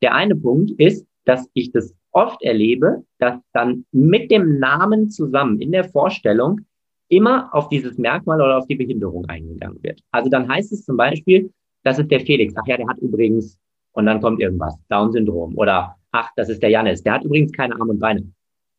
der 0.00 0.14
eine 0.14 0.36
Punkt 0.36 0.70
ist, 0.78 1.04
dass 1.24 1.50
ich 1.54 1.72
das 1.72 1.92
oft 2.12 2.40
erlebe, 2.44 3.02
dass 3.18 3.40
dann 3.52 3.84
mit 3.90 4.30
dem 4.30 4.60
Namen 4.60 5.10
zusammen 5.10 5.60
in 5.60 5.72
der 5.72 5.82
Vorstellung 5.82 6.60
immer 7.08 7.52
auf 7.52 7.68
dieses 7.68 7.98
Merkmal 7.98 8.40
oder 8.40 8.58
auf 8.58 8.68
die 8.68 8.76
Behinderung 8.76 9.24
eingegangen 9.26 9.82
wird. 9.82 10.02
Also 10.12 10.30
dann 10.30 10.48
heißt 10.48 10.72
es 10.72 10.84
zum 10.84 10.96
Beispiel, 10.96 11.50
das 11.88 11.98
ist 11.98 12.10
der 12.10 12.20
Felix. 12.20 12.54
Ach 12.56 12.66
ja, 12.66 12.76
der 12.76 12.86
hat 12.86 12.98
übrigens, 12.98 13.58
und 13.92 14.06
dann 14.06 14.20
kommt 14.20 14.40
irgendwas, 14.40 14.76
Down-Syndrom. 14.88 15.56
Oder, 15.56 15.96
ach, 16.12 16.30
das 16.36 16.50
ist 16.50 16.62
der 16.62 16.70
Janis, 16.70 17.02
der 17.02 17.14
hat 17.14 17.24
übrigens 17.24 17.50
keine 17.52 17.74
Arme 17.74 17.92
und 17.92 17.98
Beine. 17.98 18.30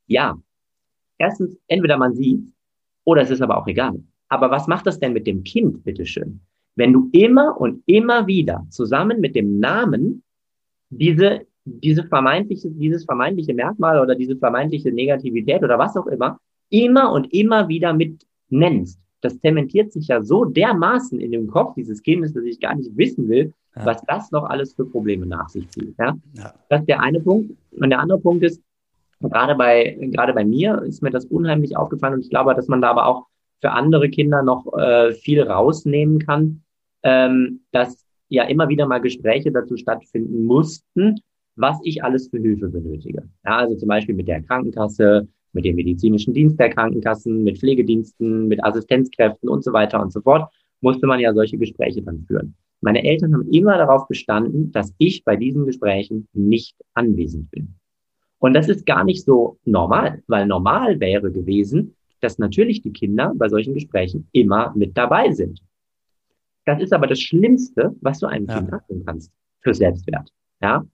Ja, 0.06 0.38
erstens, 1.18 1.58
entweder 1.68 1.98
man 1.98 2.14
sieht, 2.14 2.54
oder 3.06 3.24
es 3.24 3.32
ist 3.32 3.42
aber 3.42 3.58
auch 3.58 3.68
egal. 3.68 4.00
Aber 4.28 4.52
was 4.52 4.68
macht 4.68 4.86
das 4.86 5.00
denn 5.00 5.14
mit 5.14 5.26
dem 5.26 5.44
Kind, 5.44 5.84
bitteschön? 5.84 6.42
Wenn 6.76 6.94
du 6.94 7.10
immer 7.12 7.60
und 7.60 7.82
immer 7.88 8.28
wieder 8.28 8.66
zusammen 8.70 9.20
mit 9.20 9.36
dem 9.36 9.60
Namen 9.60 10.24
diese, 10.90 11.48
diese 11.66 12.04
vermeintliche, 12.04 12.70
dieses 12.70 13.06
vermeintliche 13.06 13.56
Merkmal 13.56 14.00
oder 14.00 14.16
diese 14.16 14.38
vermeintliche 14.38 14.92
Negativität 14.92 15.64
oder 15.64 15.80
was 15.80 15.98
auch 15.98 16.08
immer, 16.08 16.40
immer 16.70 17.12
und 17.12 17.34
immer 17.34 17.68
wieder 17.68 17.92
mit 17.94 18.24
nennst, 18.50 19.00
das 19.22 19.40
zementiert 19.40 19.92
sich 19.92 20.08
ja 20.08 20.24
so 20.24 20.46
dermaßen 20.46 21.20
in 21.20 21.32
dem 21.32 21.48
Kopf 21.48 21.76
dieses 21.76 22.02
Kindes, 22.02 22.34
dass 22.34 22.44
ich 22.44 22.60
gar 22.60 22.76
nicht 22.76 22.96
wissen 22.96 23.28
will, 23.28 23.54
ja. 23.76 23.86
was 23.86 24.02
das 24.04 24.32
noch 24.32 24.46
alles 24.46 24.74
für 24.74 24.86
Probleme 24.86 25.26
nach 25.26 25.50
sich 25.50 25.70
zieht. 25.70 25.96
Ja? 25.98 26.18
ja? 26.34 26.54
Das 26.70 26.82
ist 26.82 26.90
der 26.90 27.02
eine 27.02 27.20
Punkt. 27.20 27.54
Und 27.72 27.90
der 27.90 28.00
andere 28.00 28.20
Punkt 28.20 28.44
ist, 28.44 28.62
gerade 29.20 29.56
bei, 29.56 29.98
gerade 30.12 30.34
bei 30.34 30.46
mir 30.46 30.82
ist 30.84 31.02
mir 31.02 31.12
das 31.12 31.26
unheimlich 31.26 31.76
aufgefallen 31.76 32.16
und 32.16 32.22
ich 32.22 32.30
glaube, 32.30 32.56
dass 32.56 32.68
man 32.68 32.82
da 32.82 32.92
aber 32.92 33.08
auch 33.08 33.28
für 33.62 33.72
andere 33.72 34.10
Kinder 34.10 34.42
noch 34.42 34.72
äh, 34.78 35.14
viel 35.14 35.42
rausnehmen 35.42 36.20
kann, 36.20 36.64
ähm, 37.04 37.62
dass 37.72 38.06
ja 38.30 38.44
immer 38.44 38.70
wieder 38.70 38.88
mal 38.88 39.00
Gespräche 39.02 39.52
dazu 39.52 39.76
stattfinden 39.76 40.46
mussten, 40.46 41.16
was 41.56 41.78
ich 41.84 42.04
alles 42.04 42.30
für 42.30 42.40
Hilfe 42.40 42.70
benötige. 42.70 43.28
Ja, 43.44 43.58
also 43.58 43.76
zum 43.76 43.90
Beispiel 43.90 44.16
mit 44.16 44.28
der 44.28 44.42
Krankenkasse, 44.44 45.28
mit 45.54 45.66
dem 45.66 45.76
medizinischen 45.76 46.34
Dienst 46.34 46.60
der 46.60 46.70
Krankenkassen, 46.70 47.44
mit 47.44 47.60
Pflegediensten, 47.60 48.48
mit 48.48 48.64
Assistenzkräften 48.64 49.50
und 49.50 49.64
so 49.64 49.74
weiter 49.74 50.02
und 50.02 50.12
so 50.12 50.22
fort, 50.22 50.52
musste 50.82 51.08
man 51.08 51.20
ja 51.20 51.34
solche 51.34 51.58
Gespräche 51.58 52.02
dann 52.02 52.24
führen. 52.26 52.56
Meine 52.82 53.04
Eltern 53.04 53.34
haben 53.34 53.52
immer 53.52 53.78
darauf 53.78 54.08
bestanden, 54.08 54.72
dass 54.72 54.94
ich 54.98 55.24
bei 55.26 55.36
diesen 55.36 55.66
Gesprächen 55.66 56.28
nicht 56.34 56.78
anwesend 56.94 57.52
bin. 57.52 57.76
Und 58.40 58.54
das 58.54 58.70
ist 58.70 58.86
gar 58.86 59.04
nicht 59.04 59.26
so 59.26 59.60
normal, 59.66 60.24
weil 60.28 60.46
normal 60.46 61.00
wäre 61.00 61.32
gewesen, 61.32 61.96
dass 62.22 62.40
natürlich 62.40 62.82
die 62.82 62.94
Kinder 62.94 63.34
bei 63.36 63.50
solchen 63.50 63.74
Gesprächen 63.74 64.28
immer 64.32 64.74
mit 64.76 64.98
dabei 64.98 65.32
sind. 65.32 65.62
Das 66.66 66.82
ist 66.82 66.94
aber 66.94 67.08
das 67.08 67.20
Schlimmste, 67.20 67.96
was 68.02 68.20
du 68.20 68.28
einem 68.28 68.46
ja. 68.48 68.58
Kind 68.58 68.72
antun 68.72 69.04
kannst 69.06 69.32
für 69.62 69.74
Selbstwert. 69.74 70.30
Ja, 70.62 70.86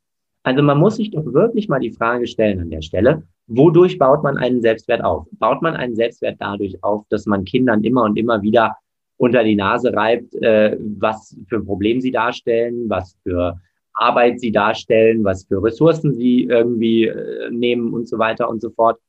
also 0.45 0.61
man 0.61 0.77
muss 0.77 0.97
sich 0.97 1.09
doch 1.09 1.25
wirklich 1.25 1.69
mal 1.69 1.79
die 1.79 1.91
Frage 1.91 2.27
stellen 2.27 2.59
an 2.59 2.69
der 2.69 2.83
Stelle, 2.83 3.23
wodurch 3.47 3.97
baut 3.97 4.21
man 4.21 4.37
einen 4.37 4.61
Selbstwert 4.61 5.03
auf? 5.03 5.25
Baut 5.39 5.63
man 5.63 5.75
einen 5.75 5.95
Selbstwert 5.95 6.35
dadurch 6.39 6.83
auf, 6.83 7.03
dass 7.09 7.25
man 7.25 7.45
Kindern 7.45 7.83
immer 7.83 8.03
und 8.03 8.15
immer 8.15 8.43
wieder 8.43 8.77
unter 9.17 9.43
die 9.43 9.55
Nase 9.55 9.91
reibt, 9.91 10.35
äh, 10.35 10.77
was 10.99 11.35
für 11.47 11.55
ein 11.55 11.65
Problem 11.65 11.99
sie 11.99 12.11
darstellen, 12.11 12.87
was 12.87 13.17
für 13.23 13.59
Arbeit 13.93 14.39
sie 14.39 14.51
darstellen, 14.51 15.23
was 15.23 15.45
für 15.45 15.63
Ressourcen 15.63 16.13
sie 16.13 16.43
irgendwie 16.43 17.05
äh, 17.05 17.49
nehmen 17.49 17.91
und 17.91 18.07
so 18.07 18.19
weiter 18.19 18.47
und 18.47 18.61
so 18.61 18.69
fort? 18.69 18.99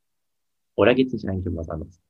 Oder 0.73 0.95
geht 0.95 1.07
es 1.07 1.13
nicht 1.13 1.29
eigentlich 1.29 1.47
um 1.47 1.57
was 1.57 1.69
anderes? 1.69 2.01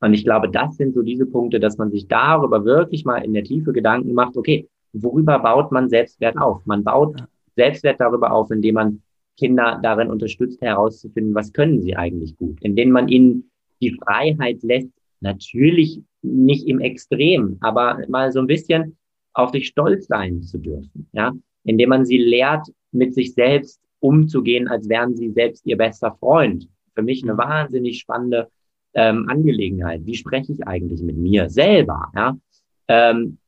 Und 0.00 0.14
ich 0.14 0.24
glaube, 0.24 0.50
das 0.50 0.76
sind 0.76 0.94
so 0.94 1.02
diese 1.02 1.26
Punkte, 1.26 1.60
dass 1.60 1.78
man 1.78 1.92
sich 1.92 2.08
darüber 2.08 2.64
wirklich 2.64 3.04
mal 3.04 3.18
in 3.18 3.34
der 3.34 3.44
Tiefe 3.44 3.72
Gedanken 3.72 4.14
macht, 4.14 4.36
okay, 4.36 4.68
worüber 4.92 5.38
baut 5.38 5.70
man 5.70 5.88
Selbstwert 5.88 6.36
auf? 6.38 6.66
Man 6.66 6.82
baut 6.82 7.22
Selbstwert 7.56 8.00
darüber 8.00 8.32
auf, 8.32 8.50
indem 8.50 8.74
man 8.74 9.02
Kinder 9.36 9.80
darin 9.82 10.10
unterstützt, 10.10 10.60
herauszufinden, 10.60 11.34
was 11.34 11.52
können 11.52 11.80
sie 11.80 11.96
eigentlich 11.96 12.36
gut, 12.36 12.58
indem 12.62 12.90
man 12.90 13.08
ihnen 13.08 13.50
die 13.80 13.96
Freiheit 14.02 14.62
lässt, 14.62 14.90
natürlich 15.20 16.00
nicht 16.22 16.66
im 16.66 16.80
Extrem, 16.80 17.56
aber 17.60 18.00
mal 18.08 18.32
so 18.32 18.40
ein 18.40 18.46
bisschen 18.46 18.96
auf 19.32 19.50
sich 19.50 19.66
stolz 19.66 20.06
sein 20.06 20.42
zu 20.42 20.58
dürfen, 20.58 21.08
ja, 21.12 21.32
indem 21.64 21.88
man 21.88 22.04
sie 22.04 22.18
lehrt, 22.18 22.68
mit 22.92 23.14
sich 23.14 23.34
selbst 23.34 23.80
umzugehen, 24.00 24.68
als 24.68 24.88
wären 24.88 25.16
sie 25.16 25.30
selbst 25.30 25.66
ihr 25.66 25.76
bester 25.76 26.14
Freund. 26.20 26.68
Für 26.94 27.02
mich 27.02 27.24
eine 27.24 27.36
wahnsinnig 27.36 27.98
spannende 27.98 28.48
ähm, 28.94 29.28
Angelegenheit. 29.28 30.02
Wie 30.04 30.14
spreche 30.14 30.52
ich 30.52 30.66
eigentlich 30.66 31.02
mit 31.02 31.16
mir 31.16 31.50
selber? 31.50 32.12
Ja? 32.14 32.38
Ähm, 32.86 33.38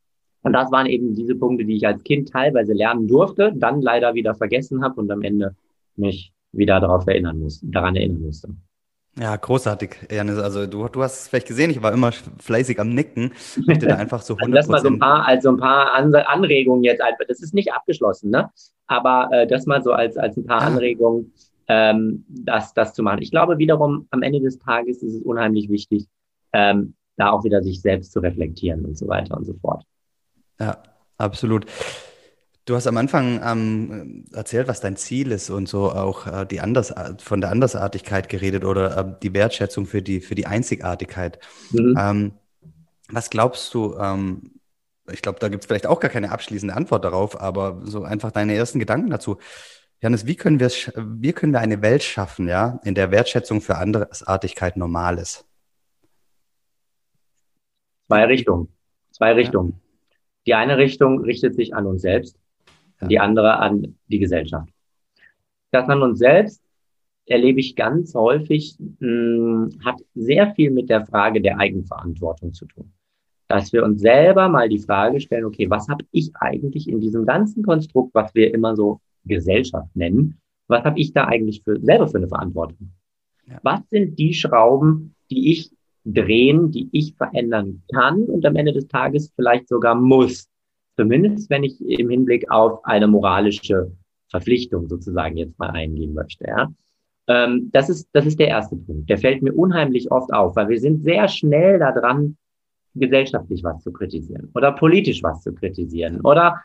und 0.47 0.53
das 0.53 0.71
waren 0.71 0.87
eben 0.87 1.13
diese 1.13 1.35
Punkte, 1.35 1.65
die 1.65 1.75
ich 1.75 1.89
als 1.89 2.05
Kind 2.05 2.31
teilweise 2.31 2.73
lernen 2.73 3.09
durfte, 3.09 3.53
dann 3.57 3.83
leider 3.83 4.15
wieder 4.15 4.33
vergessen 4.37 4.81
habe 4.81 5.01
und 5.01 5.11
am 5.11 5.23
Ende 5.23 5.57
mich 5.97 6.33
wieder 6.53 6.79
darauf 6.79 7.05
erinnern 7.09 7.41
musste, 7.41 7.67
daran 7.67 7.97
erinnern 7.97 8.23
musste. 8.23 8.51
Ja, 9.19 9.35
großartig, 9.35 9.97
Janis. 10.09 10.39
Also 10.39 10.69
du, 10.69 10.87
du 10.87 11.03
hast 11.03 11.23
es 11.23 11.29
vielleicht 11.29 11.49
gesehen, 11.49 11.71
ich 11.71 11.83
war 11.83 11.93
immer 11.93 12.13
fleißig 12.13 12.79
am 12.79 12.91
Nicken. 12.91 13.33
Ich 13.57 13.67
möchte 13.67 13.87
da 13.87 13.97
einfach 13.97 14.23
so 14.23 14.35
100%. 14.35 14.41
Also 14.41 14.53
das 14.53 14.69
mal 14.69 14.81
so 14.83 14.89
ein 14.89 14.99
paar, 15.01 15.27
also 15.27 15.49
ein 15.49 15.57
paar 15.57 15.95
Anregungen 15.95 16.85
jetzt. 16.85 17.03
Das 17.27 17.43
ist 17.43 17.53
nicht 17.53 17.73
abgeschlossen, 17.73 18.31
ne? 18.31 18.49
Aber 18.87 19.29
äh, 19.33 19.49
das 19.49 19.67
mal 19.67 19.83
so 19.83 19.91
als, 19.91 20.17
als 20.17 20.37
ein 20.37 20.47
paar 20.47 20.63
ah. 20.63 20.67
Anregungen, 20.67 21.33
ähm, 21.67 22.25
das, 22.29 22.73
das 22.73 22.95
zu 22.95 23.03
machen. 23.03 23.21
Ich 23.21 23.33
glaube 23.33 23.59
wiederum, 23.59 24.07
am 24.11 24.23
Ende 24.23 24.39
des 24.39 24.61
Tages 24.61 25.03
ist 25.03 25.15
es 25.15 25.23
unheimlich 25.23 25.71
wichtig, 25.71 26.07
ähm, 26.53 26.95
da 27.17 27.31
auch 27.31 27.43
wieder 27.43 27.65
sich 27.65 27.81
selbst 27.81 28.13
zu 28.13 28.21
reflektieren 28.21 28.85
und 28.85 28.97
so 28.97 29.09
weiter 29.09 29.37
und 29.37 29.45
so 29.45 29.55
fort. 29.55 29.83
Ja, 30.59 30.83
absolut. 31.19 31.67
Du 32.67 32.75
hast 32.75 32.89
am 32.89 32.97
Anfang 32.97 33.41
ähm, 33.45 34.25
erzählt, 34.33 34.67
was 34.67 34.81
dein 34.81 34.97
Ziel 34.97 35.31
ist 35.31 35.51
und 35.51 35.69
so 35.69 35.93
auch 35.93 36.27
äh, 36.27 36.47
die 36.47 36.61
Anders 36.61 36.93
von 37.19 37.41
der 37.41 37.51
Andersartigkeit 37.51 38.29
geredet 38.29 38.65
oder 38.65 38.97
äh, 38.97 39.15
die 39.23 39.35
Wertschätzung 39.35 39.87
für 39.87 40.03
die, 40.03 40.21
für 40.21 40.35
die 40.35 40.47
Einzigartigkeit. 40.47 41.39
Mhm. 41.71 41.95
Ähm, 41.97 42.33
was 43.09 43.31
glaubst 43.31 43.73
du, 43.73 43.97
ähm, 43.99 44.59
ich 45.13 45.23
glaube, 45.23 45.39
da 45.39 45.49
gibt 45.49 45.63
es 45.63 45.69
vielleicht 45.69 45.87
auch 45.87 46.01
gar 46.01 46.11
keine 46.11 46.33
abschließende 46.33 46.75
Antwort 46.75 47.05
darauf, 47.05 47.41
aber 47.41 47.83
so 47.85 48.03
einfach 48.03 48.33
deine 48.33 48.57
ersten 48.57 48.81
Gedanken 48.81 49.11
dazu. 49.11 49.39
Janis, 50.01 50.27
wie 50.27 50.35
können 50.35 50.59
wir, 50.59 50.69
wie 50.69 51.33
können 51.33 51.53
wir 51.53 51.61
eine 51.61 51.83
Welt 51.83 52.03
schaffen, 52.03 52.49
ja, 52.49 52.81
in 52.83 52.97
der 52.97 53.13
Wertschätzung 53.13 53.61
für 53.61 53.77
Andersartigkeit 53.77 54.77
normal 54.77 55.19
ist? 55.19 55.47
Zwei 58.09 58.25
Richtungen. 58.25 58.69
Zwei 59.13 59.33
Richtungen. 59.33 59.81
Die 60.47 60.55
eine 60.55 60.79
Richtung 60.79 61.21
richtet 61.21 61.55
sich 61.55 61.75
an 61.75 61.87
uns 61.87 62.03
selbst, 62.03 62.39
ja. 63.01 63.09
die 63.09 63.19
andere 63.19 63.59
an 63.59 63.97
die 64.09 64.19
Gesellschaft. 64.19 64.69
Das 65.73 65.89
an 65.89 66.03
uns 66.03 66.19
selbst 66.19 66.63
erlebe 67.27 67.61
ich 67.61 67.75
ganz 67.75 68.15
häufig, 68.15 68.77
mh, 68.79 69.01
hm, 69.01 69.79
hat 69.85 69.97
sehr 70.15 70.55
viel 70.55 70.71
mit 70.71 70.89
der 70.89 71.05
Frage 71.05 71.41
der 71.41 71.59
Eigenverantwortung 71.59 72.53
zu 72.55 72.67
tun. 72.67 72.93
Dass 73.49 73.73
wir 73.73 73.85
uns 73.85 74.01
selber 74.01 74.49
mal 74.49 74.69
die 74.69 74.79
Frage 74.79 75.21
stellen, 75.21 75.45
okay, 75.45 75.69
was 75.69 75.89
habe 75.89 76.05
ich 76.13 76.31
eigentlich 76.37 76.89
in 76.89 77.01
diesem 77.01 77.27
ganzen 77.27 77.63
Konstrukt, 77.63 78.15
was 78.15 78.35
wir 78.35 78.53
immer 78.55 78.75
so 78.77 79.01
Gesellschaft 79.25 79.95
nennen, 79.95 80.39
was 80.69 80.85
habe 80.85 80.99
ich 80.99 81.13
da 81.13 81.25
eigentlich 81.25 81.63
für, 81.63 81.81
selber 81.81 82.09
für 82.09 82.19
eine 82.19 82.29
Verantwortung? 82.29 82.93
Ja. 83.47 83.59
Was 83.63 83.89
sind 83.89 84.19
die 84.19 84.35
Schrauben, 84.35 85.15
die 85.31 85.53
ich 85.53 85.71
drehen, 86.07 86.71
die 86.71 86.89
ich 86.93 87.15
verändern 87.17 87.83
kann 87.93 88.23
und 88.23 88.47
am 88.47 88.57
Ende 88.57 88.73
des 88.73 88.87
Tages 88.89 89.33
vielleicht 89.35 89.69
sogar 89.69 89.95
muss. 89.95 90.49
Zumindest 90.97 91.51
wenn 91.51 91.65
ich 91.65 91.81
im 91.81 92.09
Hinblick 92.09 92.51
auf 92.51 92.85
eine 92.85 93.07
moralische 93.07 93.93
Verpflichtung 94.31 94.89
sozusagen 94.89 95.37
jetzt 95.37 95.59
mal 95.59 95.71
eingehen 95.71 96.15
möchte. 96.15 96.47
Ja? 96.47 96.73
Ähm, 97.29 97.71
das, 97.73 97.89
ist, 97.89 98.09
das 98.13 98.25
ist 98.25 98.39
der 98.39 98.49
erste 98.49 98.77
Punkt. 98.77 99.11
Der 99.11 99.19
fällt 99.19 99.43
mir 99.43 99.53
unheimlich 99.53 100.11
oft 100.11 100.33
auf, 100.33 100.57
weil 100.57 100.69
wir 100.69 100.81
sind 100.81 101.03
sehr 101.03 101.29
schnell 101.29 101.79
daran, 101.79 102.37
gesellschaftlich 102.95 103.63
was 103.63 103.83
zu 103.83 103.93
kritisieren 103.93 104.51
oder 104.55 104.73
politisch 104.73 105.23
was 105.23 105.43
zu 105.43 105.53
kritisieren 105.53 106.21
oder 106.23 106.63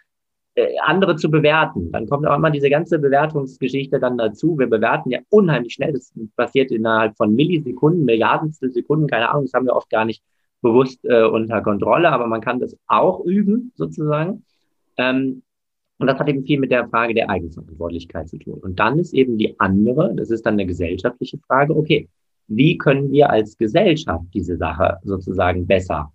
andere 0.83 1.15
zu 1.15 1.31
bewerten. 1.31 1.91
Dann 1.91 2.07
kommt 2.07 2.27
auch 2.27 2.35
immer 2.35 2.51
diese 2.51 2.69
ganze 2.69 2.99
Bewertungsgeschichte 2.99 3.99
dann 3.99 4.17
dazu. 4.17 4.57
Wir 4.59 4.67
bewerten 4.67 5.09
ja 5.09 5.19
unheimlich 5.29 5.73
schnell. 5.73 5.93
Das 5.93 6.13
passiert 6.35 6.71
innerhalb 6.71 7.15
von 7.15 7.33
Millisekunden, 7.35 8.03
Milliardenstel 8.03 8.71
Sekunden, 8.71 9.07
keine 9.07 9.29
Ahnung, 9.29 9.45
das 9.45 9.53
haben 9.53 9.65
wir 9.65 9.75
oft 9.75 9.89
gar 9.89 10.05
nicht 10.05 10.23
bewusst 10.61 11.03
äh, 11.05 11.23
unter 11.23 11.61
Kontrolle, 11.61 12.11
aber 12.11 12.27
man 12.27 12.41
kann 12.41 12.59
das 12.59 12.77
auch 12.87 13.23
üben, 13.25 13.71
sozusagen. 13.75 14.43
Ähm, 14.97 15.41
und 15.97 16.07
das 16.07 16.19
hat 16.19 16.27
eben 16.29 16.43
viel 16.43 16.59
mit 16.59 16.71
der 16.71 16.87
Frage 16.89 17.13
der 17.13 17.29
Eigenverantwortlichkeit 17.29 18.27
zu 18.27 18.37
tun. 18.37 18.59
Und 18.59 18.79
dann 18.79 18.99
ist 18.99 19.13
eben 19.13 19.37
die 19.37 19.59
andere, 19.59 20.13
das 20.15 20.31
ist 20.31 20.45
dann 20.45 20.55
eine 20.55 20.65
gesellschaftliche 20.65 21.37
Frage, 21.47 21.75
okay, 21.75 22.09
wie 22.47 22.77
können 22.77 23.11
wir 23.11 23.29
als 23.29 23.57
Gesellschaft 23.57 24.25
diese 24.33 24.57
Sache 24.57 24.97
sozusagen 25.03 25.65
besser 25.65 26.11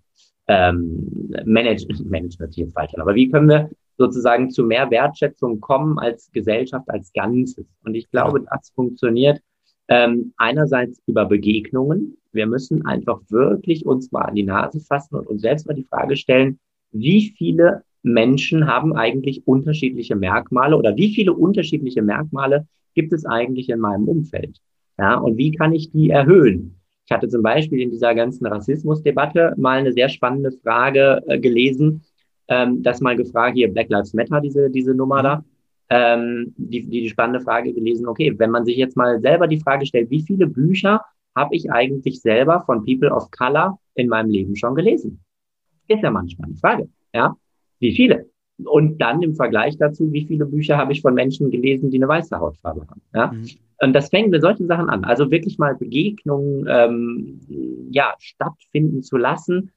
ähm, 0.47 1.31
managen, 1.45 1.87
managen 2.09 2.39
wird 2.39 2.55
jetzt 2.55 2.73
falsch, 2.73 2.93
aber 2.97 3.15
wie 3.15 3.29
können 3.29 3.49
wir 3.49 3.69
sozusagen 3.97 4.49
zu 4.49 4.63
mehr 4.63 4.89
Wertschätzung 4.91 5.59
kommen 5.59 5.99
als 5.99 6.31
Gesellschaft 6.31 6.89
als 6.89 7.11
Ganzes? 7.13 7.65
Und 7.83 7.95
ich 7.95 8.09
glaube, 8.11 8.43
das 8.49 8.69
funktioniert 8.71 9.41
ähm, 9.87 10.33
einerseits 10.37 11.01
über 11.05 11.25
Begegnungen. 11.25 12.17
Wir 12.31 12.47
müssen 12.47 12.85
einfach 12.85 13.19
wirklich 13.29 13.85
uns 13.85 14.11
mal 14.11 14.23
an 14.23 14.35
die 14.35 14.43
Nase 14.43 14.79
fassen 14.79 15.15
und 15.15 15.27
uns 15.27 15.41
selbst 15.41 15.67
mal 15.67 15.73
die 15.73 15.87
Frage 15.89 16.15
stellen, 16.15 16.59
wie 16.91 17.33
viele 17.37 17.83
Menschen 18.03 18.67
haben 18.67 18.95
eigentlich 18.95 19.47
unterschiedliche 19.47 20.15
Merkmale 20.15 20.77
oder 20.77 20.95
wie 20.95 21.13
viele 21.13 21.33
unterschiedliche 21.33 22.01
Merkmale 22.01 22.67
gibt 22.93 23.13
es 23.13 23.25
eigentlich 23.25 23.69
in 23.69 23.79
meinem 23.79 24.07
Umfeld? 24.07 24.59
Ja, 24.97 25.15
und 25.15 25.37
wie 25.37 25.51
kann 25.51 25.73
ich 25.73 25.91
die 25.91 26.09
erhöhen? 26.09 26.79
Ich 27.05 27.11
hatte 27.11 27.29
zum 27.29 27.41
Beispiel 27.41 27.81
in 27.81 27.91
dieser 27.91 28.15
ganzen 28.15 28.45
Rassismusdebatte 28.45 29.53
mal 29.57 29.79
eine 29.79 29.93
sehr 29.93 30.09
spannende 30.09 30.51
Frage 30.51 31.21
äh, 31.27 31.39
gelesen, 31.39 32.01
ähm, 32.47 32.83
das 32.83 33.01
mal 33.01 33.15
gefragt, 33.15 33.55
hier 33.55 33.71
Black 33.71 33.89
Lives 33.89 34.13
Matter, 34.13 34.41
diese, 34.41 34.69
diese 34.69 34.93
Nummer 34.93 35.23
da, 35.23 35.43
ähm, 35.89 36.53
die, 36.57 36.85
die, 36.85 37.01
die 37.01 37.09
spannende 37.09 37.41
Frage 37.41 37.73
gelesen, 37.73 38.07
okay, 38.07 38.33
wenn 38.37 38.51
man 38.51 38.65
sich 38.65 38.77
jetzt 38.77 38.97
mal 38.97 39.19
selber 39.21 39.47
die 39.47 39.59
Frage 39.59 39.85
stellt, 39.85 40.09
wie 40.09 40.21
viele 40.21 40.47
Bücher 40.47 41.01
habe 41.35 41.55
ich 41.55 41.71
eigentlich 41.71 42.21
selber 42.21 42.63
von 42.65 42.83
People 42.83 43.11
of 43.11 43.29
Color 43.31 43.79
in 43.95 44.09
meinem 44.09 44.29
Leben 44.29 44.55
schon 44.55 44.75
gelesen? 44.75 45.19
Ist 45.87 46.03
ja 46.03 46.11
manchmal 46.11 46.49
eine 46.49 46.57
Frage, 46.57 46.89
ja. 47.13 47.35
Wie 47.79 47.93
viele? 47.93 48.29
Und 48.65 48.97
dann 48.99 49.21
im 49.21 49.35
Vergleich 49.35 49.77
dazu, 49.77 50.11
wie 50.11 50.25
viele 50.25 50.45
Bücher 50.45 50.77
habe 50.77 50.91
ich 50.91 51.01
von 51.01 51.13
Menschen 51.13 51.51
gelesen, 51.51 51.91
die 51.91 51.97
eine 51.97 52.07
weiße 52.07 52.37
Hautfarbe 52.39 52.87
haben? 52.87 53.01
Ja? 53.13 53.27
Mhm. 53.27 53.45
Und 53.79 53.93
das 53.93 54.09
fängt 54.09 54.31
mit 54.31 54.41
solchen 54.41 54.67
Sachen 54.67 54.89
an. 54.89 55.03
Also 55.03 55.29
wirklich 55.29 55.59
mal 55.59 55.75
Begegnungen 55.75 56.65
ähm, 56.67 57.39
ja, 57.91 58.15
stattfinden 58.17 59.03
zu 59.03 59.17
lassen 59.17 59.71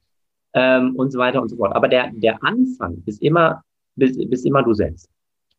ähm, 0.53 0.95
und 0.95 1.11
so 1.11 1.19
weiter 1.19 1.41
und 1.41 1.49
so 1.49 1.57
fort. 1.57 1.75
Aber 1.75 1.87
der, 1.87 2.11
der 2.13 2.43
Anfang 2.43 3.01
ist 3.05 3.21
immer, 3.21 3.63
bist, 3.95 4.19
bist 4.29 4.45
immer 4.45 4.63
du 4.63 4.73
selbst. 4.73 5.09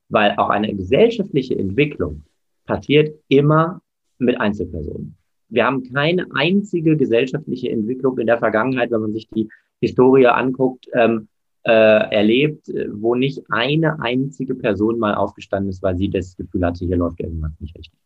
Weil 0.09 0.35
auch 0.37 0.50
eine 0.50 0.74
gesellschaftliche 0.74 1.59
Entwicklung 1.59 2.24
passiert 2.66 3.14
immer 3.28 3.81
mit 4.18 4.40
Einzelpersonen. 4.40 5.16
Wir 5.48 5.66
haben 5.66 5.83
keine 5.92 6.26
einzige 6.35 6.96
gesellschaftliche 6.96 7.70
Entwicklung 7.70 8.18
in 8.18 8.26
der 8.26 8.38
Vergangenheit, 8.38 8.90
wenn 8.90 9.02
man 9.02 9.12
sich 9.12 9.28
die 9.28 9.48
Historie 9.81 10.26
anguckt, 10.26 10.87
ähm, 10.94 11.28
äh, 11.64 11.70
erlebt, 11.70 12.68
äh, 12.68 12.88
wo 12.92 13.14
nicht 13.14 13.42
eine 13.50 14.00
einzige 14.00 14.55
Person 14.55 14.98
mal 14.98 15.14
aufgestanden 15.14 15.70
ist, 15.70 15.83
weil 15.83 15.96
sie 15.96 16.09
das 16.09 16.37
Gefühl 16.37 16.64
hatte, 16.64 16.85
hier 16.85 16.96
läuft 16.96 17.20
irgendwas 17.20 17.52
nicht 17.61 17.76
richtig. 17.76 17.98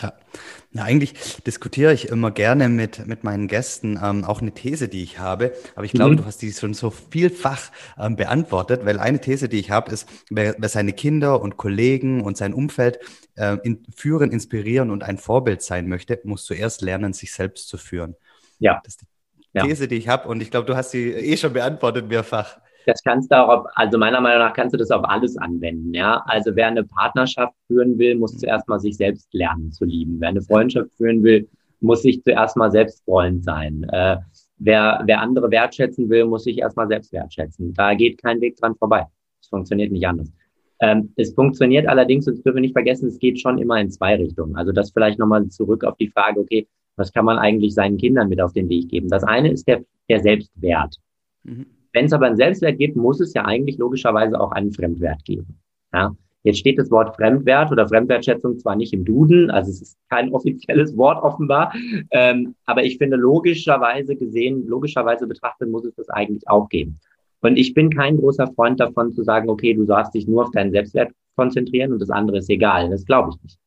Ja. 0.00 0.12
ja, 0.72 0.82
eigentlich 0.84 1.14
diskutiere 1.44 1.92
ich 1.92 2.08
immer 2.08 2.30
gerne 2.30 2.68
mit, 2.68 3.06
mit 3.06 3.24
meinen 3.24 3.48
Gästen 3.48 3.98
ähm, 4.02 4.24
auch 4.24 4.40
eine 4.40 4.52
These, 4.52 4.88
die 4.88 5.02
ich 5.02 5.18
habe. 5.18 5.52
Aber 5.74 5.84
ich 5.84 5.92
glaube, 5.92 6.12
mhm. 6.12 6.18
du 6.18 6.24
hast 6.24 6.40
die 6.40 6.52
schon 6.52 6.74
so 6.74 6.90
vielfach 6.90 7.72
ähm, 7.98 8.14
beantwortet, 8.14 8.84
weil 8.84 8.98
eine 9.00 9.20
These, 9.20 9.48
die 9.48 9.58
ich 9.58 9.70
habe, 9.70 9.90
ist, 9.90 10.08
wer, 10.30 10.54
wer 10.58 10.68
seine 10.68 10.92
Kinder 10.92 11.40
und 11.40 11.56
Kollegen 11.56 12.20
und 12.20 12.36
sein 12.36 12.54
Umfeld 12.54 13.00
äh, 13.34 13.56
in, 13.64 13.84
führen, 13.94 14.30
inspirieren 14.30 14.90
und 14.90 15.02
ein 15.02 15.18
Vorbild 15.18 15.62
sein 15.62 15.88
möchte, 15.88 16.20
muss 16.24 16.44
zuerst 16.44 16.80
lernen, 16.82 17.12
sich 17.12 17.32
selbst 17.32 17.68
zu 17.68 17.76
führen. 17.76 18.14
Ja. 18.60 18.80
Das 18.84 18.94
ist 18.94 19.00
die 19.54 19.60
These, 19.60 19.84
ja. 19.84 19.86
die 19.88 19.96
ich 19.96 20.08
habe. 20.08 20.28
Und 20.28 20.40
ich 20.42 20.50
glaube, 20.50 20.66
du 20.66 20.76
hast 20.76 20.92
sie 20.92 21.10
eh 21.10 21.36
schon 21.36 21.52
beantwortet 21.52 22.08
mehrfach. 22.08 22.58
Das 22.86 23.02
kannst 23.02 23.30
du 23.30 23.36
auch, 23.36 23.48
auf, 23.48 23.66
also 23.74 23.98
meiner 23.98 24.20
Meinung 24.20 24.40
nach 24.40 24.54
kannst 24.54 24.72
du 24.72 24.78
das 24.78 24.90
auf 24.90 25.04
alles 25.04 25.36
anwenden, 25.36 25.92
ja. 25.92 26.22
Also 26.26 26.54
wer 26.54 26.68
eine 26.68 26.84
Partnerschaft 26.84 27.54
führen 27.66 27.98
will, 27.98 28.16
muss 28.16 28.38
zuerst 28.38 28.68
mal 28.68 28.80
sich 28.80 28.96
selbst 28.96 29.32
lernen 29.32 29.72
zu 29.72 29.84
lieben. 29.84 30.16
Wer 30.20 30.30
eine 30.30 30.42
Freundschaft 30.42 30.92
führen 30.96 31.22
will, 31.22 31.48
muss 31.80 32.02
sich 32.02 32.22
zuerst 32.22 32.56
mal 32.56 32.70
selbst 32.70 33.04
Freund 33.04 33.44
sein. 33.44 33.84
Äh, 33.92 34.16
wer, 34.58 35.02
wer 35.04 35.20
andere 35.20 35.50
wertschätzen 35.50 36.08
will, 36.08 36.24
muss 36.24 36.44
sich 36.44 36.58
erstmal 36.58 36.88
selbst 36.88 37.12
wertschätzen. 37.12 37.74
Da 37.74 37.94
geht 37.94 38.22
kein 38.22 38.40
Weg 38.40 38.56
dran 38.56 38.74
vorbei. 38.76 39.06
Es 39.40 39.48
funktioniert 39.48 39.92
nicht 39.92 40.06
anders. 40.06 40.32
Ähm, 40.80 41.12
es 41.16 41.34
funktioniert 41.34 41.86
allerdings, 41.88 42.26
und 42.26 42.36
das 42.36 42.42
dürfen 42.42 42.56
wir 42.56 42.62
nicht 42.62 42.72
vergessen, 42.72 43.08
es 43.08 43.18
geht 43.18 43.40
schon 43.40 43.58
immer 43.58 43.80
in 43.80 43.90
zwei 43.90 44.16
Richtungen. 44.16 44.56
Also 44.56 44.72
das 44.72 44.92
vielleicht 44.92 45.18
nochmal 45.18 45.48
zurück 45.48 45.84
auf 45.84 45.96
die 45.96 46.08
Frage, 46.08 46.40
okay, 46.40 46.68
was 46.96 47.12
kann 47.12 47.24
man 47.24 47.38
eigentlich 47.38 47.74
seinen 47.74 47.96
Kindern 47.96 48.28
mit 48.28 48.40
auf 48.40 48.52
den 48.52 48.68
Weg 48.68 48.88
geben? 48.88 49.08
Das 49.08 49.24
eine 49.24 49.50
ist 49.50 49.66
der, 49.66 49.84
der 50.08 50.20
Selbstwert. 50.20 50.96
Mhm. 51.44 51.66
Wenn 51.92 52.06
es 52.06 52.12
aber 52.12 52.26
einen 52.26 52.36
Selbstwert 52.36 52.78
gibt, 52.78 52.96
muss 52.96 53.20
es 53.20 53.34
ja 53.34 53.44
eigentlich 53.44 53.78
logischerweise 53.78 54.40
auch 54.40 54.52
einen 54.52 54.72
Fremdwert 54.72 55.24
geben. 55.24 55.58
Ja? 55.92 56.14
Jetzt 56.44 56.58
steht 56.58 56.78
das 56.78 56.90
Wort 56.90 57.16
Fremdwert 57.16 57.72
oder 57.72 57.88
Fremdwertschätzung 57.88 58.58
zwar 58.58 58.76
nicht 58.76 58.92
im 58.92 59.04
Duden, 59.04 59.50
also 59.50 59.70
es 59.70 59.82
ist 59.82 59.98
kein 60.08 60.30
offizielles 60.32 60.96
Wort 60.96 61.22
offenbar, 61.22 61.74
ähm, 62.10 62.54
aber 62.64 62.84
ich 62.84 62.98
finde 62.98 63.16
logischerweise 63.16 64.16
gesehen, 64.16 64.66
logischerweise 64.66 65.26
betrachtet 65.26 65.70
muss 65.70 65.84
es 65.84 65.94
das 65.94 66.08
eigentlich 66.08 66.48
auch 66.48 66.68
geben. 66.68 67.00
Und 67.40 67.56
ich 67.56 67.74
bin 67.74 67.90
kein 67.90 68.16
großer 68.16 68.48
Freund 68.54 68.80
davon 68.80 69.12
zu 69.12 69.22
sagen, 69.22 69.48
okay, 69.48 69.74
du 69.74 69.84
darfst 69.84 70.14
dich 70.14 70.26
nur 70.26 70.44
auf 70.44 70.50
deinen 70.50 70.72
Selbstwert 70.72 71.12
konzentrieren 71.36 71.92
und 71.92 72.00
das 72.00 72.10
andere 72.10 72.38
ist 72.38 72.50
egal. 72.50 72.90
Das 72.90 73.04
glaube 73.04 73.30
ich 73.30 73.42
nicht. 73.42 73.58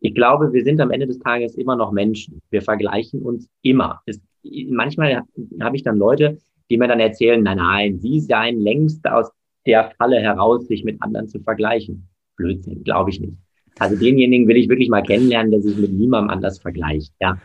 Ich 0.00 0.14
glaube, 0.14 0.52
wir 0.52 0.64
sind 0.64 0.80
am 0.80 0.90
Ende 0.90 1.06
des 1.06 1.18
Tages 1.18 1.54
immer 1.54 1.76
noch 1.76 1.92
Menschen. 1.92 2.40
Wir 2.50 2.62
vergleichen 2.62 3.22
uns 3.22 3.48
immer. 3.62 4.02
Es, 4.06 4.20
manchmal 4.68 5.22
habe 5.60 5.76
ich 5.76 5.82
dann 5.82 5.96
Leute, 5.96 6.38
die 6.70 6.78
mir 6.78 6.88
dann 6.88 7.00
erzählen, 7.00 7.42
nein, 7.42 7.58
nein, 7.58 7.98
sie 7.98 8.20
seien 8.20 8.60
längst 8.60 9.06
aus 9.08 9.30
der 9.66 9.90
Falle 9.98 10.20
heraus, 10.20 10.66
sich 10.66 10.84
mit 10.84 11.02
anderen 11.02 11.28
zu 11.28 11.40
vergleichen. 11.40 12.08
Blödsinn, 12.36 12.84
glaube 12.84 13.10
ich 13.10 13.20
nicht. 13.20 13.36
Also 13.78 13.96
denjenigen 13.96 14.48
will 14.48 14.56
ich 14.56 14.68
wirklich 14.68 14.88
mal 14.88 15.02
kennenlernen, 15.02 15.50
der 15.50 15.60
sich 15.60 15.76
mit 15.76 15.92
niemandem 15.92 16.30
anders 16.30 16.58
vergleicht, 16.58 17.12
ja. 17.20 17.38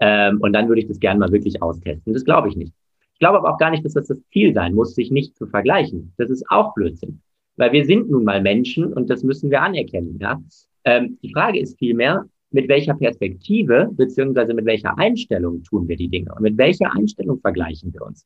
Ähm, 0.00 0.40
und 0.40 0.52
dann 0.52 0.68
würde 0.68 0.80
ich 0.80 0.88
das 0.88 1.00
gerne 1.00 1.20
mal 1.20 1.32
wirklich 1.32 1.60
austesten. 1.60 2.12
Das 2.12 2.24
glaube 2.24 2.48
ich 2.48 2.56
nicht. 2.56 2.72
Ich 3.14 3.18
glaube 3.18 3.38
aber 3.38 3.52
auch 3.52 3.58
gar 3.58 3.70
nicht, 3.70 3.84
dass 3.84 3.94
das 3.94 4.06
das 4.06 4.22
Ziel 4.32 4.54
sein 4.54 4.74
muss, 4.74 4.94
sich 4.94 5.10
nicht 5.10 5.36
zu 5.36 5.46
vergleichen. 5.46 6.14
Das 6.18 6.30
ist 6.30 6.44
auch 6.50 6.72
Blödsinn. 6.74 7.20
Weil 7.56 7.72
wir 7.72 7.84
sind 7.84 8.08
nun 8.08 8.22
mal 8.22 8.40
Menschen 8.40 8.92
und 8.92 9.10
das 9.10 9.24
müssen 9.24 9.50
wir 9.50 9.62
anerkennen, 9.62 10.18
ja. 10.20 10.40
Ähm, 10.84 11.18
die 11.22 11.32
Frage 11.32 11.60
ist 11.60 11.78
vielmehr, 11.78 12.24
mit 12.50 12.68
welcher 12.68 12.94
Perspektive 12.94 13.90
beziehungsweise 13.92 14.54
mit 14.54 14.64
welcher 14.64 14.96
Einstellung 14.98 15.62
tun 15.64 15.86
wir 15.86 15.96
die 15.96 16.08
Dinge 16.08 16.32
und 16.34 16.42
mit 16.42 16.56
welcher 16.56 16.94
Einstellung 16.94 17.40
vergleichen 17.40 17.92
wir 17.92 18.02
uns 18.02 18.24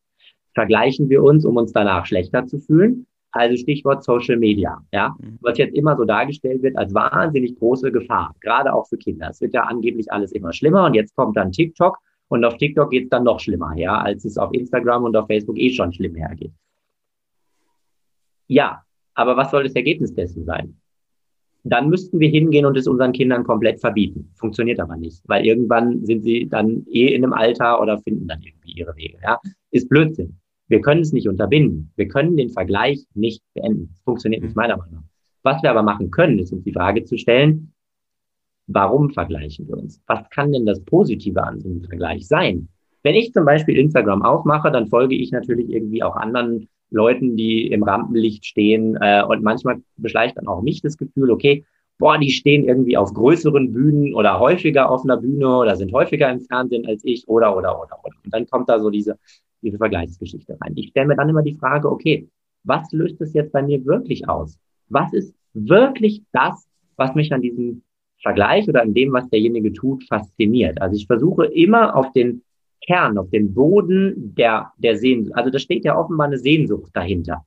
vergleichen 0.55 1.09
wir 1.09 1.23
uns, 1.23 1.45
um 1.45 1.57
uns 1.57 1.73
danach 1.73 2.07
schlechter 2.07 2.47
zu 2.47 2.59
fühlen. 2.59 3.07
Also 3.33 3.57
Stichwort 3.57 4.05
Social 4.05 4.37
Media, 4.37 4.79
ja, 4.93 5.17
mhm. 5.19 5.39
was 5.41 5.57
jetzt 5.57 5.75
immer 5.75 5.97
so 5.97 6.05
dargestellt 6.05 6.63
wird 6.63 6.77
als 6.77 6.93
wahnsinnig 6.93 7.59
große 7.59 7.91
Gefahr, 7.91 8.35
gerade 8.41 8.73
auch 8.75 8.87
für 8.87 8.99
Kinder. 8.99 9.31
Es 9.31 9.41
wird 9.41 9.55
ja 9.55 9.63
angeblich 9.63 10.13
alles 10.13 10.33
immer 10.33 10.53
schlimmer 10.53 10.85
und 10.85 10.95
jetzt 10.95 11.17
kommt 11.17 11.37
dann 11.39 11.51
TikTok 11.51 11.97
und 12.29 12.45
auf 12.45 12.59
TikTok 12.59 12.91
geht 12.91 13.05
es 13.05 13.09
dann 13.09 13.25
noch 13.25 13.41
schlimmer 13.41 13.73
her, 13.73 14.05
als 14.05 14.27
es 14.27 14.37
auf 14.37 14.53
Instagram 14.53 15.05
und 15.05 15.17
auf 15.17 15.27
Facebook 15.27 15.59
eh 15.59 15.71
schon 15.71 15.95
schlimm 15.95 16.15
hergeht. 16.15 16.53
Ja, 18.49 18.83
aber 19.15 19.37
was 19.37 19.51
soll 19.51 19.65
das 19.65 19.75
Ergebnis 19.75 20.15
dessen 20.15 20.45
sein? 20.45 20.77
Dann 21.65 21.89
müssten 21.89 22.19
wir 22.19 22.29
hingehen 22.29 22.67
und 22.67 22.77
es 22.77 22.87
unseren 22.87 23.13
Kindern 23.13 23.45
komplett 23.45 23.81
verbieten. 23.81 24.31
Funktioniert 24.35 24.81
aber 24.81 24.97
nicht, 24.97 25.23
weil 25.27 25.47
irgendwann 25.47 26.05
sind 26.05 26.23
sie 26.23 26.49
dann 26.49 26.85
eh 26.91 27.15
in 27.15 27.23
einem 27.23 27.33
Alter 27.33 27.81
oder 27.81 27.99
finden 28.01 28.27
dann 28.27 28.43
irgendwie 28.43 28.73
ihre 28.73 28.95
Wege. 28.97 29.19
Ja, 29.23 29.41
ist 29.71 29.89
Blödsinn. 29.89 30.39
Wir 30.69 30.81
können 30.81 31.03
es 31.03 31.13
nicht 31.13 31.29
unterbinden. 31.29 31.93
Wir 31.97 32.09
können 32.09 32.37
den 32.37 32.51
Vergleich 32.51 33.05
nicht 33.15 33.43
beenden. 33.55 33.91
Das 33.93 34.01
funktioniert 34.03 34.43
nicht 34.43 34.57
mhm. 34.57 34.61
meiner 34.61 34.77
Meinung 34.77 34.95
nach. 34.95 35.03
Was 35.43 35.63
wir 35.63 35.71
aber 35.71 35.83
machen 35.83 36.11
können, 36.11 36.39
ist 36.39 36.53
uns 36.53 36.65
die 36.65 36.73
Frage 36.73 37.05
zu 37.05 37.19
stellen, 37.19 37.73
warum 38.69 39.11
vergleichen 39.11 39.67
wir 39.69 39.77
uns? 39.77 40.01
Was 40.07 40.29
kann 40.31 40.53
denn 40.53 40.67
das 40.67 40.81
Positive 40.85 41.43
an 41.43 41.61
so 41.61 41.69
einem 41.69 41.83
Vergleich 41.83 42.27
sein? 42.27 42.69
Wenn 43.03 43.17
ich 43.17 43.33
zum 43.33 43.45
Beispiel 43.45 43.77
Instagram 43.77 44.23
aufmache, 44.23 44.71
dann 44.71 44.87
folge 44.87 45.17
ich 45.17 45.33
natürlich 45.33 45.69
irgendwie 45.71 46.03
auch 46.03 46.15
anderen 46.15 46.69
Leuten, 46.91 47.37
die 47.37 47.67
im 47.67 47.83
Rampenlicht 47.83 48.47
stehen. 48.47 48.97
Äh, 49.01 49.25
und 49.25 49.43
manchmal 49.43 49.83
beschleicht 49.97 50.37
dann 50.37 50.47
auch 50.47 50.63
mich 50.63 50.83
das 50.83 50.97
Gefühl, 50.97 51.31
okay, 51.31 51.65
boah, 51.99 52.19
die 52.19 52.31
stehen 52.31 52.65
irgendwie 52.65 52.97
auf 52.97 53.13
größeren 53.13 53.73
Bühnen 53.73 54.15
oder 54.15 54.39
häufiger 54.39 54.91
auf 54.91 55.05
einer 55.05 55.17
Bühne 55.17 55.57
oder 55.57 55.77
sind 55.77 55.93
häufiger 55.93 56.31
im 56.31 56.41
Fernsehen 56.41 56.87
als 56.87 57.05
ich 57.05 57.27
oder, 57.29 57.57
oder, 57.57 57.81
oder, 57.81 57.99
oder. 58.05 58.17
Und 58.25 58.35
dann 58.35 58.47
kommt 58.47 58.69
da 58.69 58.81
so 58.81 58.91
diese 58.91 59.19
diese 59.63 59.79
Vergleichsgeschichte 59.79 60.59
rein. 60.61 60.73
Ich 60.77 60.89
stelle 60.89 61.09
mir 61.09 61.17
dann 61.17 61.29
immer 61.29 61.43
die 61.43 61.55
Frage, 61.55 61.91
okay, 61.91 62.29
was 62.65 62.91
löst 62.93 63.21
es 63.21 63.33
jetzt 63.33 63.53
bei 63.53 63.63
mir 63.63 63.85
wirklich 63.85 64.29
aus? 64.29 64.59
Was 64.89 65.13
ist 65.13 65.35
wirklich 65.55 66.23
das, 66.33 66.67
was 66.97 67.15
mich 67.15 67.33
an 67.33 67.43
diesem 67.43 67.83
Vergleich 68.23 68.69
oder 68.69 68.83
an 68.83 68.95
dem, 68.95 69.13
was 69.13 69.29
derjenige 69.29 69.73
tut, 69.73 70.05
fasziniert. 70.05 70.81
Also 70.81 70.97
ich 70.97 71.07
versuche 71.07 71.47
immer 71.47 71.97
auf 71.97 72.13
den 72.13 72.43
Kern, 72.87 73.19
auf 73.19 73.31
den 73.31 73.53
Boden 73.53 74.35
der, 74.37 74.73
der 74.79 74.97
Sehnsucht. 74.97 75.37
Also 75.37 75.51
da 75.51 75.59
steht 75.59 75.85
ja 75.85 75.99
offenbar 75.99 76.29
eine 76.29 76.39
Sehnsucht 76.39 76.91
dahinter. 76.95 77.45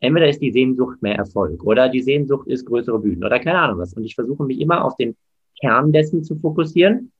Entweder 0.00 0.28
ist 0.28 0.40
die 0.40 0.52
Sehnsucht 0.52 1.02
mehr 1.02 1.16
Erfolg 1.16 1.62
oder 1.64 1.88
die 1.88 2.02
Sehnsucht 2.02 2.46
ist 2.48 2.66
größere 2.66 2.98
Bühnen 2.98 3.24
oder 3.24 3.38
keine 3.38 3.58
Ahnung 3.58 3.78
was. 3.78 3.94
Und 3.94 4.04
ich 4.04 4.14
versuche 4.14 4.44
mich 4.44 4.60
immer 4.60 4.84
auf 4.84 4.96
den 4.96 5.16
Kern 5.60 5.92
dessen 5.92 6.22
zu 6.22 6.36
fokussieren 6.36 7.12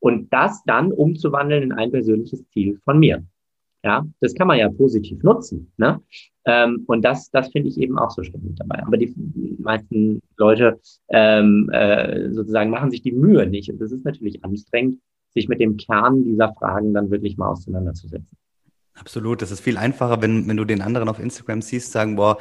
und 0.00 0.32
das 0.32 0.62
dann 0.64 0.92
umzuwandeln 0.92 1.62
in 1.62 1.72
ein 1.72 1.90
persönliches 1.90 2.46
Ziel 2.50 2.78
von 2.84 2.98
mir. 2.98 3.24
Ja, 3.86 4.04
das 4.20 4.34
kann 4.34 4.48
man 4.48 4.58
ja 4.58 4.68
positiv 4.68 5.22
nutzen. 5.22 5.70
Ne? 5.76 6.00
Ähm, 6.44 6.82
und 6.88 7.04
das, 7.04 7.30
das 7.30 7.52
finde 7.52 7.68
ich 7.68 7.78
eben 7.78 8.00
auch 8.00 8.10
so 8.10 8.24
spannend 8.24 8.58
dabei. 8.58 8.82
Aber 8.84 8.96
die 8.96 9.14
meisten 9.60 10.20
Leute 10.36 10.80
ähm, 11.08 11.70
äh, 11.72 12.32
sozusagen 12.32 12.70
machen 12.70 12.90
sich 12.90 13.02
die 13.02 13.12
Mühe 13.12 13.46
nicht. 13.46 13.70
Und 13.70 13.80
das 13.80 13.92
ist 13.92 14.04
natürlich 14.04 14.44
anstrengend, 14.44 14.98
sich 15.30 15.46
mit 15.46 15.60
dem 15.60 15.76
Kern 15.76 16.24
dieser 16.24 16.52
Fragen 16.54 16.94
dann 16.94 17.12
wirklich 17.12 17.36
mal 17.36 17.50
auseinanderzusetzen. 17.50 18.36
Absolut. 18.94 19.40
Das 19.40 19.52
ist 19.52 19.60
viel 19.60 19.76
einfacher, 19.76 20.20
wenn, 20.20 20.48
wenn 20.48 20.56
du 20.56 20.64
den 20.64 20.82
anderen 20.82 21.08
auf 21.08 21.20
Instagram 21.20 21.62
siehst, 21.62 21.92
sagen, 21.92 22.16
boah, 22.16 22.38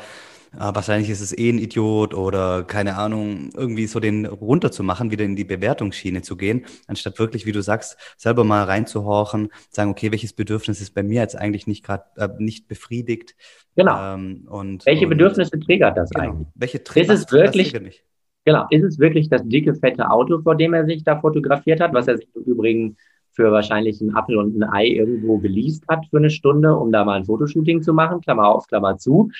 wahrscheinlich 0.60 1.10
ist 1.10 1.22
es 1.22 1.38
eh 1.38 1.50
ein 1.50 1.58
Idiot 1.58 2.14
oder 2.14 2.64
keine 2.64 2.98
Ahnung, 2.98 3.50
irgendwie 3.56 3.88
so 3.88 4.00
den 4.00 4.26
runterzumachen, 4.26 5.12
wieder 5.12 5.26
in 5.26 5.36
die 5.36 5.44
Bewertungsschiene 5.44 6.22
zu 6.22 6.38
gehen, 6.38 6.66
anstatt 6.88 7.20
wirklich, 7.20 7.46
wie 7.46 7.52
du 7.52 7.62
sagst, 7.62 7.98
selber 8.18 8.44
mal 8.44 8.64
reinzuhorchen, 8.64 9.50
sagen, 9.70 9.92
okay, 9.92 10.12
welches 10.12 10.34
Bedürfnis 10.34 10.82
ist 10.82 10.94
bei 10.94 11.04
mir 11.04 11.22
jetzt 11.22 11.36
eigentlich 11.36 11.68
nicht 11.68 11.84
gerade 11.84 12.04
äh, 12.18 12.30
nicht 12.38 12.68
befriedigt? 12.68 13.36
Genau. 13.76 14.16
Ähm, 14.16 14.48
und, 14.50 14.86
welche 14.86 15.06
und, 15.06 15.10
Bedürfnisse 15.10 15.60
triggert 15.60 15.98
das 15.98 16.10
genau. 16.10 16.30
eigentlich? 16.30 16.48
Welche 16.56 16.84
triggert 16.84 17.16
ist 17.16 17.26
es 17.26 17.32
wirklich? 17.32 18.04
Genau, 18.46 18.66
ist 18.70 18.84
es 18.84 19.00
wirklich 19.00 19.28
das 19.30 19.42
dicke, 19.48 19.74
fette 19.74 20.10
Auto, 20.10 20.40
vor 20.42 20.56
dem 20.56 20.74
er 20.74 20.86
sich 20.86 21.04
da 21.04 21.20
fotografiert 21.20 21.82
hat, 21.82 21.94
was 21.94 22.08
er 22.08 22.18
sich 22.18 22.28
im 22.36 22.44
Übrigen 22.44 22.98
für 23.32 23.52
wahrscheinlich 23.52 24.00
einen 24.02 24.16
Apfel 24.16 24.38
und 24.38 24.56
ein 24.56 24.64
Ei 24.64 24.88
irgendwo 24.88 25.40
geleast 25.40 25.84
hat 25.90 26.06
für 26.10 26.18
eine 26.18 26.30
Stunde, 26.30 26.76
um 26.76 26.92
da 26.92 27.04
mal 27.04 27.18
ein 27.18 27.26
Fotoshooting 27.26 27.82
zu 27.82 27.94
machen, 27.94 28.22
Klammer 28.22 28.48
auf, 28.48 28.68
Klammer 28.68 28.98
zu. 28.98 29.32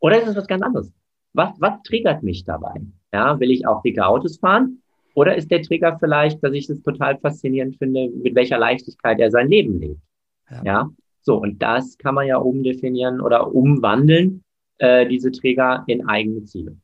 Oder 0.00 0.22
ist 0.22 0.28
es 0.28 0.36
was 0.36 0.46
ganz 0.46 0.62
anderes? 0.62 0.92
Was, 1.34 1.60
was 1.60 1.82
triggert 1.82 2.22
mich 2.22 2.44
dabei? 2.44 2.80
Ja, 3.12 3.38
will 3.40 3.50
ich 3.50 3.66
auch 3.66 3.82
dicke 3.82 4.06
Autos 4.06 4.38
fahren? 4.38 4.82
Oder 5.14 5.36
ist 5.36 5.50
der 5.50 5.62
Trigger 5.62 5.98
vielleicht, 5.98 6.42
dass 6.44 6.52
ich 6.52 6.68
es 6.70 6.82
total 6.82 7.18
faszinierend 7.18 7.76
finde, 7.76 8.08
mit 8.08 8.34
welcher 8.34 8.58
Leichtigkeit 8.58 9.18
er 9.18 9.30
sein 9.30 9.48
Leben 9.48 9.80
lebt? 9.80 10.00
Ja. 10.50 10.62
ja? 10.64 10.90
So, 11.22 11.36
und 11.36 11.60
das 11.60 11.98
kann 11.98 12.14
man 12.14 12.26
ja 12.26 12.36
umdefinieren 12.36 13.20
oder 13.20 13.52
umwandeln, 13.52 14.42
äh, 14.78 15.06
diese 15.08 15.32
Trigger 15.32 15.84
in 15.86 16.08
eigene 16.08 16.44
Ziele. 16.44 16.76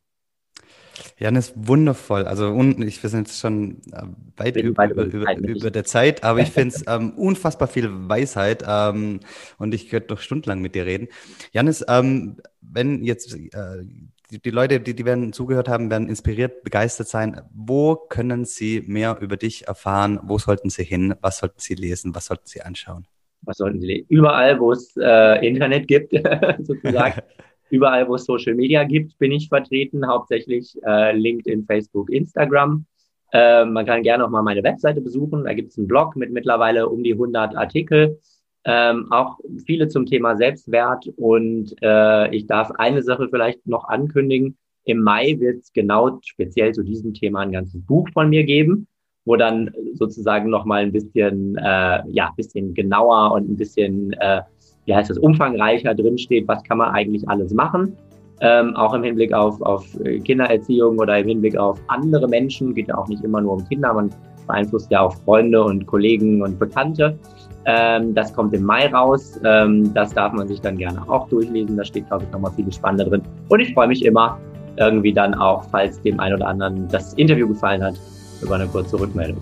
Jan 1.18 1.36
ist 1.36 1.52
wundervoll. 1.56 2.24
Also 2.24 2.48
un, 2.48 2.80
ich, 2.82 3.02
wir 3.02 3.10
sind 3.10 3.28
jetzt 3.28 3.40
schon 3.40 3.82
äh, 3.92 4.02
weit 4.36 4.56
über, 4.56 4.88
über, 4.88 5.04
über, 5.04 5.36
über, 5.36 5.70
der 5.70 5.84
Zeit, 5.84 6.24
aber 6.24 6.40
ich 6.40 6.50
finde 6.52 6.74
es 6.74 6.84
ähm, 6.86 7.12
unfassbar 7.12 7.68
viel 7.68 7.88
Weisheit 7.90 8.64
ähm, 8.66 9.20
und 9.58 9.74
ich 9.74 9.88
könnte 9.88 10.14
noch 10.14 10.20
stundenlang 10.20 10.60
mit 10.60 10.74
dir 10.74 10.86
reden. 10.86 11.08
Janis, 11.52 11.84
ähm, 11.88 12.36
wenn 12.60 13.04
jetzt 13.04 13.34
äh, 13.34 13.84
die, 14.30 14.40
die, 14.40 14.50
Leute, 14.50 14.80
die, 14.80 14.94
die 14.94 15.04
werden 15.04 15.32
zugehört 15.32 15.68
haben, 15.68 15.90
werden 15.90 16.08
inspiriert, 16.08 16.62
begeistert 16.64 17.08
sein. 17.08 17.40
Wo 17.52 17.96
können 17.96 18.44
sie 18.44 18.82
mehr 18.86 19.18
über 19.20 19.36
dich 19.36 19.68
erfahren? 19.68 20.20
Wo 20.22 20.38
sollten 20.38 20.70
sie 20.70 20.84
hin? 20.84 21.14
Was 21.20 21.38
sollten 21.38 21.60
sie 21.60 21.74
lesen? 21.74 22.14
Was 22.14 22.26
sollten 22.26 22.46
sie 22.46 22.62
anschauen? 22.62 23.06
Was 23.42 23.58
sollten 23.58 23.80
sie 23.80 23.86
lesen? 23.86 24.06
Überall, 24.08 24.58
wo 24.58 24.72
es 24.72 24.96
äh, 24.96 25.46
Internet 25.46 25.86
gibt, 25.86 26.12
sozusagen. 26.60 27.22
Überall, 27.70 28.08
wo 28.08 28.14
es 28.16 28.24
Social 28.24 28.54
Media 28.54 28.84
gibt, 28.84 29.18
bin 29.18 29.32
ich 29.32 29.48
vertreten, 29.48 30.06
hauptsächlich 30.06 30.76
äh, 30.86 31.16
LinkedIn, 31.16 31.64
Facebook, 31.64 32.10
Instagram. 32.10 32.86
Äh, 33.32 33.64
man 33.64 33.84
kann 33.84 34.02
gerne 34.02 34.24
auch 34.24 34.30
mal 34.30 34.42
meine 34.42 34.62
Webseite 34.62 35.00
besuchen. 35.00 35.44
Da 35.44 35.54
gibt 35.54 35.72
es 35.72 35.78
einen 35.78 35.88
Blog 35.88 36.14
mit 36.14 36.30
mittlerweile 36.30 36.88
um 36.88 37.02
die 37.02 37.12
100 37.12 37.56
Artikel. 37.56 38.20
Ähm, 38.64 39.10
auch 39.10 39.38
viele 39.66 39.88
zum 39.88 40.06
Thema 40.06 40.36
Selbstwert. 40.36 41.06
Und 41.16 41.74
äh, 41.82 42.34
ich 42.34 42.46
darf 42.46 42.70
eine 42.72 43.02
Sache 43.02 43.28
vielleicht 43.28 43.66
noch 43.66 43.88
ankündigen. 43.88 44.56
Im 44.84 45.00
Mai 45.00 45.36
wird 45.40 45.62
es 45.62 45.72
genau 45.72 46.20
speziell 46.22 46.72
zu 46.72 46.82
diesem 46.82 47.14
Thema 47.14 47.40
ein 47.40 47.52
ganzes 47.52 47.84
Buch 47.84 48.08
von 48.12 48.28
mir 48.28 48.44
geben, 48.44 48.86
wo 49.24 49.36
dann 49.36 49.72
sozusagen 49.94 50.50
nochmal 50.50 50.82
ein 50.82 50.92
bisschen, 50.92 51.56
äh, 51.56 52.02
ja, 52.08 52.32
bisschen 52.36 52.74
genauer 52.74 53.32
und 53.32 53.50
ein 53.50 53.56
bisschen 53.56 54.12
äh, 54.12 54.42
wie 54.86 54.94
heißt 54.94 55.10
das, 55.10 55.18
umfangreicher 55.18 55.94
drinsteht, 55.94 56.46
was 56.48 56.62
kann 56.64 56.78
man 56.78 56.90
eigentlich 56.90 57.28
alles 57.28 57.52
machen. 57.52 57.96
Ähm, 58.40 58.74
auch 58.76 58.92
im 58.94 59.02
Hinblick 59.02 59.32
auf, 59.32 59.60
auf 59.62 59.86
Kindererziehung 60.24 60.98
oder 60.98 61.18
im 61.18 61.28
Hinblick 61.28 61.56
auf 61.56 61.80
andere 61.86 62.28
Menschen, 62.28 62.74
geht 62.74 62.88
ja 62.88 62.98
auch 62.98 63.08
nicht 63.08 63.22
immer 63.22 63.40
nur 63.40 63.54
um 63.54 63.68
Kinder, 63.68 63.94
man 63.94 64.10
beeinflusst 64.46 64.90
ja 64.90 65.00
auch 65.00 65.14
Freunde 65.24 65.62
und 65.62 65.86
Kollegen 65.86 66.42
und 66.42 66.58
Bekannte. 66.58 67.18
Ähm, 67.66 68.14
das 68.14 68.32
kommt 68.34 68.52
im 68.54 68.64
Mai 68.64 68.88
raus. 68.88 69.40
Ähm, 69.44 69.92
das 69.94 70.12
darf 70.12 70.32
man 70.32 70.48
sich 70.48 70.60
dann 70.60 70.76
gerne 70.76 71.00
auch 71.08 71.28
durchlesen. 71.28 71.76
Da 71.76 71.84
steht, 71.84 72.08
glaube 72.08 72.24
ich, 72.24 72.30
nochmal 72.30 72.52
viel 72.52 72.70
Spannende 72.72 73.04
drin. 73.06 73.22
Und 73.48 73.60
ich 73.60 73.72
freue 73.72 73.88
mich 73.88 74.04
immer 74.04 74.38
irgendwie 74.76 75.12
dann 75.12 75.34
auch, 75.34 75.64
falls 75.70 76.00
dem 76.02 76.20
einen 76.20 76.34
oder 76.34 76.48
anderen 76.48 76.88
das 76.88 77.14
Interview 77.14 77.48
gefallen 77.48 77.82
hat, 77.82 77.94
über 78.42 78.56
eine 78.56 78.66
kurze 78.66 79.00
Rückmeldung. 79.00 79.40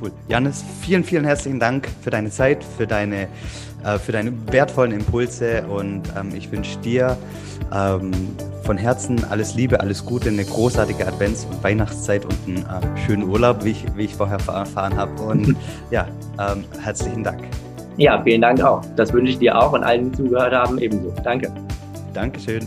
Cool. 0.00 0.12
Janis, 0.28 0.64
vielen, 0.80 1.04
vielen 1.04 1.24
herzlichen 1.24 1.60
Dank 1.60 1.88
für 2.02 2.10
deine 2.10 2.30
Zeit, 2.30 2.64
für 2.64 2.86
deine 2.86 3.28
äh, 3.84 3.98
für 3.98 4.12
deine 4.12 4.32
wertvollen 4.52 4.92
Impulse 4.92 5.64
und 5.66 6.02
ähm, 6.18 6.34
ich 6.34 6.50
wünsche 6.52 6.78
dir 6.80 7.16
ähm, 7.72 8.10
von 8.64 8.76
Herzen 8.76 9.24
alles 9.30 9.54
Liebe, 9.54 9.80
alles 9.80 10.04
Gute, 10.04 10.28
eine 10.28 10.44
großartige 10.44 11.06
Advents- 11.06 11.46
und 11.46 11.62
Weihnachtszeit 11.64 12.24
und 12.24 12.34
einen 12.46 12.58
äh, 12.58 12.98
schönen 13.06 13.22
Urlaub, 13.28 13.64
wie 13.64 13.70
ich, 13.70 13.84
wie 13.96 14.04
ich 14.04 14.14
vorher 14.14 14.38
erfahren 14.38 14.96
habe. 14.96 15.22
Und 15.22 15.56
ja, 15.90 16.06
ähm, 16.38 16.64
herzlichen 16.82 17.24
Dank. 17.24 17.42
Ja, 17.96 18.22
vielen 18.22 18.42
Dank 18.42 18.60
auch. 18.62 18.82
Das 18.96 19.12
wünsche 19.12 19.32
ich 19.32 19.38
dir 19.38 19.58
auch 19.58 19.72
und 19.72 19.82
allen, 19.82 20.10
die 20.10 20.16
zugehört 20.16 20.52
haben, 20.52 20.78
ebenso. 20.78 21.12
Danke. 21.22 21.52
Dankeschön. 22.12 22.66